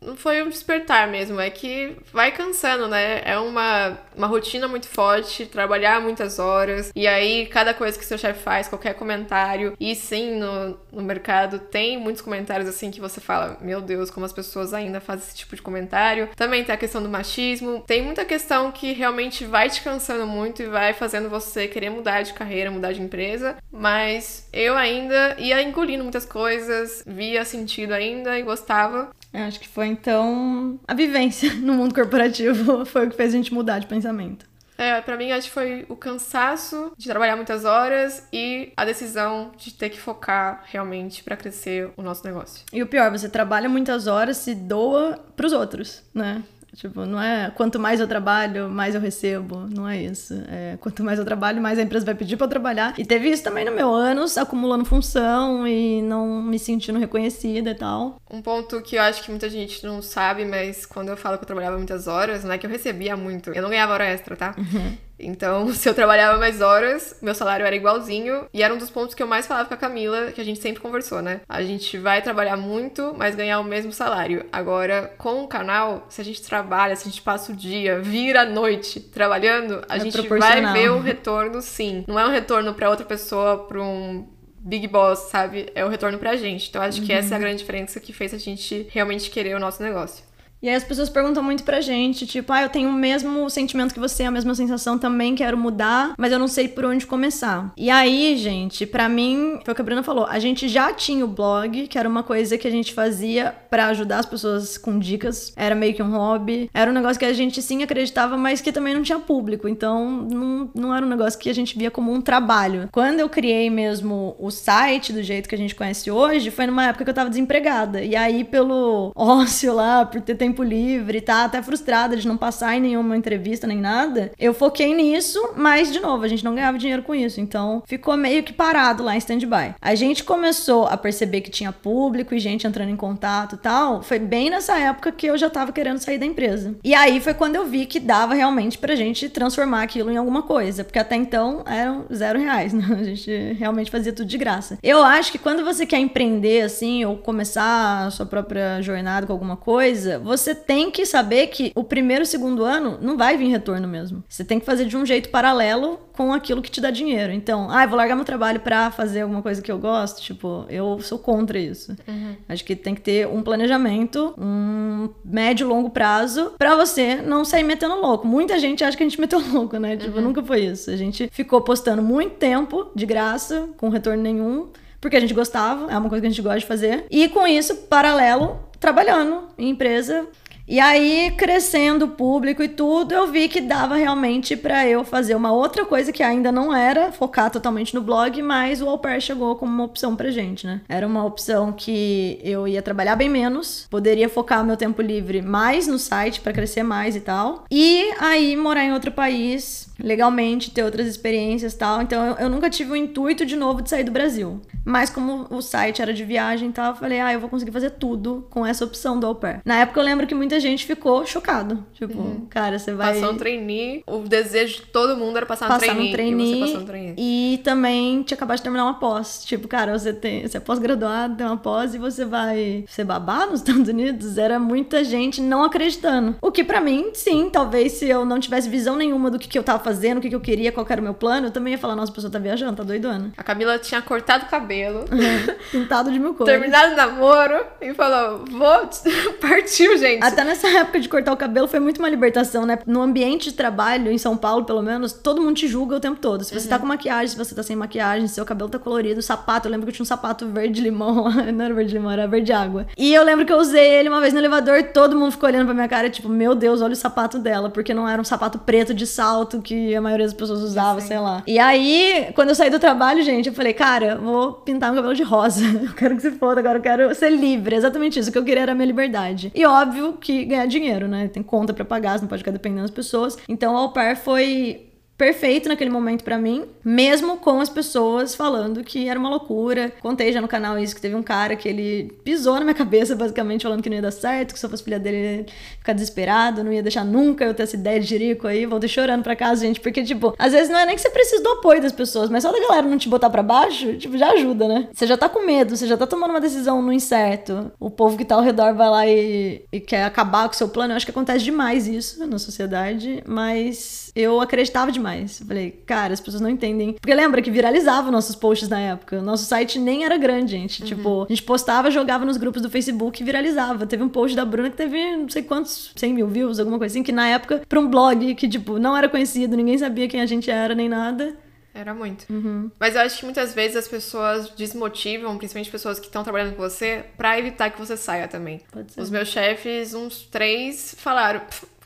não 0.00 0.16
foi 0.16 0.42
um 0.42 0.48
despertar 0.48 1.08
mesmo, 1.08 1.40
é 1.40 1.50
que 1.50 1.96
vai 2.12 2.30
cansando, 2.32 2.88
né? 2.88 3.20
É 3.24 3.38
uma, 3.38 3.98
uma 4.16 4.26
rotina 4.26 4.68
muito 4.68 4.86
forte, 4.86 5.46
trabalhar 5.46 6.00
muitas 6.00 6.38
horas, 6.38 6.92
e 6.94 7.06
aí 7.06 7.46
cada 7.46 7.74
coisa 7.74 7.98
que 7.98 8.04
seu 8.04 8.18
chefe 8.18 8.42
faz, 8.42 8.68
qualquer 8.68 8.94
comentário, 8.94 9.74
e 9.78 9.94
sim, 9.94 10.36
no, 10.38 10.78
no 10.92 11.02
mercado 11.02 11.58
tem 11.58 11.98
muitos 11.98 12.22
comentários 12.22 12.68
assim 12.68 12.90
que 12.90 13.00
você 13.00 13.20
fala, 13.20 13.58
meu 13.60 13.80
Deus, 13.80 14.10
como 14.10 14.24
as 14.24 14.32
pessoas 14.32 14.72
ainda 14.72 15.00
fazem 15.00 15.26
esse 15.26 15.36
tipo 15.36 15.56
de 15.56 15.62
comentário. 15.62 16.28
Também 16.36 16.64
tem 16.64 16.74
a 16.74 16.78
questão 16.78 17.02
do 17.02 17.08
machismo, 17.08 17.82
tem 17.86 18.02
muita 18.02 18.24
questão 18.24 18.70
que 18.70 18.92
realmente 18.92 19.44
vai 19.44 19.68
te 19.68 19.82
cansando 19.82 20.26
muito 20.26 20.62
e 20.62 20.66
vai 20.66 20.92
fazendo 20.92 21.28
você 21.28 21.66
querer 21.66 21.90
mudar 21.90 22.22
de 22.22 22.32
carreira, 22.32 22.70
mudar 22.70 22.92
de 22.92 23.02
empresa, 23.02 23.56
mas 23.70 24.48
eu 24.52 24.76
ainda 24.76 25.36
ia 25.38 25.62
engolindo 25.62 26.04
muitas 26.04 26.24
coisas, 26.24 27.02
via 27.06 27.44
sentido 27.44 27.92
ainda 27.92 28.38
e 28.38 28.42
gostava. 28.42 29.10
Eu 29.32 29.42
acho 29.42 29.60
que 29.60 29.68
foi 29.68 29.86
então 29.86 30.80
a 30.86 30.94
vivência 30.94 31.52
no 31.54 31.74
mundo 31.74 31.94
corporativo 31.94 32.84
foi 32.86 33.06
o 33.06 33.10
que 33.10 33.16
fez 33.16 33.34
a 33.34 33.36
gente 33.36 33.52
mudar 33.52 33.78
de 33.78 33.86
pensamento. 33.86 34.46
É, 34.78 35.00
pra 35.00 35.16
mim 35.16 35.32
acho 35.32 35.48
que 35.48 35.54
foi 35.54 35.84
o 35.88 35.96
cansaço 35.96 36.92
de 36.96 37.08
trabalhar 37.08 37.34
muitas 37.34 37.64
horas 37.64 38.24
e 38.32 38.72
a 38.76 38.84
decisão 38.84 39.50
de 39.56 39.74
ter 39.74 39.90
que 39.90 40.00
focar 40.00 40.62
realmente 40.66 41.24
para 41.24 41.36
crescer 41.36 41.90
o 41.96 42.02
nosso 42.02 42.24
negócio. 42.24 42.64
E 42.72 42.80
o 42.80 42.86
pior, 42.86 43.10
você 43.10 43.28
trabalha 43.28 43.68
muitas 43.68 44.06
horas, 44.06 44.36
se 44.36 44.54
doa 44.54 45.18
pros 45.34 45.52
outros, 45.52 46.04
né? 46.14 46.44
Tipo, 46.78 47.04
não 47.04 47.20
é 47.20 47.50
quanto 47.56 47.76
mais 47.80 47.98
eu 47.98 48.06
trabalho, 48.06 48.70
mais 48.70 48.94
eu 48.94 49.00
recebo. 49.00 49.66
Não 49.68 49.88
é 49.88 50.00
isso. 50.00 50.32
É 50.48 50.76
quanto 50.80 51.02
mais 51.02 51.18
eu 51.18 51.24
trabalho, 51.24 51.60
mais 51.60 51.76
a 51.76 51.82
empresa 51.82 52.06
vai 52.06 52.14
pedir 52.14 52.36
para 52.36 52.46
eu 52.46 52.50
trabalhar. 52.50 52.94
E 52.96 53.04
teve 53.04 53.28
isso 53.28 53.42
também 53.42 53.64
no 53.64 53.72
meu 53.72 53.92
anos, 53.92 54.38
acumulando 54.38 54.84
função 54.84 55.66
e 55.66 56.00
não 56.02 56.40
me 56.40 56.56
sentindo 56.56 56.96
reconhecida 57.00 57.70
e 57.70 57.74
tal. 57.74 58.20
Um 58.30 58.40
ponto 58.40 58.80
que 58.80 58.94
eu 58.94 59.02
acho 59.02 59.24
que 59.24 59.30
muita 59.30 59.50
gente 59.50 59.84
não 59.84 60.00
sabe, 60.00 60.44
mas 60.44 60.86
quando 60.86 61.08
eu 61.08 61.16
falo 61.16 61.36
que 61.36 61.42
eu 61.42 61.48
trabalhava 61.48 61.76
muitas 61.76 62.06
horas, 62.06 62.44
não 62.44 62.52
é 62.52 62.58
que 62.58 62.64
eu 62.64 62.70
recebia 62.70 63.16
muito. 63.16 63.50
Eu 63.50 63.60
não 63.60 63.70
ganhava 63.70 63.94
hora 63.94 64.04
extra, 64.04 64.36
tá? 64.36 64.54
Uhum. 64.56 64.96
Então, 65.18 65.68
se 65.74 65.88
eu 65.88 65.94
trabalhava 65.94 66.38
mais 66.38 66.60
horas, 66.60 67.16
meu 67.20 67.34
salário 67.34 67.66
era 67.66 67.74
igualzinho. 67.74 68.46
E 68.52 68.62
era 68.62 68.72
um 68.72 68.78
dos 68.78 68.90
pontos 68.90 69.14
que 69.14 69.22
eu 69.22 69.26
mais 69.26 69.46
falava 69.46 69.68
com 69.68 69.74
a 69.74 69.78
Camila, 69.78 70.32
que 70.32 70.40
a 70.40 70.44
gente 70.44 70.60
sempre 70.60 70.80
conversou, 70.80 71.20
né? 71.20 71.40
A 71.48 71.62
gente 71.62 71.98
vai 71.98 72.22
trabalhar 72.22 72.56
muito, 72.56 73.14
mas 73.16 73.34
ganhar 73.34 73.60
o 73.60 73.64
mesmo 73.64 73.92
salário. 73.92 74.46
Agora, 74.52 75.14
com 75.18 75.42
o 75.42 75.48
canal, 75.48 76.06
se 76.08 76.20
a 76.20 76.24
gente 76.24 76.42
trabalha, 76.42 76.96
se 76.96 77.06
a 77.06 77.10
gente 77.10 77.22
passa 77.22 77.52
o 77.52 77.56
dia, 77.56 78.00
vira 78.00 78.42
a 78.42 78.44
noite 78.44 79.00
trabalhando, 79.00 79.84
a 79.88 79.96
é 79.96 80.00
gente 80.00 80.28
vai 80.28 80.72
ver 80.72 80.90
o 80.90 81.00
retorno 81.00 81.60
sim. 81.60 82.04
Não 82.06 82.18
é 82.18 82.26
um 82.26 82.30
retorno 82.30 82.74
para 82.74 82.90
outra 82.90 83.04
pessoa, 83.04 83.66
para 83.66 83.82
um 83.82 84.26
Big 84.60 84.86
Boss, 84.86 85.30
sabe? 85.30 85.66
É 85.74 85.84
o 85.84 85.88
retorno 85.88 86.18
pra 86.18 86.36
gente. 86.36 86.68
Então, 86.68 86.82
acho 86.82 87.00
uhum. 87.00 87.06
que 87.06 87.12
essa 87.12 87.34
é 87.34 87.36
a 87.36 87.40
grande 87.40 87.58
diferença 87.58 88.00
que 88.00 88.12
fez 88.12 88.34
a 88.34 88.38
gente 88.38 88.86
realmente 88.90 89.30
querer 89.30 89.54
o 89.54 89.60
nosso 89.60 89.82
negócio. 89.82 90.27
E 90.60 90.68
aí 90.68 90.74
as 90.74 90.84
pessoas 90.84 91.08
perguntam 91.08 91.42
muito 91.42 91.62
pra 91.62 91.80
gente, 91.80 92.26
tipo, 92.26 92.52
ah, 92.52 92.62
eu 92.62 92.68
tenho 92.68 92.88
o 92.88 92.92
mesmo 92.92 93.48
sentimento 93.48 93.94
que 93.94 94.00
você, 94.00 94.24
a 94.24 94.30
mesma 94.30 94.54
sensação 94.54 94.98
também, 94.98 95.34
quero 95.34 95.56
mudar, 95.56 96.14
mas 96.18 96.32
eu 96.32 96.38
não 96.38 96.48
sei 96.48 96.66
por 96.66 96.84
onde 96.84 97.06
começar. 97.06 97.72
E 97.76 97.88
aí, 97.88 98.36
gente, 98.36 98.84
para 98.84 99.08
mim, 99.08 99.60
foi 99.64 99.72
o 99.72 99.74
que 99.74 99.80
a 99.80 99.84
Bruna 99.84 100.02
falou, 100.02 100.26
a 100.26 100.38
gente 100.38 100.68
já 100.68 100.92
tinha 100.92 101.24
o 101.24 101.28
blog, 101.28 101.86
que 101.86 101.96
era 101.96 102.08
uma 102.08 102.24
coisa 102.24 102.58
que 102.58 102.66
a 102.66 102.70
gente 102.70 102.92
fazia 102.92 103.54
para 103.70 103.86
ajudar 103.86 104.18
as 104.18 104.26
pessoas 104.26 104.76
com 104.76 104.98
dicas, 104.98 105.52
era 105.56 105.74
meio 105.74 105.94
que 105.94 106.02
um 106.02 106.10
hobby, 106.10 106.68
era 106.74 106.90
um 106.90 106.94
negócio 106.94 107.18
que 107.18 107.24
a 107.24 107.32
gente 107.32 107.62
sim 107.62 107.82
acreditava, 107.82 108.36
mas 108.36 108.60
que 108.60 108.72
também 108.72 108.94
não 108.94 109.02
tinha 109.02 109.20
público, 109.20 109.68
então 109.68 110.26
não, 110.28 110.70
não 110.74 110.94
era 110.94 111.06
um 111.06 111.08
negócio 111.08 111.38
que 111.38 111.48
a 111.48 111.54
gente 111.54 111.78
via 111.78 111.90
como 111.90 112.12
um 112.12 112.20
trabalho. 112.20 112.88
Quando 112.90 113.20
eu 113.20 113.28
criei 113.28 113.70
mesmo 113.70 114.34
o 114.40 114.50
site 114.50 115.12
do 115.12 115.22
jeito 115.22 115.48
que 115.48 115.54
a 115.54 115.58
gente 115.58 115.74
conhece 115.74 116.10
hoje, 116.10 116.50
foi 116.50 116.66
numa 116.66 116.86
época 116.86 117.04
que 117.04 117.10
eu 117.10 117.14
tava 117.14 117.30
desempregada. 117.30 118.02
E 118.02 118.16
aí, 118.16 118.42
pelo 118.42 119.12
ócio 119.16 119.72
lá, 119.72 120.04
por 120.04 120.20
ter 120.20 120.34
tempo 120.48 120.62
livre, 120.62 121.20
tá 121.20 121.44
até 121.44 121.62
frustrada 121.62 122.16
de 122.16 122.26
não 122.26 122.36
passar 122.36 122.74
em 122.76 122.80
nenhuma 122.80 123.16
entrevista 123.16 123.66
nem 123.66 123.78
nada, 123.78 124.32
eu 124.38 124.54
foquei 124.54 124.94
nisso, 124.94 125.38
mas 125.56 125.92
de 125.92 126.00
novo, 126.00 126.24
a 126.24 126.28
gente 126.28 126.44
não 126.44 126.54
ganhava 126.54 126.78
dinheiro 126.78 127.02
com 127.02 127.14
isso, 127.14 127.40
então 127.40 127.82
ficou 127.86 128.16
meio 128.16 128.42
que 128.42 128.52
parado 128.52 129.02
lá 129.02 129.14
em 129.14 129.18
stand-by. 129.18 129.74
A 129.80 129.94
gente 129.94 130.24
começou 130.24 130.86
a 130.86 130.96
perceber 130.96 131.42
que 131.42 131.50
tinha 131.50 131.70
público 131.70 132.34
e 132.34 132.38
gente 132.38 132.66
entrando 132.66 132.90
em 132.90 132.96
contato 132.96 133.56
e 133.56 133.58
tal, 133.58 134.02
foi 134.02 134.18
bem 134.18 134.48
nessa 134.48 134.78
época 134.78 135.12
que 135.12 135.26
eu 135.26 135.36
já 135.36 135.50
tava 135.50 135.72
querendo 135.72 135.98
sair 135.98 136.18
da 136.18 136.26
empresa. 136.26 136.74
E 136.82 136.94
aí 136.94 137.20
foi 137.20 137.34
quando 137.34 137.56
eu 137.56 137.66
vi 137.66 137.84
que 137.84 138.00
dava 138.00 138.34
realmente 138.34 138.78
pra 138.78 138.96
gente 138.96 139.28
transformar 139.28 139.82
aquilo 139.82 140.10
em 140.10 140.16
alguma 140.16 140.42
coisa, 140.42 140.82
porque 140.82 140.98
até 140.98 141.16
então 141.16 141.62
eram 141.66 142.06
zero 142.12 142.38
reais, 142.38 142.72
né? 142.72 142.84
A 142.98 143.04
gente 143.04 143.30
realmente 143.58 143.90
fazia 143.90 144.12
tudo 144.12 144.28
de 144.28 144.38
graça. 144.38 144.78
Eu 144.82 145.02
acho 145.02 145.30
que 145.30 145.38
quando 145.38 145.64
você 145.64 145.84
quer 145.84 145.98
empreender 145.98 146.62
assim, 146.62 147.04
ou 147.04 147.18
começar 147.18 148.06
a 148.06 148.10
sua 148.10 148.24
própria 148.24 148.80
jornada 148.80 149.26
com 149.26 149.32
alguma 149.32 149.56
coisa, 149.56 150.18
você 150.18 150.37
você 150.38 150.54
tem 150.54 150.90
que 150.90 151.04
saber 151.04 151.48
que 151.48 151.72
o 151.74 151.84
primeiro 151.84 152.22
e 152.22 152.26
segundo 152.26 152.64
ano 152.64 152.98
não 153.00 153.16
vai 153.16 153.36
vir 153.36 153.48
retorno 153.48 153.88
mesmo. 153.88 154.22
Você 154.28 154.44
tem 154.44 154.60
que 154.60 154.66
fazer 154.66 154.84
de 154.84 154.96
um 154.96 155.04
jeito 155.04 155.28
paralelo 155.28 155.98
com 156.12 156.32
aquilo 156.32 156.62
que 156.62 156.70
te 156.70 156.80
dá 156.80 156.90
dinheiro. 156.90 157.32
Então, 157.32 157.70
ah, 157.70 157.86
vou 157.86 157.96
largar 157.96 158.16
meu 158.16 158.24
trabalho 158.24 158.60
para 158.60 158.90
fazer 158.90 159.22
alguma 159.22 159.42
coisa 159.42 159.60
que 159.60 159.70
eu 159.70 159.78
gosto. 159.78 160.22
Tipo, 160.22 160.64
eu 160.68 160.98
sou 161.00 161.18
contra 161.18 161.58
isso. 161.58 161.96
Uhum. 162.06 162.36
Acho 162.48 162.64
que 162.64 162.74
tem 162.74 162.94
que 162.94 163.00
ter 163.00 163.26
um 163.26 163.42
planejamento, 163.42 164.34
um 164.38 165.10
médio 165.24 165.66
e 165.66 165.68
longo 165.68 165.90
prazo, 165.90 166.52
para 166.58 166.74
você 166.74 167.16
não 167.16 167.44
sair 167.44 167.64
metendo 167.64 168.00
louco. 168.00 168.26
Muita 168.26 168.58
gente 168.58 168.82
acha 168.82 168.96
que 168.96 169.02
a 169.02 169.08
gente 169.08 169.20
meteu 169.20 169.40
louco, 169.52 169.76
né? 169.78 169.96
Tipo, 169.96 170.18
uhum. 170.18 170.24
nunca 170.24 170.42
foi 170.42 170.60
isso. 170.60 170.90
A 170.90 170.96
gente 170.96 171.28
ficou 171.32 171.60
postando 171.60 172.02
muito 172.02 172.36
tempo 172.36 172.90
de 172.94 173.06
graça, 173.06 173.68
com 173.76 173.88
retorno 173.88 174.22
nenhum 174.22 174.68
porque 175.00 175.16
a 175.16 175.20
gente 175.20 175.34
gostava, 175.34 175.92
é 175.92 175.96
uma 175.96 176.08
coisa 176.08 176.20
que 176.20 176.26
a 176.26 176.30
gente 176.30 176.42
gosta 176.42 176.58
de 176.58 176.66
fazer. 176.66 177.04
E 177.10 177.28
com 177.28 177.46
isso, 177.46 177.74
paralelo, 177.74 178.58
trabalhando 178.78 179.48
em 179.58 179.70
empresa. 179.70 180.26
E 180.70 180.78
aí, 180.78 181.32
crescendo 181.34 182.04
o 182.04 182.08
público 182.08 182.62
e 182.62 182.68
tudo, 182.68 183.14
eu 183.14 183.26
vi 183.28 183.48
que 183.48 183.58
dava 183.58 183.96
realmente 183.96 184.54
para 184.54 184.86
eu 184.86 185.02
fazer 185.02 185.34
uma 185.34 185.50
outra 185.50 185.86
coisa 185.86 186.12
que 186.12 186.22
ainda 186.22 186.52
não 186.52 186.76
era 186.76 187.10
focar 187.10 187.50
totalmente 187.50 187.94
no 187.94 188.02
blog, 188.02 188.42
mas 188.42 188.82
o 188.82 188.88
au 188.88 188.98
pair 188.98 189.18
chegou 189.18 189.56
como 189.56 189.72
uma 189.72 189.84
opção 189.84 190.14
pra 190.14 190.30
gente, 190.30 190.66
né? 190.66 190.82
Era 190.86 191.06
uma 191.06 191.24
opção 191.24 191.72
que 191.72 192.38
eu 192.44 192.68
ia 192.68 192.82
trabalhar 192.82 193.16
bem 193.16 193.30
menos, 193.30 193.86
poderia 193.88 194.28
focar 194.28 194.62
meu 194.62 194.76
tempo 194.76 195.00
livre 195.00 195.40
mais 195.40 195.86
no 195.86 195.98
site 195.98 196.42
para 196.42 196.52
crescer 196.52 196.82
mais 196.82 197.16
e 197.16 197.20
tal. 197.20 197.64
E 197.70 198.12
aí 198.20 198.54
morar 198.54 198.84
em 198.84 198.92
outro 198.92 199.10
país 199.10 199.88
legalmente, 199.98 200.70
ter 200.70 200.84
outras 200.84 201.06
experiências 201.06 201.72
e 201.72 201.78
tal. 201.78 202.02
Então 202.02 202.24
eu, 202.24 202.34
eu, 202.34 202.50
nunca 202.50 202.70
tive 202.70 202.92
o 202.92 202.96
intuito 202.96 203.44
de 203.44 203.56
novo 203.56 203.82
de 203.82 203.90
sair 203.90 204.04
do 204.04 204.12
Brasil. 204.12 204.60
Mas 204.84 205.10
como 205.10 205.46
o 205.50 205.60
site 205.60 206.00
era 206.00 206.12
de 206.12 206.24
viagem 206.24 206.70
e 206.70 206.72
tal, 206.72 206.92
eu 206.92 206.96
falei, 206.96 207.20
ah, 207.20 207.32
eu 207.32 207.40
vou 207.40 207.48
conseguir 207.48 207.72
fazer 207.72 207.90
tudo 207.90 208.46
com 208.50 208.64
essa 208.64 208.84
opção 208.84 209.18
do 209.18 209.26
au 209.26 209.34
pair. 209.34 209.60
Na 209.64 209.76
época 209.80 210.00
eu 210.00 210.04
lembro 210.04 210.26
que 210.26 210.34
muita 210.34 210.58
gente 210.58 210.86
ficou 210.86 211.26
chocado. 211.26 211.84
Tipo, 211.92 212.18
uhum. 212.18 212.46
cara, 212.48 212.78
você 212.78 212.94
vai. 212.94 213.14
Passar 213.14 213.30
um 213.30 213.36
trainee. 213.36 214.02
O 214.06 214.20
desejo 214.20 214.76
de 214.76 214.82
todo 214.86 215.16
mundo 215.16 215.36
era 215.36 215.46
passar, 215.46 215.68
passar 215.68 215.92
um 215.92 216.10
trainee. 216.10 216.10
Um 216.10 216.12
trainee 216.12 216.52
e, 216.52 216.54
você 216.54 216.60
passou 216.60 216.80
um 216.80 216.86
trainee. 216.86 217.14
e 217.18 217.60
também 217.62 218.22
tinha 218.22 218.36
acabado 218.36 218.56
de 218.56 218.62
terminar 218.62 218.84
uma 218.84 218.98
pós. 218.98 219.44
Tipo, 219.44 219.68
cara, 219.68 219.98
você, 219.98 220.12
tem, 220.12 220.46
você 220.46 220.56
é 220.56 220.60
pós-graduado, 220.60 221.36
tem 221.36 221.46
uma 221.46 221.56
pós 221.56 221.94
e 221.94 221.98
você 221.98 222.24
vai 222.24 222.84
ser 222.88 223.04
babá 223.04 223.46
nos 223.46 223.60
Estados 223.60 223.88
Unidos. 223.88 224.38
Era 224.38 224.58
muita 224.58 225.04
gente 225.04 225.40
não 225.40 225.64
acreditando. 225.64 226.36
O 226.40 226.50
que 226.50 226.64
para 226.64 226.80
mim, 226.80 227.10
sim, 227.12 227.50
talvez 227.50 227.92
se 227.92 228.08
eu 228.08 228.24
não 228.24 228.40
tivesse 228.40 228.68
visão 228.68 228.96
nenhuma 228.96 229.30
do 229.30 229.38
que, 229.38 229.48
que 229.48 229.58
eu 229.58 229.62
tava 229.62 229.82
fazendo, 229.82 230.18
o 230.18 230.20
que, 230.20 230.28
que 230.28 230.34
eu 230.34 230.40
queria, 230.40 230.72
qual 230.72 230.86
era 230.88 231.00
o 231.00 231.04
meu 231.04 231.14
plano, 231.14 231.48
eu 231.48 231.50
também 231.50 231.72
ia 231.72 231.78
falar, 231.78 231.94
nossa, 231.94 232.10
a 232.10 232.14
pessoa 232.14 232.30
tá 232.30 232.38
viajando, 232.38 232.76
tá 232.76 232.82
doidona. 232.82 233.32
A 233.36 233.42
Camila 233.42 233.78
tinha 233.78 234.00
cortado 234.00 234.46
o 234.46 234.48
cabelo. 234.48 234.67
Uhum. 234.76 235.54
Pintado 235.72 236.12
de 236.12 236.18
mil 236.18 236.34
cores. 236.34 236.52
Terminado 236.52 236.92
o 236.92 236.96
namoro 236.96 237.64
e 237.80 237.94
falou, 237.94 238.44
vou... 238.50 238.88
Partiu, 239.40 239.96
gente. 239.96 240.22
Até 240.22 240.44
nessa 240.44 240.68
época 240.68 241.00
de 241.00 241.08
cortar 241.08 241.32
o 241.32 241.36
cabelo 241.36 241.66
foi 241.66 241.80
muito 241.80 241.98
uma 241.98 242.08
libertação, 242.08 242.66
né? 242.66 242.78
No 242.86 243.00
ambiente 243.00 243.50
de 243.50 243.54
trabalho, 243.54 244.10
em 244.10 244.18
São 244.18 244.36
Paulo, 244.36 244.64
pelo 244.64 244.82
menos, 244.82 245.12
todo 245.12 245.40
mundo 245.40 245.56
te 245.56 245.66
julga 245.66 245.96
o 245.96 246.00
tempo 246.00 246.20
todo. 246.20 246.44
Se 246.44 246.52
você 246.52 246.66
uhum. 246.66 246.70
tá 246.70 246.78
com 246.78 246.86
maquiagem, 246.86 247.28
se 247.28 247.36
você 247.36 247.54
tá 247.54 247.62
sem 247.62 247.74
maquiagem, 247.74 248.28
se 248.28 248.34
seu 248.34 248.44
cabelo 248.44 248.68
tá 248.68 248.78
colorido, 248.78 249.22
sapato, 249.22 249.66
eu 249.66 249.72
lembro 249.72 249.86
que 249.86 249.90
eu 249.90 249.94
tinha 249.94 250.04
um 250.04 250.06
sapato 250.06 250.46
verde-limão 250.46 251.24
lá, 251.24 251.30
não 251.52 251.64
era 251.64 251.74
verde-limão, 251.74 252.10
era 252.10 252.26
verde-água. 252.26 252.86
E 252.96 253.14
eu 253.14 253.24
lembro 253.24 253.46
que 253.46 253.52
eu 253.52 253.58
usei 253.58 253.88
ele 253.88 254.08
uma 254.08 254.20
vez 254.20 254.32
no 254.32 254.40
elevador, 254.40 254.82
todo 254.92 255.16
mundo 255.16 255.32
ficou 255.32 255.48
olhando 255.48 255.64
pra 255.64 255.74
minha 255.74 255.88
cara, 255.88 256.10
tipo, 256.10 256.28
meu 256.28 256.54
Deus, 256.54 256.82
olha 256.82 256.92
o 256.92 256.96
sapato 256.96 257.38
dela, 257.38 257.70
porque 257.70 257.94
não 257.94 258.08
era 258.08 258.20
um 258.20 258.24
sapato 258.24 258.58
preto 258.58 258.92
de 258.92 259.06
salto 259.06 259.62
que 259.62 259.94
a 259.94 260.00
maioria 260.00 260.18
maioria 260.18 260.26
das 260.26 260.34
pessoas 260.34 260.60
usava, 260.60 261.00
sei 261.00 261.18
lá. 261.18 261.42
E 261.46 261.58
aí, 261.58 262.30
quando 262.34 262.50
eu 262.50 262.54
saí 262.54 262.68
do 262.68 262.78
trabalho, 262.78 263.22
gente, 263.22 263.48
eu 263.48 263.54
falei, 263.54 263.72
cara, 263.72 264.16
vou 264.16 264.52
pintar 264.68 264.92
meu 264.92 264.96
cabelo 265.02 265.14
de 265.14 265.22
rosa. 265.22 265.64
Eu 265.82 265.94
quero 265.94 266.14
que 266.14 266.20
se 266.20 266.30
foda, 266.32 266.60
agora 266.60 266.76
eu 266.76 266.82
quero 266.82 267.14
ser 267.14 267.30
livre. 267.30 267.74
Exatamente 267.74 268.18
isso. 268.18 268.28
O 268.28 268.32
que 268.32 268.38
eu 268.38 268.44
queria 268.44 268.64
era 268.64 268.72
a 268.72 268.74
minha 268.74 268.86
liberdade. 268.86 269.50
E 269.54 269.64
óbvio 269.64 270.14
que 270.20 270.44
ganhar 270.44 270.66
dinheiro, 270.66 271.08
né? 271.08 271.28
Tem 271.28 271.42
conta 271.42 271.72
para 271.72 271.84
pagar, 271.84 272.18
você 272.18 272.22
não 272.22 272.28
pode 272.28 272.40
ficar 272.40 272.50
dependendo 272.50 272.82
das 272.82 272.90
pessoas. 272.90 273.38
Então, 273.48 273.74
o 273.74 273.76
au 273.78 273.92
pair 273.92 274.16
foi 274.16 274.87
perfeito 275.18 275.68
naquele 275.68 275.90
momento 275.90 276.22
para 276.22 276.38
mim, 276.38 276.64
mesmo 276.84 277.38
com 277.38 277.60
as 277.60 277.68
pessoas 277.68 278.36
falando 278.36 278.84
que 278.84 279.08
era 279.08 279.18
uma 279.18 279.28
loucura. 279.28 279.92
Contei 280.00 280.32
já 280.32 280.40
no 280.40 280.46
canal 280.46 280.78
isso 280.78 280.94
que 280.94 281.00
teve 281.00 281.16
um 281.16 281.22
cara 281.22 281.56
que 281.56 281.68
ele 281.68 282.16
pisou 282.22 282.54
na 282.54 282.60
minha 282.60 282.74
cabeça 282.74 283.16
basicamente 283.16 283.64
falando 283.64 283.82
que 283.82 283.90
não 283.90 283.96
ia 283.96 284.02
dar 284.02 284.12
certo, 284.12 284.52
que 284.52 284.60
se 284.60 284.64
eu 284.64 284.70
fosse 284.70 284.84
filha 284.84 284.98
dele 284.98 285.38
ia 285.38 285.46
ficar 285.78 285.92
desesperado, 285.92 286.62
não 286.62 286.72
ia 286.72 286.82
deixar 286.82 287.04
nunca 287.04 287.44
eu 287.44 287.52
ter 287.52 287.64
essa 287.64 287.74
ideia 287.74 287.98
de 287.98 288.06
jirico 288.06 288.46
aí, 288.46 288.64
voltei 288.64 288.88
chorando 288.88 289.24
pra 289.24 289.34
casa, 289.34 289.66
gente, 289.66 289.80
porque 289.80 290.04
tipo, 290.04 290.34
às 290.38 290.52
vezes 290.52 290.70
não 290.70 290.78
é 290.78 290.86
nem 290.86 290.94
que 290.94 291.00
você 291.00 291.10
precisa 291.10 291.42
do 291.42 291.50
apoio 291.50 291.82
das 291.82 291.92
pessoas, 291.92 292.30
mas 292.30 292.44
só 292.44 292.52
da 292.52 292.60
galera 292.60 292.86
não 292.86 292.96
te 292.96 293.08
botar 293.08 293.28
para 293.28 293.42
baixo, 293.42 293.96
tipo, 293.96 294.16
já 294.16 294.30
ajuda, 294.30 294.68
né? 294.68 294.88
Você 294.92 295.06
já 295.06 295.16
tá 295.16 295.28
com 295.28 295.44
medo, 295.44 295.76
você 295.76 295.86
já 295.86 295.96
tá 295.96 296.06
tomando 296.06 296.30
uma 296.30 296.40
decisão 296.40 296.80
no 296.80 296.92
incerto. 296.92 297.72
O 297.80 297.90
povo 297.90 298.16
que 298.16 298.24
tá 298.24 298.36
ao 298.36 298.42
redor 298.42 298.72
vai 298.74 298.88
lá 298.88 299.06
e, 299.06 299.62
e 299.72 299.80
quer 299.80 300.04
acabar 300.04 300.46
com 300.48 300.54
o 300.54 300.56
seu 300.56 300.68
plano. 300.68 300.92
Eu 300.92 300.96
acho 300.96 301.06
que 301.06 301.10
acontece 301.10 301.44
demais 301.44 301.88
isso 301.88 302.24
na 302.26 302.38
sociedade, 302.38 303.22
mas 303.26 304.12
eu 304.14 304.40
acreditava 304.40 304.92
demais. 304.92 305.07
Eu 305.16 305.46
falei, 305.46 305.70
cara, 305.86 306.12
as 306.12 306.20
pessoas 306.20 306.40
não 306.40 306.50
entendem. 306.50 306.94
Porque 306.94 307.14
lembra 307.14 307.40
que 307.42 307.50
viralizava 307.50 308.10
nossos 308.10 308.34
posts 308.34 308.68
na 308.68 308.80
época. 308.80 309.20
Nosso 309.22 309.44
site 309.44 309.78
nem 309.78 310.04
era 310.04 310.16
grande, 310.16 310.52
gente. 310.52 310.82
Uhum. 310.82 310.88
Tipo, 310.88 311.22
a 311.24 311.28
gente 311.28 311.42
postava, 311.42 311.90
jogava 311.90 312.24
nos 312.24 312.36
grupos 312.36 312.62
do 312.62 312.70
Facebook 312.70 313.22
e 313.22 313.24
viralizava. 313.24 313.86
Teve 313.86 314.02
um 314.02 314.08
post 314.08 314.36
da 314.36 314.44
Bruna 314.44 314.70
que 314.70 314.76
teve 314.76 315.16
não 315.16 315.28
sei 315.28 315.42
quantos, 315.42 315.92
100 315.96 316.14
mil 316.14 316.28
views, 316.28 316.58
alguma 316.58 316.78
coisa 316.78 316.92
assim, 316.92 317.02
que 317.02 317.12
na 317.12 317.28
época, 317.28 317.62
pra 317.68 317.80
um 317.80 317.88
blog 317.88 318.34
que, 318.34 318.48
tipo, 318.48 318.78
não 318.78 318.96
era 318.96 319.08
conhecido, 319.08 319.56
ninguém 319.56 319.78
sabia 319.78 320.08
quem 320.08 320.20
a 320.20 320.26
gente 320.26 320.50
era 320.50 320.74
nem 320.74 320.88
nada. 320.88 321.36
Era 321.74 321.94
muito. 321.94 322.26
Uhum. 322.28 322.70
Mas 322.78 322.96
eu 322.96 323.02
acho 323.02 323.18
que 323.18 323.24
muitas 323.24 323.54
vezes 323.54 323.76
as 323.76 323.86
pessoas 323.86 324.50
desmotivam, 324.50 325.36
principalmente 325.38 325.70
pessoas 325.70 326.00
que 326.00 326.06
estão 326.06 326.24
trabalhando 326.24 326.56
com 326.56 326.62
você, 326.62 327.04
para 327.16 327.38
evitar 327.38 327.70
que 327.70 327.78
você 327.78 327.96
saia 327.96 328.26
também. 328.26 328.60
Os 328.96 329.10
meus 329.10 329.28
chefes, 329.28 329.94
uns 329.94 330.22
três, 330.22 330.96
falaram: 330.98 331.42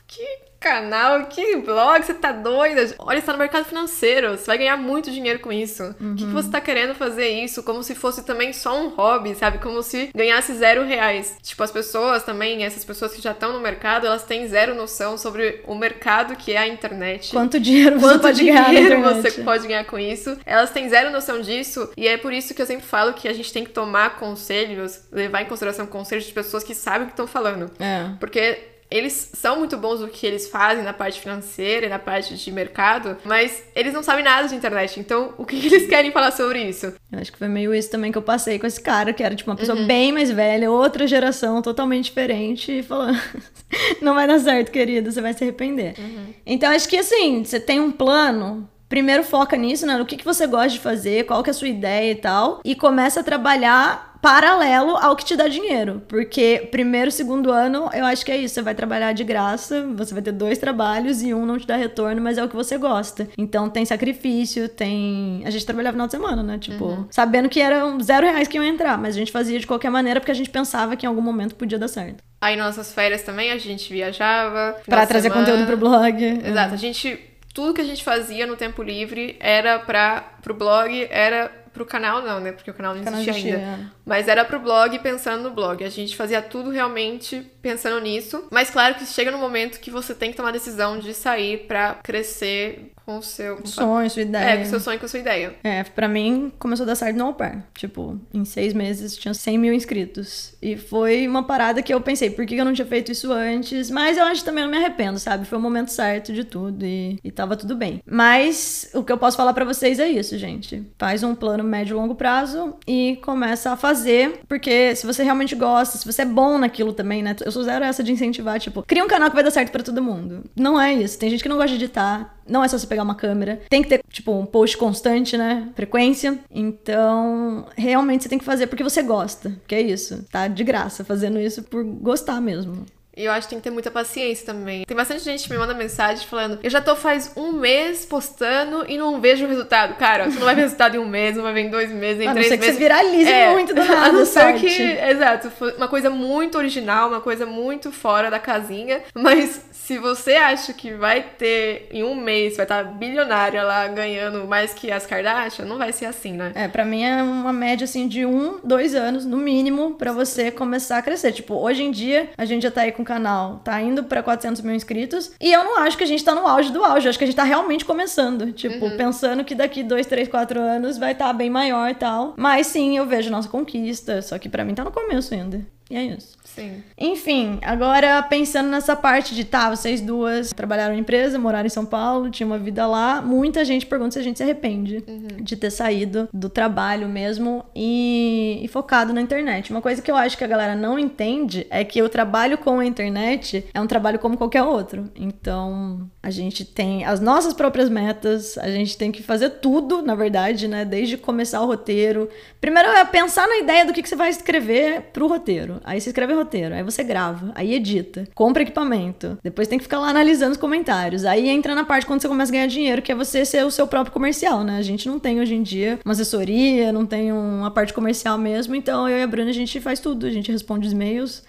que 0.07 0.39
canal, 0.63 1.25
que 1.25 1.57
blog, 1.57 2.01
você 2.01 2.13
tá 2.13 2.31
doida? 2.31 2.95
Olha, 2.97 3.19
você 3.19 3.25
tá 3.25 3.33
no 3.33 3.39
mercado 3.39 3.65
financeiro, 3.65 4.37
você 4.37 4.45
vai 4.45 4.57
ganhar 4.57 4.77
muito 4.77 5.11
dinheiro 5.11 5.39
com 5.39 5.51
isso. 5.51 5.83
O 5.83 6.03
uhum. 6.03 6.15
que, 6.15 6.25
que, 6.25 6.31
você 6.31 6.49
tá 6.49 6.61
querendo 6.61 6.95
fazer 6.95 7.27
isso? 7.27 7.61
Como 7.63 7.83
se 7.83 7.93
fosse 7.93 8.23
também 8.23 8.53
só 8.53 8.81
um 8.81 8.87
hobby, 8.87 9.35
sabe? 9.35 9.57
Como 9.57 9.83
se 9.83 10.09
ganhasse 10.15 10.53
zero 10.53 10.85
reais. 10.85 11.35
Tipo, 11.43 11.63
as 11.63 11.71
pessoas 11.71 12.23
também, 12.23 12.63
essas 12.63 12.85
pessoas 12.85 13.13
que 13.13 13.21
já 13.21 13.31
estão 13.31 13.51
no 13.51 13.59
mercado, 13.59 14.07
elas 14.07 14.23
têm 14.23 14.47
zero 14.47 14.73
noção 14.73 15.17
sobre 15.17 15.61
o 15.67 15.75
mercado 15.75 16.37
que 16.37 16.53
é 16.53 16.59
a 16.59 16.67
internet. 16.67 17.31
Quanto 17.31 17.59
dinheiro 17.59 17.99
você 17.99 18.07
Quanto 18.07 18.21
pode 18.21 18.37
dinheiro 18.37 19.01
ganhar 19.01 19.13
você 19.13 19.31
pode 19.43 19.67
ganhar 19.67 19.83
com 19.83 19.99
isso. 19.99 20.37
Elas 20.45 20.71
têm 20.71 20.87
zero 20.87 21.11
noção 21.11 21.41
disso 21.41 21.91
e 21.97 22.07
é 22.07 22.17
por 22.17 22.31
isso 22.31 22.53
que 22.53 22.61
eu 22.61 22.65
sempre 22.65 22.85
falo 22.85 23.13
que 23.13 23.27
a 23.27 23.33
gente 23.33 23.51
tem 23.51 23.65
que 23.65 23.71
tomar 23.71 24.15
conselhos, 24.15 25.01
levar 25.11 25.41
em 25.41 25.45
consideração 25.45 25.85
conselhos 25.85 26.23
de 26.23 26.31
pessoas 26.31 26.63
que 26.63 26.73
sabem 26.73 27.03
o 27.03 27.05
que 27.07 27.13
estão 27.13 27.27
falando. 27.27 27.69
É. 27.79 28.11
Porque 28.17 28.72
eles 28.93 29.31
são 29.33 29.57
muito 29.57 29.75
bons 29.75 30.01
no 30.01 30.07
que 30.07 30.23
eles 30.23 30.47
fazem 30.47 30.83
na 30.83 30.93
parte 30.93 31.19
financeira 31.19 31.87
e 31.87 31.89
na 31.89 31.97
parte 31.97 32.35
de 32.35 32.51
mercado, 32.51 33.17
mas 33.25 33.63
eles 33.75 33.91
não 33.91 34.03
sabem 34.03 34.23
nada 34.23 34.47
de 34.47 34.53
internet. 34.53 34.99
Então, 34.99 35.33
o 35.35 35.45
que 35.47 35.55
eles 35.55 35.87
querem 35.89 36.11
falar 36.11 36.29
sobre 36.29 36.63
isso? 36.63 36.93
Eu 37.11 37.19
acho 37.19 37.31
que 37.31 37.39
foi 37.39 37.47
meio 37.47 37.73
isso 37.73 37.89
também 37.89 38.11
que 38.11 38.17
eu 38.19 38.21
passei 38.21 38.59
com 38.59 38.67
esse 38.67 38.79
cara, 38.79 39.11
que 39.11 39.23
era 39.23 39.33
tipo 39.33 39.49
uma 39.49 39.57
pessoa 39.57 39.79
uhum. 39.79 39.87
bem 39.87 40.11
mais 40.11 40.29
velha, 40.29 40.69
outra 40.69 41.07
geração, 41.07 41.59
totalmente 41.59 42.05
diferente, 42.05 42.71
e 42.71 42.83
falando: 42.83 43.19
não 43.99 44.13
vai 44.13 44.27
dar 44.27 44.39
certo, 44.39 44.71
querido, 44.71 45.11
você 45.11 45.21
vai 45.21 45.33
se 45.33 45.43
arrepender. 45.43 45.95
Uhum. 45.97 46.25
Então, 46.45 46.71
acho 46.71 46.87
que 46.87 46.97
assim, 46.97 47.43
você 47.43 47.59
tem 47.59 47.79
um 47.79 47.91
plano, 47.91 48.69
primeiro 48.87 49.23
foca 49.23 49.57
nisso, 49.57 49.87
né? 49.87 49.97
No 49.97 50.05
que, 50.05 50.17
que 50.17 50.23
você 50.23 50.45
gosta 50.45 50.69
de 50.69 50.79
fazer, 50.79 51.25
qual 51.25 51.41
que 51.41 51.49
é 51.49 51.51
a 51.51 51.55
sua 51.55 51.67
ideia 51.67 52.11
e 52.11 52.15
tal. 52.15 52.61
E 52.63 52.75
começa 52.75 53.21
a 53.21 53.23
trabalhar 53.23 54.12
paralelo 54.23 54.95
ao 54.95 55.17
que 55.17 55.25
te 55.25 55.35
dá 55.35 55.49
dinheiro. 55.49 56.01
Porque 56.07 56.69
primeiro, 56.71 57.11
segundo 57.11 57.51
ano, 57.51 57.89
eu 57.93 58.05
acho 58.05 58.25
que 58.25 58.31
é 58.31 58.37
isso. 58.37 58.55
Você 58.55 58.61
vai 58.61 58.73
trabalhar 58.73 59.11
de 59.11 59.21
graça, 59.21 59.85
você 59.93 60.13
vai 60.13 60.23
ter 60.23 60.31
dois 60.31 60.57
trabalhos 60.57 61.21
e 61.21 61.33
um 61.33 61.45
não 61.45 61.59
te 61.59 61.67
dá 61.67 61.75
retorno, 61.75 62.21
mas 62.21 62.37
é 62.37 62.43
o 62.43 62.47
que 62.47 62.55
você 62.55 62.77
gosta. 62.77 63.27
Então 63.37 63.69
tem 63.69 63.83
sacrifício, 63.83 64.69
tem. 64.69 65.43
A 65.45 65.49
gente 65.49 65.65
trabalhava 65.65 65.97
no 65.97 66.07
final 66.07 66.07
de 66.07 66.11
semana, 66.11 66.41
né? 66.41 66.57
Tipo, 66.57 66.85
uhum. 66.85 67.07
sabendo 67.11 67.49
que 67.49 67.59
eram 67.59 67.99
zero 67.99 68.25
reais 68.25 68.47
que 68.47 68.55
iam 68.55 68.63
entrar, 68.63 68.97
mas 68.97 69.13
a 69.13 69.19
gente 69.19 69.31
fazia 69.31 69.59
de 69.59 69.67
qualquer 69.67 69.91
maneira 69.91 70.21
porque 70.21 70.31
a 70.31 70.35
gente 70.35 70.49
pensava 70.49 70.95
que 70.95 71.05
em 71.05 71.09
algum 71.09 71.21
momento 71.21 71.55
podia 71.55 71.77
dar 71.77 71.89
certo. 71.89 72.23
Aí 72.39 72.55
nossas 72.55 72.93
férias 72.93 73.23
também 73.23 73.51
a 73.51 73.57
gente 73.57 73.91
viajava. 73.91 74.77
Pra 74.85 75.05
trazer 75.05 75.29
semana. 75.29 75.45
conteúdo 75.45 75.67
pro 75.67 75.75
blog. 75.75 76.23
Exato. 76.23 76.73
A 76.73 76.77
gente. 76.77 77.19
Tudo 77.53 77.73
que 77.73 77.81
a 77.81 77.85
gente 77.85 78.03
fazia 78.03 78.47
no 78.47 78.55
tempo 78.55 78.81
livre 78.81 79.35
era 79.39 79.77
para 79.79 80.21
pro 80.41 80.55
blog, 80.55 81.07
era 81.11 81.51
pro 81.73 81.85
canal 81.85 82.21
não, 82.21 82.39
né? 82.39 82.51
Porque 82.51 82.71
o 82.71 82.73
canal 82.73 82.95
não 82.95 83.03
canal 83.03 83.19
existia 83.19 83.55
ainda. 83.55 83.65
É. 83.65 83.79
Mas 84.05 84.27
era 84.27 84.45
pro 84.45 84.59
blog 84.59 84.97
pensando 84.99 85.43
no 85.43 85.51
blog. 85.51 85.83
A 85.83 85.89
gente 85.89 86.15
fazia 86.15 86.41
tudo 86.41 86.69
realmente 86.69 87.51
pensando 87.61 87.99
nisso. 87.99 88.47
Mas 88.51 88.69
claro 88.69 88.95
que 88.95 89.05
chega 89.05 89.31
no 89.31 89.37
momento 89.37 89.79
que 89.79 89.91
você 89.91 90.13
tem 90.13 90.31
que 90.31 90.37
tomar 90.37 90.49
a 90.49 90.53
decisão 90.53 90.99
de 90.99 91.13
sair 91.13 91.67
para 91.67 91.95
crescer 91.95 92.92
com 93.05 93.17
o 93.17 93.23
seu 93.23 93.65
sonho, 93.65 94.09
sua 94.09 94.21
ideia. 94.21 94.45
É, 94.45 94.57
com 94.57 94.63
o 94.63 94.65
seu 94.65 94.79
sonho, 94.79 94.99
com 94.99 95.05
a 95.05 95.09
sua 95.09 95.19
ideia. 95.19 95.55
É, 95.63 95.83
pra 95.83 96.07
mim 96.07 96.51
começou 96.57 96.83
a 96.83 96.87
dar 96.87 96.95
certo 96.95 97.17
no 97.17 97.25
au 97.25 97.33
pair. 97.33 97.63
Tipo, 97.73 98.19
em 98.33 98.45
seis 98.45 98.73
meses 98.73 99.17
tinha 99.17 99.33
100 99.33 99.57
mil 99.57 99.73
inscritos. 99.73 100.55
E 100.61 100.77
foi 100.77 101.27
uma 101.27 101.43
parada 101.43 101.81
que 101.81 101.93
eu 101.93 101.99
pensei, 101.99 102.29
por 102.29 102.45
que 102.45 102.55
eu 102.55 102.65
não 102.65 102.73
tinha 102.73 102.85
feito 102.85 103.11
isso 103.11 103.31
antes? 103.31 103.89
Mas 103.89 104.17
eu 104.17 104.23
acho 104.23 104.41
que 104.41 104.45
também 104.45 104.63
não 104.63 104.71
me 104.71 104.77
arrependo, 104.77 105.19
sabe? 105.19 105.45
Foi 105.45 105.57
o 105.57 105.61
momento 105.61 105.89
certo 105.91 106.31
de 106.31 106.43
tudo 106.43 106.85
e, 106.85 107.19
e 107.23 107.31
tava 107.31 107.57
tudo 107.57 107.75
bem. 107.75 108.01
Mas 108.05 108.89
o 108.93 109.03
que 109.03 109.11
eu 109.11 109.17
posso 109.17 109.35
falar 109.35 109.53
para 109.53 109.65
vocês 109.65 109.99
é 109.99 110.07
isso, 110.07 110.37
gente. 110.37 110.83
Faz 110.97 111.23
um 111.23 111.35
plano 111.35 111.63
médio 111.63 111.93
e 111.93 111.97
longo 111.97 112.15
prazo 112.15 112.75
e 112.87 113.19
começa 113.23 113.71
a 113.71 113.77
fazer, 113.77 114.41
porque 114.47 114.95
se 114.95 115.05
você 115.05 115.23
realmente 115.23 115.55
gosta, 115.55 115.97
se 115.97 116.05
você 116.05 116.21
é 116.21 116.25
bom 116.25 116.57
naquilo 116.57 116.93
também, 116.93 117.21
né? 117.21 117.35
Eu 117.43 117.51
sou 117.51 117.63
zero 117.63 117.83
essa 117.83 118.03
de 118.03 118.11
incentivar, 118.11 118.59
tipo, 118.59 118.83
cria 118.83 119.03
um 119.03 119.07
canal 119.07 119.29
que 119.29 119.35
vai 119.35 119.43
dar 119.43 119.51
certo 119.51 119.71
para 119.71 119.83
todo 119.83 120.01
mundo. 120.01 120.43
Não 120.55 120.79
é 120.79 120.93
isso. 120.93 121.19
Tem 121.19 121.29
gente 121.29 121.43
que 121.43 121.49
não 121.49 121.57
gosta 121.57 121.77
de 121.77 121.83
editar, 121.83 122.35
não 122.47 122.63
é 122.63 122.67
só 122.67 122.77
você 122.77 122.87
pegar 122.87 123.03
uma 123.03 123.15
câmera. 123.15 123.61
Tem 123.69 123.81
que 123.81 123.89
ter, 123.89 124.01
tipo, 124.09 124.31
um 124.31 124.45
post 124.45 124.77
constante, 124.77 125.37
né? 125.37 125.69
Frequência. 125.75 126.37
Então, 126.51 127.65
realmente 127.75 128.23
você 128.23 128.29
tem 128.29 128.39
que 128.39 128.45
fazer 128.45 128.67
porque 128.67 128.83
você 128.83 129.01
gosta. 129.01 129.53
Que 129.67 129.75
é 129.75 129.81
isso. 129.81 130.25
Tá 130.31 130.47
de 130.47 130.63
graça 130.63 131.03
fazendo 131.03 131.39
isso 131.39 131.63
por 131.63 131.83
gostar 131.83 132.39
mesmo. 132.41 132.85
E 133.15 133.25
eu 133.25 133.31
acho 133.31 133.41
que 133.47 133.51
tem 133.51 133.59
que 133.59 133.63
ter 133.65 133.69
muita 133.69 133.91
paciência 133.91 134.43
também. 134.43 134.85
Tem 134.87 134.97
bastante 134.97 135.23
gente 135.23 135.43
que 135.43 135.51
me 135.51 135.59
manda 135.59 135.75
mensagem 135.75 136.25
falando: 136.25 136.57
Eu 136.63 136.69
já 136.71 136.81
tô 136.81 136.95
faz 136.95 137.31
um 137.37 137.51
mês 137.51 138.05
postando 138.05 138.85
e 138.89 138.97
não 138.97 139.21
vejo 139.21 139.45
o 139.45 139.47
resultado. 139.47 139.93
Cara, 139.97 140.31
você 140.31 140.39
não 140.39 140.45
vai 140.45 140.55
ver 140.55 140.61
resultado 140.61 140.95
em 140.95 140.99
um 140.99 141.05
mês, 141.07 141.35
não 141.35 141.43
vai 141.43 141.53
ver 141.53 141.61
em 141.61 141.69
dois 141.69 141.91
meses, 141.91 142.23
em 142.23 142.27
a 142.27 142.31
três 142.33 142.49
não 142.49 142.57
ser 142.57 142.59
meses. 142.59 142.65
que 142.65 142.73
você 142.73 142.79
viralize 142.79 143.29
É, 143.29 143.51
muito 143.51 143.71
do 143.75 143.81
nada 143.85 144.07
A 144.07 144.11
não 144.11 144.25
ser 144.25 144.55
que. 144.55 144.67
Exato, 144.67 145.51
foi 145.51 145.73
uma 145.75 145.87
coisa 145.87 146.09
muito 146.09 146.57
original, 146.57 147.09
uma 147.09 147.21
coisa 147.21 147.45
muito 147.45 147.91
fora 147.91 148.31
da 148.31 148.39
casinha. 148.39 149.01
Mas 149.13 149.61
se 149.85 149.99
você 149.99 150.35
acha 150.35 150.71
que 150.71 150.93
vai 150.93 151.21
ter 151.21 151.89
em 151.91 152.03
um 152.03 152.15
mês, 152.15 152.55
vai 152.55 152.63
estar 152.63 152.83
bilionária 152.85 153.61
lá 153.63 153.85
ganhando 153.89 154.47
mais 154.47 154.73
que 154.73 154.89
as 154.89 155.05
Kardashian, 155.05 155.65
não 155.65 155.77
vai 155.77 155.91
ser 155.91 156.05
assim, 156.05 156.31
né? 156.31 156.53
É, 156.55 156.69
pra 156.69 156.85
mim 156.85 157.03
é 157.03 157.21
uma 157.21 157.51
média 157.51 157.83
assim 157.83 158.07
de 158.07 158.25
um, 158.25 158.59
dois 158.63 158.95
anos, 158.95 159.25
no 159.25 159.35
mínimo, 159.35 159.95
pra 159.95 160.13
você 160.13 160.49
começar 160.49 160.99
a 160.99 161.01
crescer. 161.01 161.33
Tipo, 161.33 161.55
hoje 161.55 161.83
em 161.83 161.91
dia 161.91 162.29
a 162.37 162.45
gente 162.45 162.63
já 162.63 162.71
tá 162.71 162.81
aí 162.81 162.93
com 162.93 163.01
o 163.01 163.05
canal, 163.05 163.59
tá 163.61 163.81
indo 163.81 164.05
pra 164.05 164.23
400 164.23 164.61
mil 164.61 164.73
inscritos, 164.73 165.33
e 165.39 165.51
eu 165.51 165.65
não 165.65 165.79
acho 165.79 165.97
que 165.97 166.03
a 166.05 166.07
gente 166.07 166.23
tá 166.23 166.33
no 166.33 166.47
auge 166.47 166.71
do 166.71 166.81
auge, 166.81 167.05
eu 167.05 167.09
acho 167.09 167.17
que 167.17 167.25
a 167.25 167.27
gente 167.27 167.35
tá 167.35 167.43
realmente 167.43 167.83
começando. 167.83 168.53
Tipo, 168.53 168.89
pensando 168.95 169.43
que 169.43 169.53
daqui 169.53 169.83
dois, 169.83 170.05
três, 170.05 170.29
quatro 170.29 170.61
anos 170.61 170.97
vai 170.97 171.11
estar 171.11 171.33
bem 171.33 171.49
maior 171.49 171.89
e 171.89 171.95
tal. 171.95 172.35
Mas 172.37 172.67
sim, 172.67 172.97
eu 172.97 173.05
vejo 173.05 173.29
nossa 173.29 173.49
conquista, 173.49 174.21
só 174.21 174.39
que 174.39 174.47
pra 174.47 174.63
mim 174.63 174.73
tá 174.73 174.85
no 174.85 174.91
começo 174.91 175.33
ainda. 175.33 175.61
E 175.89 175.95
é 175.97 176.03
isso. 176.03 176.37
Sim. 176.55 176.83
Enfim, 176.97 177.59
agora 177.63 178.21
pensando 178.23 178.69
nessa 178.69 178.95
parte 178.95 179.33
de 179.33 179.43
tá, 179.43 179.69
vocês 179.69 180.01
duas 180.01 180.51
trabalharam 180.53 180.95
em 180.95 180.99
empresa, 180.99 181.39
moraram 181.39 181.65
em 181.65 181.69
São 181.69 181.85
Paulo, 181.85 182.29
tinham 182.29 182.49
uma 182.49 182.59
vida 182.59 182.85
lá, 182.85 183.21
muita 183.21 183.65
gente 183.65 183.85
pergunta 183.85 184.11
se 184.11 184.19
a 184.19 184.23
gente 184.23 184.37
se 184.37 184.43
arrepende 184.43 185.03
de 185.41 185.55
ter 185.55 185.71
saído 185.71 186.29
do 186.31 186.49
trabalho 186.49 187.07
mesmo 187.07 187.65
e, 187.75 188.59
e 188.63 188.67
focado 188.67 189.13
na 189.13 189.21
internet. 189.21 189.71
Uma 189.71 189.81
coisa 189.81 190.01
que 190.01 190.11
eu 190.11 190.15
acho 190.15 190.37
que 190.37 190.43
a 190.43 190.47
galera 190.47 190.75
não 190.75 190.99
entende 190.99 191.65
é 191.69 191.83
que 191.83 192.01
o 192.01 192.09
trabalho 192.09 192.57
com 192.57 192.79
a 192.79 192.85
internet 192.85 193.65
é 193.73 193.81
um 193.81 193.87
trabalho 193.87 194.19
como 194.19 194.37
qualquer 194.37 194.63
outro. 194.63 195.09
Então, 195.15 196.09
a 196.21 196.29
gente 196.29 196.63
tem 196.63 197.03
as 197.03 197.19
nossas 197.19 197.53
próprias 197.53 197.89
metas, 197.89 198.57
a 198.57 198.69
gente 198.69 198.97
tem 198.97 199.11
que 199.11 199.23
fazer 199.23 199.49
tudo, 199.49 200.01
na 200.01 200.15
verdade, 200.15 200.67
né? 200.67 200.85
Desde 200.85 201.17
começar 201.17 201.61
o 201.61 201.65
roteiro. 201.65 202.29
Primeiro 202.61 202.89
é 202.89 203.03
pensar 203.05 203.47
na 203.47 203.57
ideia 203.57 203.85
do 203.85 203.93
que, 203.93 204.01
que 204.01 204.09
você 204.09 204.15
vai 204.15 204.29
escrever 204.29 205.01
pro 205.13 205.27
roteiro. 205.27 205.81
Aí 205.83 205.99
você 205.99 206.09
escreve 206.09 206.33
o 206.33 206.42
roteiro, 206.43 206.75
aí 206.75 206.83
você 206.83 207.03
grava, 207.03 207.51
aí 207.55 207.73
edita, 207.73 208.27
compra 208.35 208.63
equipamento. 208.63 209.37
Depois 209.43 209.67
tem 209.67 209.77
que 209.77 209.83
ficar 209.83 209.99
lá 209.99 210.09
analisando 210.09 210.51
os 210.51 210.57
comentários. 210.57 211.25
Aí 211.25 211.49
entra 211.49 211.73
na 211.73 211.83
parte 211.83 212.05
quando 212.05 212.21
você 212.21 212.27
começa 212.27 212.51
a 212.51 212.53
ganhar 212.53 212.67
dinheiro, 212.67 213.01
que 213.01 213.11
é 213.11 213.15
você 213.15 213.45
ser 213.45 213.65
o 213.65 213.71
seu 213.71 213.87
próprio 213.87 214.13
comercial, 214.13 214.63
né? 214.63 214.77
A 214.77 214.81
gente 214.81 215.07
não 215.07 215.19
tem 215.19 215.39
hoje 215.39 215.55
em 215.55 215.63
dia 215.63 215.99
uma 216.05 216.11
assessoria, 216.11 216.91
não 216.91 217.05
tem 217.05 217.31
uma 217.31 217.71
parte 217.71 217.93
comercial 217.93 218.37
mesmo. 218.37 218.75
Então 218.75 219.09
eu 219.09 219.17
e 219.17 219.23
a 219.23 219.27
Bruna, 219.27 219.49
a 219.49 219.53
gente 219.53 219.79
faz 219.79 219.99
tudo. 219.99 220.25
A 220.25 220.31
gente 220.31 220.51
responde 220.51 220.87
os 220.87 220.93
e-mails. 220.93 221.43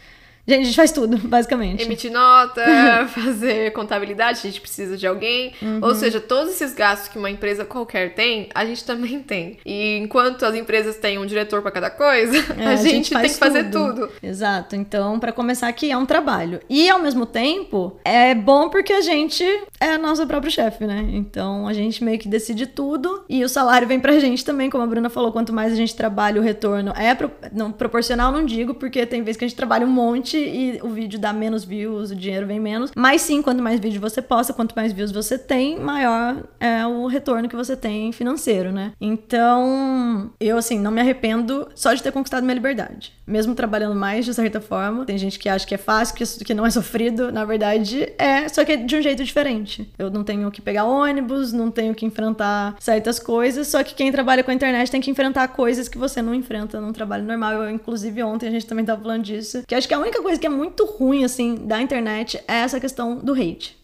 Gente, 0.46 0.60
a 0.60 0.64
gente 0.64 0.76
faz 0.76 0.92
tudo, 0.92 1.16
basicamente. 1.26 1.82
Emitir 1.82 2.12
nota, 2.12 2.62
fazer 3.08 3.72
contabilidade, 3.72 4.38
a 4.38 4.42
gente 4.42 4.60
precisa 4.60 4.96
de 4.96 5.06
alguém. 5.06 5.52
Uhum. 5.62 5.80
Ou 5.82 5.94
seja, 5.94 6.20
todos 6.20 6.52
esses 6.52 6.74
gastos 6.74 7.08
que 7.08 7.18
uma 7.18 7.30
empresa 7.30 7.64
qualquer 7.64 8.14
tem, 8.14 8.48
a 8.54 8.64
gente 8.66 8.84
também 8.84 9.20
tem. 9.20 9.58
E 9.64 9.96
enquanto 9.98 10.44
as 10.44 10.54
empresas 10.54 10.96
têm 10.96 11.18
um 11.18 11.26
diretor 11.26 11.62
pra 11.62 11.70
cada 11.70 11.90
coisa, 11.90 12.34
É, 12.58 12.66
a, 12.68 12.76
gente, 12.76 13.10
tem 13.10 13.18
faz 13.18 13.32
que 13.32 13.38
fazer 13.38 13.70
tudo. 13.70 14.10
Exato. 14.22 14.76
Então, 14.76 15.18
pra 15.18 15.32
começar 15.32 15.68
aqui, 15.68 15.90
é 15.90 15.96
um 15.96 16.06
trabalho. 16.06 16.60
E, 16.68 16.88
ao 16.88 16.98
mesmo 17.00 17.24
tempo, 17.26 17.98
é 18.04 18.34
bom 18.34 18.68
porque 18.68 18.92
a 18.92 19.00
gente 19.00 19.44
é 19.80 19.96
nosso 19.98 20.26
próprio 20.26 20.52
chefe, 20.52 20.86
né? 20.86 21.04
Então, 21.10 21.66
a 21.66 21.72
gente 21.72 22.04
meio 22.04 22.18
que 22.18 22.28
decide 22.28 22.66
tudo 22.66 23.24
e 23.28 23.44
o 23.44 23.48
salário 23.48 23.88
vem 23.88 23.98
pra 23.98 24.18
gente 24.18 24.44
também, 24.44 24.68
como 24.70 24.84
a 24.84 24.86
Bruna 24.86 25.08
falou. 25.08 25.32
Quanto 25.32 25.52
mais 25.52 25.72
a 25.72 25.76
gente 25.76 25.94
trabalha, 25.96 26.40
o 26.40 26.44
retorno 26.44 26.92
é 26.96 27.14
pro- 27.14 27.30
não, 27.52 27.72
proporcional, 27.72 28.30
não 28.30 28.44
digo, 28.44 28.74
porque 28.74 29.04
tem 29.06 29.22
vezes 29.22 29.36
que 29.38 29.44
a 29.44 29.48
gente 29.48 29.56
trabalha 29.56 29.86
um 29.86 29.90
monte 29.90 30.33
e 30.38 30.80
o 30.82 30.88
vídeo 30.88 31.18
dá 31.18 31.32
menos 31.32 31.64
views, 31.64 32.10
o 32.10 32.16
dinheiro 32.16 32.46
vem 32.46 32.60
menos. 32.60 32.90
Mas 32.96 33.22
sim, 33.22 33.42
quanto 33.42 33.62
mais 33.62 33.80
vídeo 33.80 34.00
você 34.00 34.20
posta, 34.22 34.52
quanto 34.52 34.74
mais 34.74 34.92
views 34.92 35.12
você 35.12 35.38
tem, 35.38 35.78
maior 35.78 36.42
é 36.60 36.86
o 36.86 37.06
retorno 37.06 37.48
que 37.48 37.56
você 37.56 37.76
tem 37.76 38.12
financeiro, 38.12 38.72
né? 38.72 38.92
Então, 39.00 40.30
eu, 40.40 40.56
assim, 40.56 40.78
não 40.78 40.90
me 40.90 41.00
arrependo 41.00 41.68
só 41.74 41.92
de 41.92 42.02
ter 42.02 42.12
conquistado 42.12 42.44
minha 42.44 42.54
liberdade. 42.54 43.12
Mesmo 43.26 43.54
trabalhando 43.54 43.94
mais, 43.94 44.24
de 44.24 44.34
certa 44.34 44.60
forma. 44.60 45.04
Tem 45.04 45.16
gente 45.16 45.38
que 45.38 45.48
acha 45.48 45.66
que 45.66 45.74
é 45.74 45.78
fácil, 45.78 46.14
que, 46.14 46.44
que 46.44 46.54
não 46.54 46.66
é 46.66 46.70
sofrido. 46.70 47.32
Na 47.32 47.44
verdade, 47.44 48.12
é, 48.18 48.48
só 48.48 48.64
que 48.64 48.72
é 48.72 48.76
de 48.76 48.96
um 48.96 49.02
jeito 49.02 49.24
diferente. 49.24 49.90
Eu 49.98 50.10
não 50.10 50.22
tenho 50.22 50.50
que 50.50 50.60
pegar 50.60 50.84
ônibus, 50.84 51.52
não 51.52 51.70
tenho 51.70 51.94
que 51.94 52.04
enfrentar 52.04 52.76
certas 52.80 53.18
coisas. 53.18 53.68
Só 53.68 53.82
que 53.82 53.94
quem 53.94 54.12
trabalha 54.12 54.42
com 54.42 54.50
a 54.50 54.54
internet 54.54 54.90
tem 54.90 55.00
que 55.00 55.10
enfrentar 55.10 55.48
coisas 55.48 55.88
que 55.88 55.96
você 55.96 56.20
não 56.20 56.34
enfrenta 56.34 56.80
num 56.80 56.92
trabalho 56.92 57.24
normal. 57.24 57.52
Eu, 57.52 57.70
inclusive, 57.70 58.22
ontem 58.22 58.48
a 58.48 58.50
gente 58.50 58.66
também 58.66 58.84
tava 58.84 59.02
falando 59.02 59.22
disso. 59.22 59.62
Que 59.66 59.74
acho 59.74 59.88
que 59.88 59.94
a 59.94 59.98
única 59.98 60.20
coisa 60.24 60.40
que 60.40 60.46
é 60.46 60.50
muito 60.50 60.84
ruim, 60.84 61.22
assim, 61.24 61.54
da 61.54 61.80
internet 61.80 62.42
é 62.48 62.56
essa 62.56 62.80
questão 62.80 63.16
do 63.16 63.32
hate. 63.32 63.78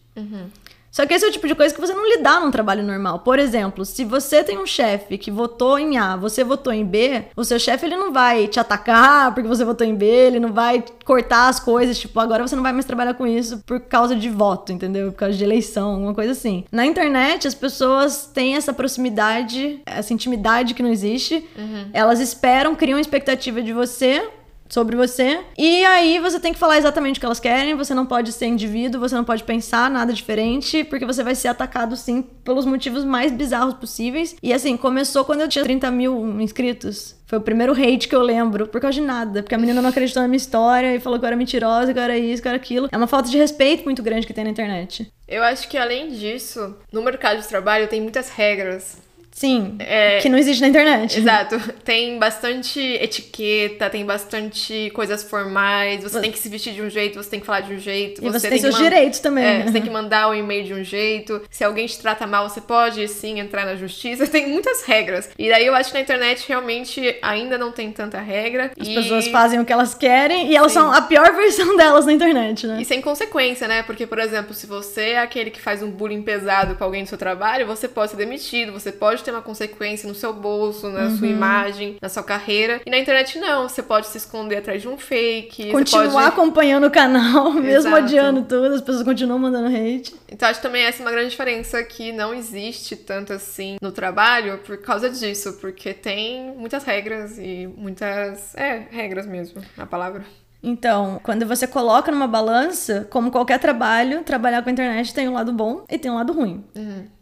Só 0.91 1.05
que 1.05 1.13
esse 1.13 1.23
é 1.23 1.29
o 1.29 1.31
tipo 1.31 1.47
de 1.47 1.55
coisa 1.55 1.73
que 1.73 1.79
você 1.79 1.93
não 1.93 2.05
lidar 2.17 2.41
num 2.41 2.51
trabalho 2.51 2.83
normal. 2.83 3.19
Por 3.19 3.39
exemplo, 3.39 3.85
se 3.85 4.03
você 4.03 4.43
tem 4.43 4.57
um 4.57 4.65
chefe 4.65 5.17
que 5.17 5.31
votou 5.31 5.79
em 5.79 5.97
A, 5.97 6.17
você 6.17 6.43
votou 6.43 6.73
em 6.73 6.83
B, 6.83 7.23
o 7.33 7.45
seu 7.45 7.57
chefe 7.57 7.85
ele 7.85 7.95
não 7.95 8.11
vai 8.11 8.45
te 8.47 8.59
atacar 8.59 9.33
porque 9.33 9.47
você 9.47 9.63
votou 9.63 9.87
em 9.87 9.95
B, 9.95 10.05
ele 10.05 10.39
não 10.39 10.51
vai 10.51 10.83
cortar 11.05 11.47
as 11.47 11.61
coisas, 11.61 11.97
tipo, 11.97 12.19
agora 12.19 12.45
você 12.45 12.57
não 12.57 12.63
vai 12.63 12.73
mais 12.73 12.83
trabalhar 12.83 13.13
com 13.13 13.25
isso 13.25 13.59
por 13.59 13.79
causa 13.79 14.13
de 14.17 14.29
voto, 14.29 14.73
entendeu? 14.73 15.13
Por 15.13 15.17
causa 15.19 15.37
de 15.37 15.43
eleição, 15.45 15.91
alguma 15.91 16.13
coisa 16.13 16.33
assim. 16.33 16.65
Na 16.69 16.85
internet, 16.85 17.47
as 17.47 17.55
pessoas 17.55 18.25
têm 18.25 18.57
essa 18.57 18.73
proximidade, 18.73 19.81
essa 19.85 20.13
intimidade 20.13 20.73
que 20.73 20.83
não 20.83 20.89
existe. 20.89 21.47
Elas 21.93 22.19
esperam, 22.19 22.75
criam 22.75 22.99
expectativa 22.99 23.61
de 23.61 23.71
você 23.71 24.29
sobre 24.71 24.95
você. 24.95 25.41
E 25.57 25.83
aí 25.85 26.19
você 26.19 26.39
tem 26.39 26.53
que 26.53 26.59
falar 26.59 26.77
exatamente 26.77 27.17
o 27.17 27.19
que 27.19 27.25
elas 27.25 27.39
querem, 27.39 27.75
você 27.75 27.93
não 27.93 28.05
pode 28.05 28.31
ser 28.31 28.47
indivíduo, 28.47 29.01
você 29.01 29.15
não 29.15 29.23
pode 29.23 29.43
pensar 29.43 29.91
nada 29.91 30.13
diferente, 30.13 30.83
porque 30.85 31.05
você 31.05 31.23
vai 31.23 31.35
ser 31.35 31.49
atacado 31.49 31.95
sim 31.95 32.21
pelos 32.21 32.65
motivos 32.65 33.03
mais 33.03 33.31
bizarros 33.31 33.73
possíveis. 33.73 34.35
E 34.41 34.53
assim, 34.53 34.77
começou 34.77 35.25
quando 35.25 35.41
eu 35.41 35.47
tinha 35.47 35.63
30 35.63 35.91
mil 35.91 36.39
inscritos. 36.41 37.19
Foi 37.31 37.37
o 37.37 37.41
primeiro 37.41 37.71
hate 37.71 38.09
que 38.09 38.15
eu 38.15 38.21
lembro, 38.21 38.67
por 38.67 38.81
causa 38.81 38.95
de 38.95 39.05
nada. 39.05 39.41
Porque 39.41 39.55
a 39.55 39.57
menina 39.57 39.81
não 39.81 39.89
acreditou 39.89 40.21
na 40.21 40.27
minha 40.27 40.35
história 40.35 40.93
e 40.93 40.99
falou 40.99 41.17
que 41.17 41.23
eu 41.23 41.27
era 41.27 41.35
mentirosa, 41.37 41.93
que 41.93 41.97
eu 41.97 42.03
era 42.03 42.17
isso, 42.17 42.41
que 42.41 42.47
eu 42.47 42.51
era 42.51 42.57
aquilo. 42.57 42.89
É 42.91 42.97
uma 42.97 43.07
falta 43.07 43.29
de 43.29 43.37
respeito 43.37 43.85
muito 43.85 44.03
grande 44.03 44.27
que 44.27 44.33
tem 44.33 44.43
na 44.43 44.49
internet. 44.49 45.09
Eu 45.25 45.41
acho 45.41 45.69
que 45.69 45.77
além 45.77 46.09
disso, 46.09 46.75
no 46.91 47.01
mercado 47.01 47.39
de 47.39 47.47
trabalho 47.47 47.87
tem 47.87 48.01
muitas 48.01 48.29
regras. 48.29 48.97
Sim, 49.31 49.77
É, 49.79 50.19
que 50.19 50.29
não 50.29 50.37
existe 50.37 50.61
na 50.61 50.67
internet. 50.67 51.19
Exato. 51.19 51.57
Tem 51.83 52.19
bastante 52.19 52.79
etiqueta, 52.79 53.89
tem 53.89 54.05
bastante 54.05 54.91
coisas 54.93 55.23
formais. 55.23 56.03
Você 56.03 56.19
tem 56.19 56.31
que 56.31 56.37
se 56.37 56.49
vestir 56.49 56.73
de 56.73 56.81
um 56.81 56.89
jeito, 56.89 57.21
você 57.21 57.29
tem 57.29 57.39
que 57.39 57.45
falar 57.45 57.61
de 57.61 57.73
um 57.73 57.79
jeito. 57.79 58.23
E 58.23 58.29
você, 58.29 58.49
tem 58.49 58.57
que 58.57 58.61
seus 58.61 58.77
direitos 58.77 59.19
também. 59.19 59.43
É, 59.43 59.57
né? 59.59 59.65
você 59.65 59.71
tem 59.71 59.81
que 59.81 59.89
mandar 59.89 60.29
o 60.29 60.35
e-mail 60.35 60.63
de 60.63 60.73
um 60.73 60.83
jeito. 60.83 61.41
Se 61.49 61.63
alguém 61.63 61.87
te 61.87 61.97
trata 61.99 62.27
mal, 62.27 62.47
você 62.47 62.61
pode 62.61 63.07
sim 63.07 63.39
entrar 63.39 63.65
na 63.65 63.75
justiça. 63.75 64.27
Tem 64.31 64.47
muitas 64.47 64.83
regras. 64.83 65.29
E 65.37 65.49
daí 65.49 65.65
eu 65.65 65.75
acho 65.75 65.89
que 65.89 65.95
na 65.95 66.01
internet 66.01 66.45
realmente 66.47 67.17
ainda 67.21 67.57
não 67.57 67.71
tem 67.71 67.91
tanta 67.91 68.19
regra. 68.19 68.71
As 68.79 68.87
e... 68.87 68.95
pessoas 68.95 69.27
fazem 69.27 69.59
o 69.59 69.65
que 69.65 69.73
elas 69.73 69.93
querem 69.93 70.51
e 70.51 70.55
elas 70.55 70.71
Sim. 70.71 70.79
são 70.79 70.91
a 70.91 71.01
pior 71.01 71.33
versão 71.35 71.75
delas 71.75 72.05
na 72.05 72.13
internet, 72.13 72.67
né? 72.67 72.79
E 72.81 72.85
sem 72.85 73.01
consequência, 73.01 73.67
né? 73.67 73.83
Porque, 73.83 74.05
por 74.05 74.19
exemplo, 74.19 74.53
se 74.53 74.67
você 74.67 75.11
é 75.11 75.19
aquele 75.19 75.51
que 75.51 75.61
faz 75.61 75.81
um 75.81 75.89
bullying 75.89 76.21
pesado 76.21 76.75
com 76.75 76.83
alguém 76.83 77.03
do 77.03 77.09
seu 77.09 77.17
trabalho, 77.17 77.65
você 77.65 77.87
pode 77.87 78.11
ser 78.11 78.17
demitido, 78.17 78.71
você 78.71 78.91
pode 78.91 79.20
ter 79.23 79.31
uma 79.31 79.41
consequência 79.41 80.07
no 80.07 80.15
seu 80.15 80.33
bolso, 80.33 80.89
na 80.89 81.01
Uhum. 81.05 81.17
sua 81.17 81.27
imagem, 81.27 81.97
na 82.01 82.09
sua 82.09 82.23
carreira. 82.23 82.81
E 82.85 82.89
na 82.89 82.97
internet 82.97 83.39
não, 83.39 83.67
você 83.67 83.81
pode 83.83 84.07
se 84.07 84.17
esconder 84.17 84.57
atrás 84.57 84.81
de 84.81 84.87
um 84.87 84.97
fake. 84.97 85.65
você 85.65 85.71
Continuar 85.71 86.11
pode... 86.11 86.27
acompanhando 86.27 86.87
o 86.87 86.91
canal, 86.91 87.51
mesmo 87.53 87.89
Exato. 87.89 88.03
odiando 88.05 88.41
tudo, 88.43 88.73
as 88.73 88.81
pessoas 88.81 89.03
continuam 89.03 89.39
mandando 89.39 89.67
hate. 89.67 90.13
Então 90.31 90.47
acho 90.49 90.61
também 90.61 90.83
essa 90.83 91.01
uma 91.01 91.11
grande 91.11 91.29
diferença 91.29 91.83
que 91.83 92.11
não 92.11 92.33
existe 92.33 92.95
tanto 92.95 93.33
assim 93.33 93.77
no 93.81 93.91
trabalho 93.91 94.59
por 94.59 94.77
causa 94.77 95.09
disso, 95.09 95.53
porque 95.59 95.93
tem 95.93 96.53
muitas 96.57 96.83
regras 96.83 97.37
e 97.37 97.67
muitas. 97.75 98.55
É, 98.55 98.83
regras 98.91 99.25
mesmo, 99.25 99.61
a 99.77 99.85
palavra. 99.85 100.23
Então, 100.63 101.19
quando 101.23 101.45
você 101.45 101.65
coloca 101.65 102.11
numa 102.11 102.27
balança, 102.27 103.07
como 103.09 103.31
qualquer 103.31 103.59
trabalho, 103.59 104.23
trabalhar 104.23 104.61
com 104.61 104.69
a 104.69 104.71
internet 104.71 105.13
tem 105.13 105.27
um 105.27 105.33
lado 105.33 105.51
bom 105.51 105.83
e 105.89 105.97
tem 105.97 106.11
um 106.11 106.15
lado 106.15 106.33
ruim. 106.33 106.63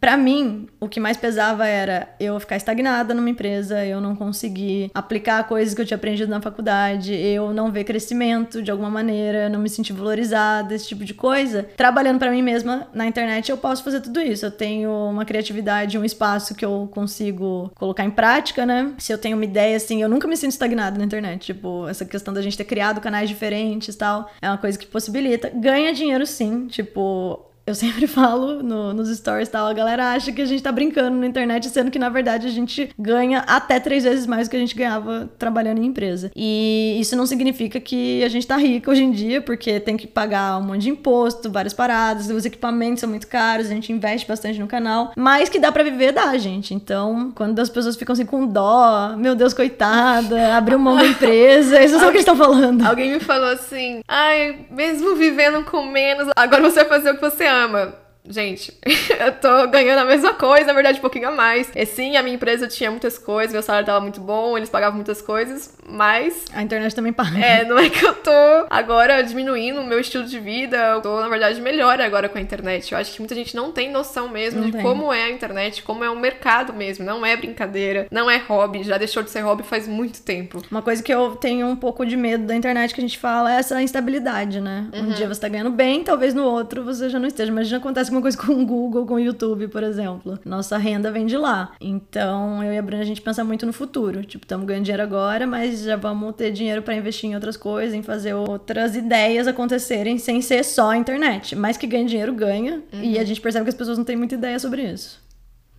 Pra 0.00 0.16
mim, 0.16 0.66
o 0.78 0.88
que 0.88 1.00
mais 1.00 1.16
pesava 1.16 1.66
era 1.66 2.08
eu 2.18 2.38
ficar 2.38 2.56
estagnada 2.56 3.14
numa 3.14 3.30
empresa, 3.30 3.84
eu 3.84 4.00
não 4.00 4.14
conseguir 4.14 4.90
aplicar 4.94 5.44
coisas 5.44 5.74
que 5.74 5.80
eu 5.80 5.86
tinha 5.86 5.96
aprendido 5.96 6.30
na 6.30 6.40
faculdade, 6.40 7.14
eu 7.14 7.52
não 7.52 7.70
ver 7.70 7.84
crescimento 7.84 8.62
de 8.62 8.70
alguma 8.70 8.90
maneira, 8.90 9.48
não 9.48 9.60
me 9.60 9.68
sentir 9.68 9.92
valorizada, 9.92 10.74
esse 10.74 10.88
tipo 10.88 11.04
de 11.04 11.14
coisa. 11.14 11.66
Trabalhando 11.76 12.18
pra 12.18 12.30
mim 12.30 12.42
mesma 12.42 12.88
na 12.92 13.06
internet, 13.06 13.50
eu 13.50 13.56
posso 13.56 13.82
fazer 13.82 14.00
tudo 14.00 14.20
isso. 14.20 14.44
Eu 14.44 14.50
tenho 14.50 14.90
uma 14.90 15.24
criatividade, 15.24 15.98
um 15.98 16.04
espaço 16.04 16.54
que 16.54 16.64
eu 16.64 16.88
consigo 16.92 17.70
colocar 17.74 18.04
em 18.04 18.10
prática, 18.10 18.66
né? 18.66 18.92
Se 18.98 19.12
eu 19.12 19.18
tenho 19.18 19.36
uma 19.36 19.44
ideia 19.44 19.76
assim, 19.76 20.02
eu 20.02 20.08
nunca 20.08 20.28
me 20.28 20.36
sinto 20.36 20.52
estagnada 20.52 20.98
na 20.98 21.04
internet. 21.04 21.46
Tipo, 21.46 21.88
essa 21.88 22.04
questão 22.04 22.34
da 22.34 22.42
gente 22.42 22.56
ter 22.56 22.64
criado 22.64 23.00
canais 23.00 23.29
diferentes 23.30 23.96
tal, 23.96 24.30
é 24.42 24.48
uma 24.48 24.58
coisa 24.58 24.78
que 24.78 24.86
possibilita. 24.86 25.50
Ganha 25.54 25.92
dinheiro 25.92 26.26
sim, 26.26 26.66
tipo, 26.66 27.49
eu 27.66 27.74
sempre 27.74 28.06
falo 28.08 28.62
no, 28.62 28.92
nos 28.92 29.16
stories 29.16 29.48
e 29.48 29.52
tal, 29.52 29.66
a 29.66 29.72
galera 29.72 30.12
acha 30.12 30.32
que 30.32 30.42
a 30.42 30.46
gente 30.46 30.62
tá 30.62 30.72
brincando 30.72 31.16
na 31.16 31.26
internet, 31.26 31.68
sendo 31.68 31.90
que 31.90 31.98
na 31.98 32.08
verdade 32.08 32.46
a 32.46 32.50
gente 32.50 32.90
ganha 32.98 33.40
até 33.46 33.78
três 33.78 34.04
vezes 34.04 34.26
mais 34.26 34.48
do 34.48 34.50
que 34.50 34.56
a 34.56 34.60
gente 34.60 34.74
ganhava 34.74 35.30
trabalhando 35.38 35.78
em 35.78 35.86
empresa. 35.86 36.30
E 36.34 36.96
isso 37.00 37.16
não 37.16 37.26
significa 37.26 37.80
que 37.80 38.22
a 38.24 38.28
gente 38.28 38.46
tá 38.46 38.56
rico 38.56 38.90
hoje 38.90 39.02
em 39.02 39.10
dia, 39.10 39.40
porque 39.40 39.80
tem 39.80 39.96
que 39.96 40.06
pagar 40.06 40.58
um 40.58 40.62
monte 40.62 40.82
de 40.82 40.90
imposto, 40.90 41.50
várias 41.50 41.74
paradas, 41.74 42.28
os 42.30 42.44
equipamentos 42.44 43.00
são 43.00 43.08
muito 43.08 43.26
caros, 43.26 43.66
a 43.66 43.74
gente 43.74 43.92
investe 43.92 44.26
bastante 44.26 44.58
no 44.58 44.66
canal, 44.66 45.12
mas 45.16 45.48
que 45.48 45.58
dá 45.58 45.70
para 45.70 45.84
viver, 45.84 46.12
dá, 46.12 46.36
gente. 46.38 46.74
Então, 46.74 47.32
quando 47.34 47.58
as 47.58 47.68
pessoas 47.68 47.96
ficam 47.96 48.12
assim 48.12 48.26
com 48.26 48.46
dó, 48.46 49.14
meu 49.16 49.34
Deus, 49.34 49.54
coitada, 49.54 50.56
abriu 50.56 50.78
mão 50.78 50.96
da 50.96 51.06
empresa, 51.06 51.82
isso 51.82 51.96
é 51.96 52.08
o 52.08 52.12
que 52.12 52.18
estão 52.18 52.36
falando. 52.36 52.86
Alguém 52.86 53.12
me 53.12 53.20
falou 53.20 53.50
assim, 53.50 54.00
ai, 54.08 54.66
mesmo 54.70 55.14
vivendo 55.14 55.64
com 55.64 55.86
menos, 55.86 56.28
agora 56.36 56.62
você 56.62 56.84
vai 56.84 56.98
fazer 56.98 57.10
o 57.10 57.14
que 57.14 57.20
você 57.20 57.44
ama. 57.50 57.99
Gente, 58.28 58.72
eu 59.18 59.32
tô 59.32 59.66
ganhando 59.68 60.00
a 60.00 60.04
mesma 60.04 60.34
coisa, 60.34 60.66
na 60.66 60.72
verdade, 60.72 60.98
um 60.98 61.00
pouquinho 61.00 61.28
a 61.28 61.30
mais. 61.30 61.70
E 61.74 61.86
sim, 61.86 62.16
a 62.16 62.22
minha 62.22 62.34
empresa 62.36 62.68
tinha 62.68 62.90
muitas 62.90 63.18
coisas, 63.18 63.52
meu 63.52 63.62
salário 63.62 63.86
tava 63.86 64.00
muito 64.00 64.20
bom, 64.20 64.56
eles 64.56 64.68
pagavam 64.68 64.96
muitas 64.96 65.22
coisas, 65.22 65.76
mas. 65.88 66.44
A 66.52 66.62
internet 66.62 66.94
também 66.94 67.12
paga. 67.12 67.38
É, 67.38 67.64
não 67.64 67.78
é 67.78 67.88
que 67.88 68.04
eu 68.04 68.14
tô 68.14 68.30
agora 68.68 69.22
diminuindo 69.22 69.80
o 69.80 69.84
meu 69.84 69.98
estilo 69.98 70.24
de 70.24 70.38
vida, 70.38 70.76
eu 70.76 71.00
tô, 71.00 71.20
na 71.20 71.28
verdade, 71.28 71.60
melhor 71.60 72.00
agora 72.00 72.28
com 72.28 72.38
a 72.38 72.40
internet. 72.40 72.92
Eu 72.92 72.98
acho 72.98 73.12
que 73.12 73.20
muita 73.20 73.34
gente 73.34 73.56
não 73.56 73.72
tem 73.72 73.90
noção 73.90 74.28
mesmo 74.28 74.60
Não 74.60 74.66
de 74.66 74.72
tem. 74.72 74.82
como 74.82 75.12
é 75.12 75.24
a 75.24 75.30
internet, 75.30 75.82
como 75.82 76.04
é 76.04 76.10
um 76.10 76.18
mercado 76.18 76.72
mesmo. 76.72 77.04
Não 77.04 77.24
é 77.24 77.36
brincadeira, 77.36 78.06
não 78.10 78.30
é 78.30 78.36
hobby, 78.36 78.82
já 78.82 78.98
deixou 78.98 79.22
de 79.22 79.30
ser 79.30 79.40
hobby 79.40 79.62
faz 79.62 79.88
muito 79.88 80.22
tempo. 80.22 80.62
Uma 80.70 80.82
coisa 80.82 81.02
que 81.02 81.12
eu 81.12 81.36
tenho 81.36 81.66
um 81.66 81.76
pouco 81.76 82.04
de 82.04 82.16
medo 82.16 82.44
da 82.44 82.54
internet 82.54 82.94
que 82.94 83.00
a 83.00 83.04
gente 83.04 83.18
fala 83.18 83.54
é 83.54 83.58
essa 83.58 83.80
instabilidade, 83.82 84.60
né? 84.60 84.86
Um 84.92 85.08
dia 85.08 85.26
você 85.26 85.40
tá 85.40 85.48
ganhando 85.48 85.70
bem, 85.70 86.04
talvez 86.04 86.34
no 86.34 86.44
outro 86.44 86.84
você 86.84 87.08
já 87.08 87.18
não 87.18 87.26
esteja. 87.26 87.50
Imagina 87.50 87.78
acontece 87.78 88.09
alguma 88.10 88.22
coisa 88.22 88.36
com 88.36 88.52
o 88.52 88.66
Google, 88.66 89.06
com 89.06 89.14
o 89.14 89.20
YouTube, 89.20 89.68
por 89.68 89.82
exemplo. 89.82 90.38
Nossa 90.44 90.76
renda 90.76 91.10
vem 91.10 91.26
de 91.26 91.36
lá. 91.36 91.72
Então, 91.80 92.62
eu 92.62 92.72
e 92.72 92.78
a 92.78 92.82
Bruna, 92.82 93.02
a 93.02 93.06
gente 93.06 93.22
pensa 93.22 93.42
muito 93.42 93.64
no 93.64 93.72
futuro. 93.72 94.22
Tipo, 94.24 94.44
estamos 94.44 94.66
ganhando 94.66 94.84
dinheiro 94.84 95.02
agora, 95.02 95.46
mas 95.46 95.82
já 95.82 95.96
vamos 95.96 96.34
ter 96.34 96.50
dinheiro 96.50 96.82
pra 96.82 96.94
investir 96.94 97.30
em 97.30 97.34
outras 97.34 97.56
coisas, 97.56 97.94
em 97.94 98.02
fazer 98.02 98.34
outras 98.34 98.96
ideias 98.96 99.46
acontecerem 99.46 100.18
sem 100.18 100.40
ser 100.42 100.64
só 100.64 100.90
a 100.90 100.96
internet. 100.96 101.56
Mas 101.56 101.76
que 101.76 101.86
ganha 101.86 102.04
dinheiro, 102.04 102.34
ganha. 102.34 102.82
E 102.92 103.18
a 103.18 103.24
gente 103.24 103.40
percebe 103.40 103.64
que 103.64 103.70
as 103.70 103.74
pessoas 103.74 103.96
não 103.96 104.04
têm 104.04 104.16
muita 104.16 104.34
ideia 104.34 104.58
sobre 104.58 104.82
isso. 104.82 105.20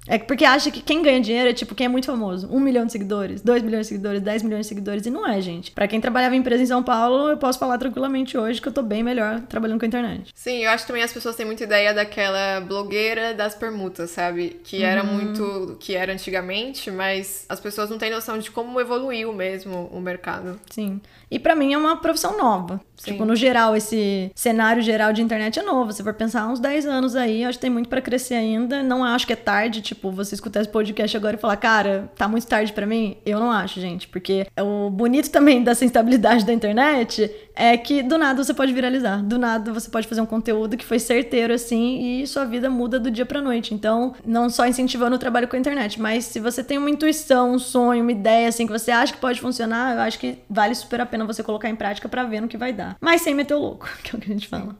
É 0.07 0.17
que- 0.17 0.25
porque 0.25 0.43
acha 0.43 0.71
que 0.71 0.81
quem 0.81 1.01
ganha 1.03 1.21
dinheiro 1.21 1.49
é 1.49 1.53
tipo 1.53 1.75
quem 1.75 1.85
é 1.85 1.87
muito 1.87 2.05
famoso. 2.07 2.47
Um 2.51 2.59
milhão 2.59 2.85
de 2.85 2.91
seguidores, 2.91 3.41
dois 3.41 3.61
milhões 3.61 3.85
de 3.85 3.89
seguidores, 3.89 4.19
dez 4.21 4.41
milhões 4.41 4.61
de 4.65 4.69
seguidores. 4.69 5.05
E 5.05 5.11
não 5.11 5.27
é, 5.27 5.39
gente. 5.39 5.71
Pra 5.71 5.87
quem 5.87 6.01
trabalhava 6.01 6.35
em 6.35 6.39
empresa 6.39 6.63
em 6.63 6.65
São 6.65 6.81
Paulo, 6.81 7.29
eu 7.29 7.37
posso 7.37 7.59
falar 7.59 7.77
tranquilamente 7.77 8.35
hoje 8.37 8.59
que 8.59 8.67
eu 8.67 8.71
tô 8.73 8.81
bem 8.81 9.03
melhor 9.03 9.41
trabalhando 9.41 9.79
com 9.79 9.85
a 9.85 9.87
internet. 9.87 10.31
Sim, 10.33 10.63
eu 10.63 10.71
acho 10.71 10.83
que 10.83 10.87
também 10.87 11.03
as 11.03 11.13
pessoas 11.13 11.35
têm 11.35 11.45
muita 11.45 11.63
ideia 11.63 11.93
daquela 11.93 12.59
blogueira 12.61 13.33
das 13.35 13.53
permutas, 13.53 14.09
sabe? 14.09 14.59
Que 14.63 14.81
era 14.83 15.03
Uhum. 15.03 15.13
muito 15.13 15.77
que 15.79 15.93
era 15.95 16.11
antigamente, 16.11 16.89
mas 16.89 17.45
as 17.47 17.59
pessoas 17.59 17.89
não 17.89 17.97
têm 17.99 18.09
noção 18.09 18.39
de 18.39 18.49
como 18.49 18.79
evoluiu 18.81 19.31
mesmo 19.31 19.87
o 19.93 19.99
mercado. 20.01 20.59
Sim. 20.69 20.99
E 21.29 21.37
pra 21.39 21.55
mim 21.55 21.73
é 21.73 21.77
uma 21.77 21.95
profissão 21.97 22.35
nova. 22.37 22.81
Sim. 22.97 23.13
Tipo, 23.13 23.25
no 23.25 23.35
geral, 23.35 23.75
esse 23.75 24.31
cenário 24.35 24.81
geral 24.81 25.13
de 25.13 25.21
internet 25.21 25.57
é 25.59 25.63
novo. 25.63 25.91
Se 25.93 26.03
for 26.03 26.13
pensar 26.13 26.47
uns 26.47 26.59
10 26.59 26.85
anos 26.85 27.15
aí, 27.15 27.43
eu 27.43 27.49
acho 27.49 27.57
que 27.57 27.61
tem 27.61 27.69
muito 27.69 27.87
pra 27.87 28.01
crescer 28.01 28.33
ainda. 28.35 28.83
Não 28.83 29.03
acho 29.03 29.25
que 29.25 29.33
é 29.33 29.35
tarde, 29.35 29.81
tipo, 29.81 29.90
você 29.95 30.35
escutar 30.35 30.61
esse 30.61 30.69
podcast 30.69 31.15
agora 31.15 31.35
e 31.35 31.39
falar, 31.39 31.57
cara, 31.57 32.11
tá 32.15 32.27
muito 32.27 32.47
tarde 32.47 32.73
pra 32.73 32.85
mim. 32.85 33.17
Eu 33.25 33.39
não 33.39 33.51
acho, 33.51 33.79
gente. 33.79 34.07
Porque 34.07 34.47
o 34.59 34.89
bonito 34.89 35.29
também 35.29 35.61
dessa 35.63 35.85
instabilidade 35.85 36.45
da 36.45 36.53
internet 36.53 37.29
é 37.55 37.77
que 37.77 38.01
do 38.01 38.17
nada 38.17 38.43
você 38.43 38.53
pode 38.53 38.73
viralizar. 38.73 39.21
Do 39.23 39.37
nada 39.37 39.71
você 39.71 39.89
pode 39.89 40.07
fazer 40.07 40.21
um 40.21 40.25
conteúdo 40.25 40.77
que 40.77 40.85
foi 40.85 40.99
certeiro 40.99 41.53
assim 41.53 42.21
e 42.21 42.27
sua 42.27 42.45
vida 42.45 42.69
muda 42.69 42.99
do 42.99 43.11
dia 43.11 43.25
pra 43.25 43.41
noite. 43.41 43.73
Então, 43.73 44.13
não 44.25 44.49
só 44.49 44.65
incentivando 44.65 45.15
o 45.15 45.19
trabalho 45.19 45.47
com 45.47 45.55
a 45.55 45.59
internet, 45.59 46.01
mas 46.01 46.25
se 46.25 46.39
você 46.39 46.63
tem 46.63 46.77
uma 46.77 46.89
intuição, 46.89 47.53
um 47.53 47.59
sonho, 47.59 48.01
uma 48.01 48.11
ideia 48.11 48.47
assim 48.47 48.65
que 48.65 48.71
você 48.71 48.91
acha 48.91 49.13
que 49.13 49.19
pode 49.19 49.39
funcionar, 49.39 49.95
eu 49.95 50.01
acho 50.01 50.19
que 50.19 50.39
vale 50.49 50.73
super 50.75 51.01
a 51.01 51.05
pena 51.05 51.25
você 51.25 51.43
colocar 51.43 51.69
em 51.69 51.75
prática 51.75 52.09
pra 52.09 52.23
ver 52.23 52.41
no 52.41 52.47
que 52.47 52.57
vai 52.57 52.73
dar. 52.73 52.95
Mas 52.99 53.21
sem 53.21 53.33
meter 53.33 53.53
o 53.53 53.59
louco, 53.59 53.89
que 54.03 54.15
é 54.15 54.17
o 54.17 54.21
que 54.21 54.31
a 54.31 54.33
gente 54.33 54.47
fala. 54.47 54.75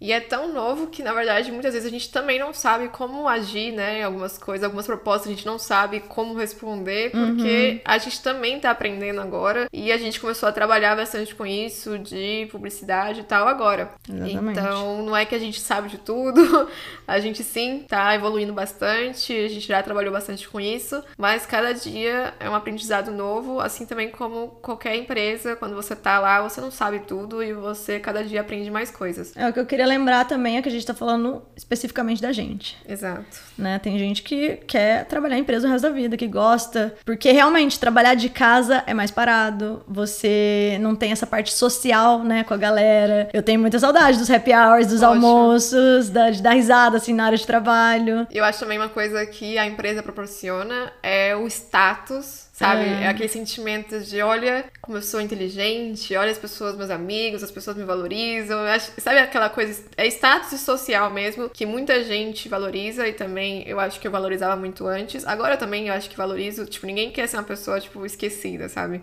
E 0.00 0.12
é 0.12 0.20
tão 0.20 0.52
novo 0.52 0.88
que, 0.88 1.02
na 1.02 1.12
verdade, 1.12 1.50
muitas 1.50 1.72
vezes 1.72 1.86
a 1.88 1.90
gente 1.90 2.10
também 2.10 2.38
não 2.38 2.52
sabe 2.52 2.88
como 2.88 3.26
agir, 3.26 3.72
né? 3.72 4.00
em 4.00 4.02
Algumas 4.02 4.36
coisas, 4.36 4.64
algumas 4.64 4.86
propostas 4.86 5.28
a 5.28 5.34
gente 5.34 5.46
não 5.46 5.58
sabe 5.58 6.00
como 6.00 6.34
responder, 6.34 7.10
porque 7.10 7.80
a 7.84 7.98
gente 7.98 8.22
também 8.22 8.60
tá 8.60 8.70
aprendendo 8.70 9.20
agora. 9.20 9.68
E 9.72 9.90
a 9.90 9.96
gente 9.96 10.20
começou 10.20 10.48
a 10.48 10.52
trabalhar 10.52 10.94
bastante 10.96 11.34
com 11.34 11.46
isso, 11.46 11.98
de 11.98 12.46
publicidade 12.50 13.20
e 13.20 13.24
tal, 13.24 13.48
agora. 13.48 13.90
Exatamente. 14.08 14.58
Então, 14.58 15.02
não 15.02 15.16
é 15.16 15.24
que 15.24 15.34
a 15.34 15.38
gente 15.38 15.60
sabe 15.60 15.88
de 15.88 15.98
tudo. 15.98 16.36
A 17.06 17.20
gente 17.20 17.44
sim 17.44 17.84
tá 17.86 18.14
evoluindo 18.16 18.52
bastante, 18.52 19.32
a 19.32 19.48
gente 19.48 19.68
já 19.68 19.80
trabalhou 19.80 20.12
bastante 20.12 20.48
com 20.48 20.60
isso, 20.60 21.02
mas 21.16 21.46
cada 21.46 21.72
dia 21.72 22.34
é 22.40 22.50
um 22.50 22.54
aprendizado 22.54 23.12
novo, 23.12 23.60
assim 23.60 23.86
também 23.86 24.10
como 24.10 24.48
qualquer 24.60 24.96
empresa, 24.96 25.54
quando 25.54 25.76
você 25.76 25.94
tá 25.94 26.18
lá, 26.18 26.42
você 26.42 26.60
não 26.60 26.70
sabe 26.70 27.00
tudo 27.00 27.42
e 27.44 27.52
você 27.52 28.00
cada 28.00 28.24
dia 28.24 28.40
aprende 28.40 28.70
mais 28.72 28.90
coisas. 28.90 29.36
É 29.36 29.48
o 29.48 29.52
que 29.52 29.60
eu 29.60 29.66
queria 29.66 29.85
lembrar 29.86 30.24
também 30.26 30.56
é 30.56 30.62
que 30.62 30.68
a 30.68 30.72
gente 30.72 30.84
tá 30.84 30.94
falando 30.94 31.42
especificamente 31.56 32.20
da 32.20 32.32
gente. 32.32 32.76
Exato. 32.88 33.24
né? 33.56 33.78
Tem 33.78 33.98
gente 33.98 34.22
que 34.22 34.56
quer 34.66 35.04
trabalhar 35.06 35.36
em 35.38 35.40
empresa 35.40 35.66
o 35.66 35.70
resto 35.70 35.82
da 35.84 35.90
vida, 35.90 36.16
que 36.16 36.26
gosta. 36.26 36.94
Porque 37.04 37.30
realmente 37.32 37.78
trabalhar 37.78 38.14
de 38.14 38.28
casa 38.28 38.82
é 38.86 38.92
mais 38.92 39.10
parado. 39.10 39.82
Você 39.88 40.76
não 40.80 40.94
tem 40.94 41.12
essa 41.12 41.26
parte 41.26 41.52
social, 41.52 42.22
né, 42.22 42.44
com 42.44 42.54
a 42.54 42.56
galera. 42.56 43.28
Eu 43.32 43.42
tenho 43.42 43.60
muita 43.60 43.78
saudade 43.78 44.18
dos 44.18 44.30
happy 44.30 44.52
hours, 44.52 44.86
dos 44.88 45.00
Poxa. 45.00 45.06
almoços, 45.06 46.10
da, 46.10 46.30
de 46.30 46.42
dar 46.42 46.52
risada 46.52 46.96
assim 46.96 47.14
na 47.14 47.26
área 47.26 47.38
de 47.38 47.46
trabalho. 47.46 48.26
Eu 48.30 48.44
acho 48.44 48.58
também 48.60 48.78
uma 48.78 48.88
coisa 48.88 49.24
que 49.26 49.56
a 49.58 49.66
empresa 49.66 50.02
proporciona 50.02 50.92
é 51.02 51.34
o 51.36 51.46
status, 51.46 52.45
sabe? 52.56 52.84
É. 52.84 53.02
É, 53.04 53.08
aquele 53.08 53.28
sentimento 53.28 54.00
de 54.00 54.20
olha 54.22 54.64
como 54.80 54.96
eu 54.96 55.02
sou 55.02 55.20
inteligente, 55.20 56.16
olha 56.16 56.30
as 56.30 56.38
pessoas, 56.38 56.74
meus 56.76 56.90
amigos, 56.90 57.42
as 57.42 57.50
pessoas 57.50 57.76
me 57.76 57.84
valorizam. 57.84 58.58
Acho- 58.60 58.92
sabe 58.98 59.18
aquela 59.18 59.50
coisa, 59.50 59.82
é 59.96 60.06
status 60.06 60.58
social 60.60 61.10
mesmo, 61.10 61.50
que 61.50 61.66
muita 61.66 62.02
gente 62.02 62.48
valoriza 62.48 63.06
e 63.06 63.12
também 63.12 63.62
eu 63.68 63.78
acho 63.78 64.00
que 64.00 64.06
eu 64.06 64.10
valorizava 64.10 64.56
muito 64.56 64.86
antes. 64.86 65.26
Agora 65.26 65.56
também 65.56 65.88
eu 65.88 65.94
acho 65.94 66.08
que 66.08 66.16
valorizo, 66.16 66.64
tipo, 66.66 66.86
ninguém 66.86 67.10
quer 67.10 67.26
ser 67.26 67.36
uma 67.36 67.42
pessoa, 67.42 67.78
tipo, 67.80 68.04
esquecida, 68.06 68.68
sabe? 68.68 69.02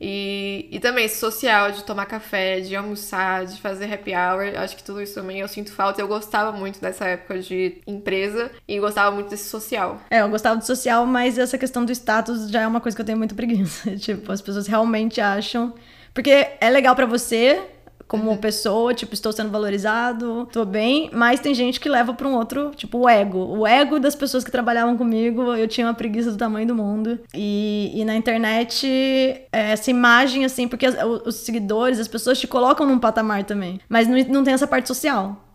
E, 0.00 0.66
e 0.70 0.80
também 0.80 1.04
esse 1.04 1.18
social 1.18 1.70
de 1.72 1.84
tomar 1.84 2.06
café, 2.06 2.60
de 2.60 2.74
almoçar, 2.74 3.44
de 3.44 3.60
fazer 3.60 3.92
happy 3.92 4.12
hour, 4.12 4.58
acho 4.58 4.76
que 4.76 4.82
tudo 4.82 5.02
isso 5.02 5.14
também 5.14 5.40
eu 5.40 5.48
sinto 5.48 5.72
falta. 5.72 6.00
Eu 6.00 6.08
gostava 6.08 6.56
muito 6.56 6.80
dessa 6.80 7.04
época 7.04 7.38
de 7.40 7.82
empresa 7.86 8.50
e 8.66 8.80
gostava 8.80 9.10
muito 9.10 9.28
desse 9.28 9.48
social. 9.48 10.00
É, 10.10 10.22
eu 10.22 10.28
gostava 10.30 10.56
do 10.56 10.64
social, 10.64 11.04
mas 11.04 11.36
essa 11.36 11.58
questão 11.58 11.84
do 11.84 11.92
status 11.92 12.50
já 12.50 12.62
é 12.62 12.66
uma 12.66 12.80
coisa 12.80 12.96
que 12.96 13.02
eu 13.02 13.06
tenho 13.06 13.18
muito 13.18 13.34
preguiça. 13.34 13.94
tipo, 13.98 14.32
as 14.32 14.40
pessoas 14.40 14.66
realmente 14.66 15.20
acham. 15.20 15.74
Porque 16.14 16.48
é 16.60 16.70
legal 16.70 16.96
pra 16.96 17.06
você, 17.06 17.60
como 18.10 18.36
pessoa, 18.38 18.92
tipo, 18.92 19.14
estou 19.14 19.30
sendo 19.30 19.50
valorizado, 19.50 20.48
tô 20.52 20.64
bem, 20.64 21.08
mas 21.12 21.38
tem 21.38 21.54
gente 21.54 21.78
que 21.78 21.88
leva 21.88 22.12
pra 22.12 22.26
um 22.26 22.34
outro, 22.34 22.72
tipo, 22.74 22.98
o 22.98 23.08
ego. 23.08 23.38
O 23.56 23.64
ego 23.64 24.00
das 24.00 24.16
pessoas 24.16 24.42
que 24.42 24.50
trabalhavam 24.50 24.96
comigo, 24.96 25.54
eu 25.54 25.68
tinha 25.68 25.86
uma 25.86 25.94
preguiça 25.94 26.32
do 26.32 26.36
tamanho 26.36 26.66
do 26.66 26.74
mundo. 26.74 27.20
E, 27.32 27.92
e 27.94 28.04
na 28.04 28.16
internet, 28.16 28.84
é, 29.52 29.70
essa 29.72 29.90
imagem, 29.92 30.44
assim, 30.44 30.66
porque 30.66 30.86
as- 30.86 30.96
os 31.24 31.36
seguidores, 31.36 32.00
as 32.00 32.08
pessoas 32.08 32.40
te 32.40 32.48
colocam 32.48 32.84
num 32.84 32.98
patamar 32.98 33.44
também. 33.44 33.80
Mas 33.88 34.08
não, 34.08 34.18
não 34.28 34.42
tem 34.44 34.54
essa 34.54 34.66
parte 34.66 34.88
social. 34.88 35.46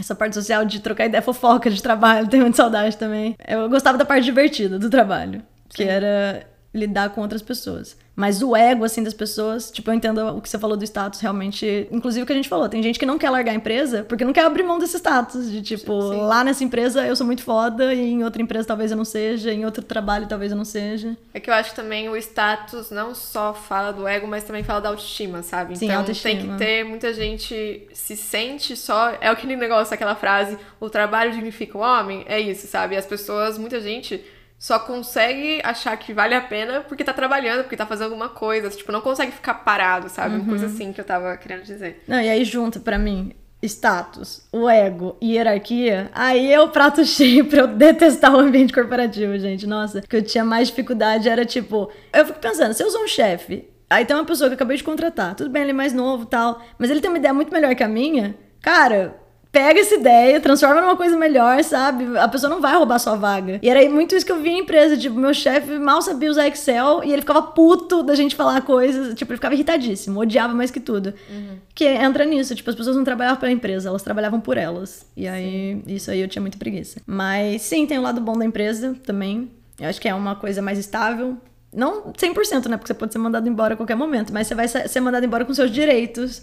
Essa 0.00 0.14
parte 0.14 0.34
social 0.34 0.64
de 0.64 0.80
trocar 0.80 1.04
ideia 1.06 1.20
fofoca 1.20 1.68
de 1.68 1.82
trabalho, 1.82 2.26
tenho 2.30 2.44
muita 2.44 2.56
saudade 2.56 2.96
também. 2.96 3.36
Eu 3.46 3.68
gostava 3.68 3.98
da 3.98 4.04
parte 4.06 4.24
divertida 4.24 4.78
do 4.78 4.88
trabalho, 4.88 5.42
que 5.68 5.82
era 5.82 6.46
lidar 6.72 7.10
com 7.10 7.20
outras 7.20 7.42
pessoas. 7.42 7.96
Mas 8.14 8.42
o 8.42 8.54
ego, 8.54 8.84
assim, 8.84 9.02
das 9.02 9.14
pessoas, 9.14 9.70
tipo, 9.70 9.90
eu 9.90 9.94
entendo 9.94 10.18
o 10.36 10.40
que 10.40 10.48
você 10.48 10.58
falou 10.58 10.76
do 10.76 10.84
status, 10.84 11.20
realmente. 11.20 11.88
Inclusive 11.90 12.22
o 12.22 12.26
que 12.26 12.32
a 12.32 12.36
gente 12.36 12.48
falou, 12.48 12.68
tem 12.68 12.82
gente 12.82 12.98
que 12.98 13.06
não 13.06 13.18
quer 13.18 13.30
largar 13.30 13.52
a 13.52 13.54
empresa 13.54 14.04
porque 14.04 14.24
não 14.24 14.32
quer 14.32 14.44
abrir 14.44 14.62
mão 14.62 14.78
desse 14.78 14.96
status. 14.98 15.50
De 15.50 15.62
tipo, 15.62 16.10
Sim. 16.10 16.20
lá 16.20 16.44
nessa 16.44 16.62
empresa 16.62 17.06
eu 17.06 17.16
sou 17.16 17.26
muito 17.26 17.42
foda, 17.42 17.94
e 17.94 18.00
em 18.00 18.24
outra 18.24 18.42
empresa 18.42 18.68
talvez 18.68 18.90
eu 18.90 18.96
não 18.96 19.04
seja, 19.04 19.52
em 19.52 19.64
outro 19.64 19.82
trabalho 19.82 20.26
talvez 20.26 20.52
eu 20.52 20.58
não 20.58 20.64
seja. 20.64 21.16
É 21.32 21.40
que 21.40 21.48
eu 21.48 21.54
acho 21.54 21.70
que 21.70 21.76
também 21.76 22.08
o 22.08 22.16
status 22.16 22.90
não 22.90 23.14
só 23.14 23.54
fala 23.54 23.92
do 23.92 24.06
ego, 24.06 24.26
mas 24.26 24.44
também 24.44 24.62
fala 24.62 24.80
da 24.80 24.88
autoestima, 24.90 25.42
sabe? 25.42 25.76
Sim, 25.76 25.86
então 25.86 25.98
autoestima. 25.98 26.34
tem 26.34 26.50
que 26.50 26.58
ter, 26.58 26.84
muita 26.84 27.14
gente 27.14 27.88
se 27.92 28.16
sente 28.16 28.76
só. 28.76 29.16
É 29.20 29.28
aquele 29.28 29.56
negócio, 29.56 29.94
aquela 29.94 30.14
frase, 30.14 30.58
o 30.78 30.90
trabalho 30.90 31.32
dignifica 31.32 31.78
o 31.78 31.80
homem. 31.80 32.24
É 32.28 32.38
isso, 32.38 32.66
sabe? 32.66 32.96
As 32.96 33.06
pessoas, 33.06 33.56
muita 33.56 33.80
gente. 33.80 34.22
Só 34.62 34.78
consegue 34.78 35.60
achar 35.64 35.96
que 35.96 36.14
vale 36.14 36.36
a 36.36 36.40
pena 36.40 36.82
porque 36.82 37.02
tá 37.02 37.12
trabalhando, 37.12 37.62
porque 37.64 37.76
tá 37.76 37.84
fazendo 37.84 38.04
alguma 38.12 38.28
coisa. 38.28 38.70
Tipo, 38.70 38.92
não 38.92 39.00
consegue 39.00 39.32
ficar 39.32 39.54
parado, 39.54 40.08
sabe? 40.08 40.36
Uma 40.36 40.44
Uhum. 40.44 40.48
coisa 40.50 40.66
assim 40.66 40.92
que 40.92 41.00
eu 41.00 41.04
tava 41.04 41.36
querendo 41.36 41.64
dizer. 41.64 42.04
Não, 42.06 42.20
e 42.20 42.28
aí 42.30 42.44
junta 42.44 42.78
pra 42.78 42.96
mim 42.96 43.32
status, 43.60 44.46
o 44.52 44.68
ego 44.68 45.16
e 45.20 45.32
hierarquia, 45.34 46.12
aí 46.14 46.52
é 46.52 46.60
o 46.60 46.68
prato 46.68 47.02
cheio 47.06 47.44
pra 47.46 47.58
eu 47.62 47.66
detestar 47.66 48.32
o 48.32 48.38
ambiente 48.38 48.72
corporativo, 48.72 49.36
gente. 49.36 49.66
Nossa, 49.66 49.98
o 49.98 50.02
que 50.02 50.14
eu 50.16 50.22
tinha 50.22 50.44
mais 50.44 50.68
dificuldade 50.68 51.28
era 51.28 51.44
tipo, 51.44 51.90
eu 52.12 52.24
fico 52.24 52.38
pensando, 52.38 52.72
se 52.72 52.84
eu 52.84 52.90
sou 52.90 53.02
um 53.02 53.08
chefe, 53.08 53.68
aí 53.90 54.04
tem 54.04 54.14
uma 54.14 54.24
pessoa 54.24 54.48
que 54.48 54.52
eu 54.52 54.56
acabei 54.56 54.76
de 54.76 54.84
contratar, 54.84 55.34
tudo 55.34 55.50
bem, 55.50 55.62
ele 55.62 55.72
é 55.72 55.74
mais 55.74 55.92
novo 55.92 56.22
e 56.22 56.26
tal, 56.26 56.62
mas 56.78 56.88
ele 56.88 57.00
tem 57.00 57.10
uma 57.10 57.18
ideia 57.18 57.34
muito 57.34 57.52
melhor 57.52 57.74
que 57.74 57.82
a 57.82 57.88
minha, 57.88 58.36
cara, 58.60 59.16
pega 59.52 59.80
essa 59.80 59.94
ideia, 59.94 60.40
transforma 60.40 60.80
numa 60.80 60.96
coisa 60.96 61.14
melhor, 61.14 61.62
sabe? 61.62 62.16
A 62.16 62.26
pessoa 62.26 62.48
não 62.48 62.60
vai 62.60 62.74
roubar 62.74 62.98
sua 62.98 63.14
vaga. 63.14 63.60
E 63.62 63.68
era 63.68 63.86
muito 63.90 64.16
isso 64.16 64.24
que 64.24 64.32
eu 64.32 64.40
vi 64.40 64.48
em 64.48 64.60
empresa. 64.60 64.96
Tipo, 64.96 65.14
meu 65.16 65.34
chefe 65.34 65.78
mal 65.78 66.00
sabia 66.00 66.30
usar 66.30 66.48
Excel 66.48 67.04
e 67.04 67.12
ele 67.12 67.20
ficava 67.20 67.42
puto 67.42 68.02
da 68.02 68.14
gente 68.14 68.34
falar 68.34 68.62
coisas. 68.62 69.14
Tipo, 69.14 69.32
ele 69.32 69.36
ficava 69.36 69.54
irritadíssimo, 69.54 70.18
odiava 70.18 70.54
mais 70.54 70.70
que 70.70 70.80
tudo. 70.80 71.12
Uhum. 71.30 71.58
Que 71.74 71.84
entra 71.84 72.24
nisso. 72.24 72.54
Tipo, 72.54 72.70
as 72.70 72.76
pessoas 72.76 72.96
não 72.96 73.04
trabalhavam 73.04 73.38
pela 73.38 73.52
empresa, 73.52 73.90
elas 73.90 74.02
trabalhavam 74.02 74.40
por 74.40 74.56
elas. 74.56 75.06
E 75.14 75.28
aí, 75.28 75.82
sim. 75.84 75.94
isso 75.94 76.10
aí 76.10 76.20
eu 76.20 76.28
tinha 76.28 76.40
muita 76.40 76.56
preguiça. 76.56 77.02
Mas 77.06 77.60
sim, 77.60 77.86
tem 77.86 77.98
o 77.98 78.02
lado 78.02 78.22
bom 78.22 78.38
da 78.38 78.46
empresa 78.46 78.96
também. 79.04 79.50
Eu 79.78 79.88
acho 79.88 80.00
que 80.00 80.08
é 80.08 80.14
uma 80.14 80.34
coisa 80.34 80.62
mais 80.62 80.78
estável. 80.78 81.36
Não 81.70 82.12
100%, 82.12 82.68
né? 82.68 82.76
Porque 82.78 82.88
você 82.88 82.94
pode 82.94 83.12
ser 83.12 83.18
mandado 83.18 83.46
embora 83.46 83.74
a 83.74 83.76
qualquer 83.76 83.96
momento, 83.96 84.32
mas 84.32 84.46
você 84.46 84.54
vai 84.54 84.66
ser 84.66 85.00
mandado 85.00 85.26
embora 85.26 85.44
com 85.44 85.52
seus 85.52 85.70
direitos. 85.70 86.42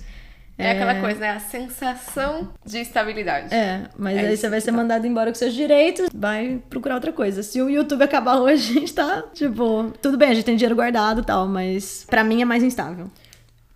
É, 0.59 0.67
é 0.67 0.71
aquela 0.71 0.99
coisa, 0.99 1.19
né? 1.21 1.29
A 1.29 1.39
sensação 1.39 2.49
de 2.65 2.79
estabilidade. 2.79 3.53
É, 3.55 3.83
mas 3.97 4.17
é 4.17 4.27
aí 4.27 4.37
você 4.37 4.49
vai 4.49 4.59
ser 4.59 4.71
mandado 4.71 5.07
embora 5.07 5.31
com 5.31 5.35
seus 5.35 5.53
direitos, 5.53 6.09
vai 6.13 6.61
procurar 6.69 6.95
outra 6.95 7.13
coisa. 7.13 7.41
Se 7.41 7.61
o 7.61 7.69
YouTube 7.69 8.03
acabar 8.03 8.35
hoje, 8.41 8.77
a 8.77 8.79
gente 8.81 8.93
tá, 8.93 9.23
tipo, 9.33 9.93
tudo 10.01 10.17
bem, 10.17 10.29
a 10.29 10.33
gente 10.33 10.43
tem 10.43 10.57
dinheiro 10.57 10.75
guardado 10.75 11.21
e 11.21 11.25
tal, 11.25 11.47
mas 11.47 12.05
para 12.09 12.23
mim 12.23 12.41
é 12.41 12.45
mais 12.45 12.61
instável. 12.61 13.09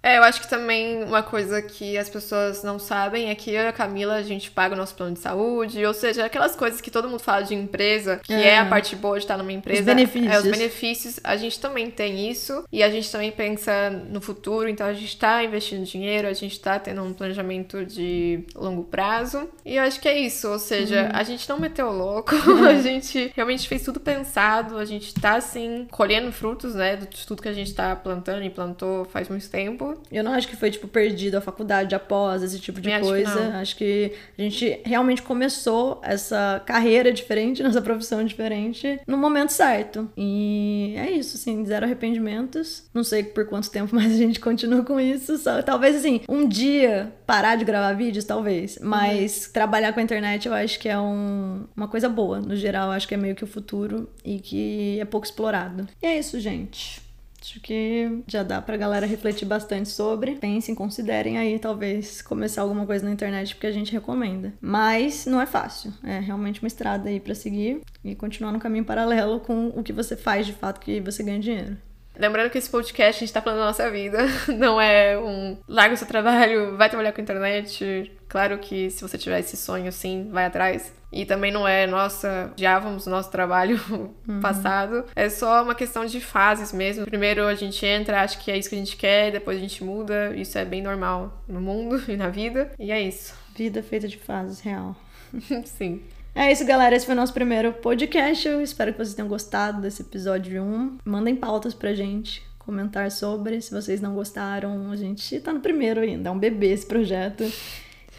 É, 0.03 0.17
eu 0.17 0.23
acho 0.23 0.41
que 0.41 0.49
também 0.49 1.01
uma 1.05 1.23
coisa 1.23 1.61
que 1.61 1.97
as 1.97 2.09
pessoas 2.09 2.61
não 2.61 2.77
sabem 2.77 3.29
é 3.29 3.35
que 3.35 3.51
eu 3.51 3.63
e 3.63 3.67
a 3.67 3.71
Camila, 3.71 4.15
a 4.15 4.21
gente 4.21 4.51
paga 4.51 4.75
o 4.75 4.77
nosso 4.77 4.93
plano 4.95 5.13
de 5.13 5.19
saúde, 5.19 5.83
ou 5.85 5.93
seja, 5.93 6.25
aquelas 6.25 6.57
coisas 6.57 6.81
que 6.81 6.91
todo 6.91 7.07
mundo 7.07 7.21
fala 7.21 7.41
de 7.41 7.55
empresa, 7.55 8.19
que 8.21 8.33
é, 8.33 8.49
é 8.49 8.59
a 8.59 8.65
parte 8.65 8.97
boa 8.97 9.17
de 9.17 9.23
estar 9.23 9.37
numa 9.37 9.53
empresa. 9.53 9.79
Os 9.79 9.85
benefícios. 9.85 10.33
É, 10.33 10.37
os 10.39 10.43
benefícios. 10.43 11.19
A 11.23 11.37
gente 11.37 11.57
também 11.57 11.89
tem 11.89 12.29
isso, 12.29 12.65
e 12.69 12.83
a 12.83 12.89
gente 12.89 13.09
também 13.09 13.31
pensa 13.31 13.89
no 13.89 14.19
futuro, 14.19 14.67
então 14.67 14.85
a 14.85 14.93
gente 14.93 15.17
tá 15.17 15.41
investindo 15.41 15.85
dinheiro, 15.85 16.27
a 16.27 16.33
gente 16.33 16.59
tá 16.59 16.77
tendo 16.77 17.01
um 17.01 17.13
planejamento 17.13 17.85
de 17.85 18.43
longo 18.53 18.83
prazo, 18.83 19.49
e 19.63 19.77
eu 19.77 19.83
acho 19.83 20.01
que 20.01 20.09
é 20.09 20.19
isso, 20.19 20.49
ou 20.49 20.59
seja, 20.59 21.03
uhum. 21.03 21.09
a 21.13 21.23
gente 21.23 21.47
não 21.47 21.57
meteu 21.57 21.89
louco, 21.89 22.35
a 22.67 22.75
gente 22.81 23.31
realmente 23.33 23.69
fez 23.69 23.83
tudo 23.83 24.01
pensado, 24.01 24.77
a 24.77 24.83
gente 24.85 25.13
tá, 25.13 25.35
assim, 25.35 25.87
colhendo 25.89 26.29
frutos, 26.33 26.75
né, 26.75 26.97
de 26.97 27.25
tudo 27.25 27.41
que 27.41 27.47
a 27.47 27.53
gente 27.53 27.73
tá 27.73 27.95
plantando 27.95 28.43
e 28.43 28.49
plantou 28.49 29.05
faz 29.05 29.29
muito 29.29 29.49
tempo, 29.49 29.92
eu 30.11 30.23
não 30.23 30.33
acho 30.33 30.47
que 30.47 30.55
foi, 30.55 30.71
tipo, 30.71 30.87
perdido 30.87 31.35
a 31.35 31.41
faculdade 31.41 31.93
após 31.95 32.43
esse 32.43 32.59
tipo 32.59 32.79
de 32.79 32.89
coisa. 32.99 33.29
Acho 33.29 33.49
que, 33.49 33.57
acho 33.61 33.75
que, 33.77 34.11
a 34.37 34.41
gente 34.41 34.81
realmente 34.85 35.21
começou 35.21 35.99
essa 36.03 36.61
carreira 36.65 37.11
diferente, 37.11 37.61
nessa 37.63 37.81
profissão 37.81 38.23
diferente, 38.23 38.99
no 39.07 39.17
momento 39.17 39.51
certo. 39.51 40.09
E 40.17 40.93
é 40.97 41.11
isso, 41.11 41.37
assim, 41.37 41.65
zero 41.65 41.85
arrependimentos. 41.85 42.83
Não 42.93 43.03
sei 43.03 43.23
por 43.23 43.45
quanto 43.45 43.69
tempo 43.69 43.93
mais 43.95 44.11
a 44.13 44.17
gente 44.17 44.39
continua 44.39 44.83
com 44.83 44.99
isso. 44.99 45.37
Só, 45.37 45.61
talvez, 45.61 45.95
assim, 45.95 46.21
um 46.27 46.47
dia 46.47 47.11
parar 47.25 47.55
de 47.55 47.65
gravar 47.65 47.93
vídeos, 47.93 48.25
talvez. 48.25 48.77
Mas 48.81 49.45
uhum. 49.45 49.53
trabalhar 49.53 49.93
com 49.93 49.99
a 49.99 50.03
internet 50.03 50.47
eu 50.47 50.53
acho 50.53 50.79
que 50.79 50.89
é 50.89 50.99
um, 50.99 51.65
uma 51.75 51.87
coisa 51.87 52.09
boa. 52.09 52.39
No 52.39 52.55
geral, 52.55 52.87
eu 52.87 52.91
acho 52.93 53.07
que 53.07 53.13
é 53.13 53.17
meio 53.17 53.35
que 53.35 53.43
o 53.43 53.47
futuro 53.47 54.09
e 54.23 54.39
que 54.39 54.99
é 54.99 55.05
pouco 55.05 55.25
explorado. 55.25 55.87
E 56.01 56.05
é 56.05 56.17
isso, 56.17 56.39
gente. 56.39 57.01
Acho 57.43 57.59
que 57.59 58.23
já 58.25 58.41
dá 58.41 58.61
pra 58.61 58.77
galera 58.77 59.05
refletir 59.05 59.45
bastante 59.45 59.89
sobre. 59.89 60.35
Pensem, 60.35 60.73
considerem 60.73 61.37
aí, 61.37 61.59
talvez, 61.59 62.21
começar 62.21 62.61
alguma 62.61 62.85
coisa 62.85 63.03
na 63.05 63.11
internet, 63.11 63.53
porque 63.53 63.67
a 63.67 63.71
gente 63.71 63.91
recomenda. 63.91 64.53
Mas 64.61 65.25
não 65.25 65.41
é 65.41 65.45
fácil. 65.45 65.93
É 66.03 66.19
realmente 66.19 66.61
uma 66.61 66.67
estrada 66.67 67.09
aí 67.09 67.19
para 67.19 67.35
seguir 67.35 67.81
e 68.03 68.15
continuar 68.15 68.53
no 68.53 68.59
caminho 68.59 68.85
paralelo 68.85 69.41
com 69.41 69.67
o 69.75 69.83
que 69.83 69.91
você 69.91 70.15
faz 70.15 70.45
de 70.45 70.53
fato 70.53 70.79
que 70.79 71.01
você 71.01 71.21
ganha 71.21 71.39
dinheiro. 71.39 71.77
Lembrando 72.17 72.49
que 72.49 72.59
esse 72.59 72.69
podcast 72.69 73.17
a 73.17 73.25
gente 73.25 73.33
tá 73.33 73.41
falando 73.41 73.59
da 73.59 73.65
nossa 73.65 73.89
vida, 73.89 74.19
não 74.55 74.79
é 74.79 75.17
um 75.17 75.57
larga 75.67 75.95
o 75.95 75.97
seu 75.97 76.07
trabalho, 76.07 76.77
vai 76.77 76.87
trabalhar 76.87 77.11
com 77.11 77.19
a 77.19 77.23
internet. 77.23 78.11
Claro 78.27 78.57
que 78.59 78.89
se 78.89 79.01
você 79.01 79.17
tiver 79.17 79.39
esse 79.39 79.57
sonho, 79.57 79.91
sim, 79.91 80.29
vai 80.31 80.45
atrás. 80.45 80.93
E 81.13 81.25
também 81.25 81.51
não 81.51 81.67
é, 81.67 81.85
nossa, 81.85 82.49
odiávamos 82.51 83.05
o 83.05 83.09
nosso 83.09 83.29
trabalho 83.29 83.79
uhum. 84.27 84.39
passado. 84.41 85.05
É 85.15 85.29
só 85.29 85.63
uma 85.63 85.75
questão 85.75 86.05
de 86.05 86.19
fases 86.19 86.73
mesmo. 86.73 87.05
Primeiro 87.05 87.45
a 87.45 87.55
gente 87.55 87.85
entra, 87.85 88.21
acha 88.21 88.37
que 88.37 88.51
é 88.51 88.57
isso 88.57 88.69
que 88.69 88.75
a 88.75 88.79
gente 88.79 88.97
quer, 88.97 89.31
depois 89.31 89.57
a 89.57 89.61
gente 89.61 89.83
muda. 89.83 90.35
Isso 90.35 90.57
é 90.57 90.65
bem 90.65 90.81
normal 90.81 91.43
no 91.47 91.61
mundo 91.61 92.03
e 92.09 92.17
na 92.17 92.29
vida. 92.29 92.71
E 92.79 92.91
é 92.91 93.01
isso. 93.01 93.35
Vida 93.55 93.83
feita 93.83 94.07
de 94.07 94.17
fases, 94.17 94.59
real. 94.59 94.95
sim. 95.65 96.01
É 96.35 96.51
isso, 96.51 96.65
galera. 96.65 96.95
Esse 96.95 97.05
foi 97.05 97.13
o 97.13 97.17
nosso 97.17 97.33
primeiro 97.33 97.71
podcast. 97.73 98.47
Eu 98.47 98.59
espero 98.59 98.91
que 98.91 98.97
vocês 98.97 99.13
tenham 99.13 99.29
gostado 99.29 99.81
desse 99.81 100.01
episódio 100.01 100.63
1. 100.63 100.97
Mandem 101.05 101.35
pautas 101.35 101.75
pra 101.75 101.93
gente 101.93 102.41
comentar 102.57 103.11
sobre. 103.11 103.61
Se 103.61 103.71
vocês 103.71 104.01
não 104.01 104.15
gostaram, 104.15 104.89
a 104.89 104.95
gente 104.95 105.39
tá 105.41 105.53
no 105.53 105.59
primeiro 105.59 106.01
ainda. 106.01 106.29
É 106.29 106.31
um 106.31 106.39
bebê 106.39 106.71
esse 106.71 106.87
projeto. 106.87 107.43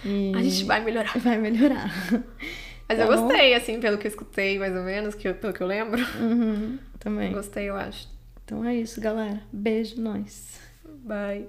E 0.04 0.32
a 0.34 0.42
gente 0.42 0.64
vai 0.64 0.84
melhorar. 0.84 1.18
Vai 1.18 1.38
melhorar. 1.38 1.90
Mas 2.88 2.98
tá 2.98 3.04
eu 3.04 3.08
gostei, 3.08 3.54
assim, 3.54 3.80
pelo 3.80 3.98
que 3.98 4.06
eu 4.06 4.10
escutei, 4.10 4.58
mais 4.58 4.74
ou 4.76 4.82
menos, 4.82 5.14
que 5.14 5.28
eu, 5.28 5.34
pelo 5.34 5.52
que 5.52 5.62
eu 5.62 5.66
lembro. 5.66 6.00
Uhum, 6.20 6.78
também. 6.98 7.32
Gostei, 7.32 7.68
eu 7.68 7.76
acho. 7.76 8.08
Então 8.44 8.64
é 8.64 8.74
isso, 8.74 9.00
galera. 9.00 9.40
Beijo, 9.52 10.00
nós. 10.00 10.60
Bye. 11.04 11.46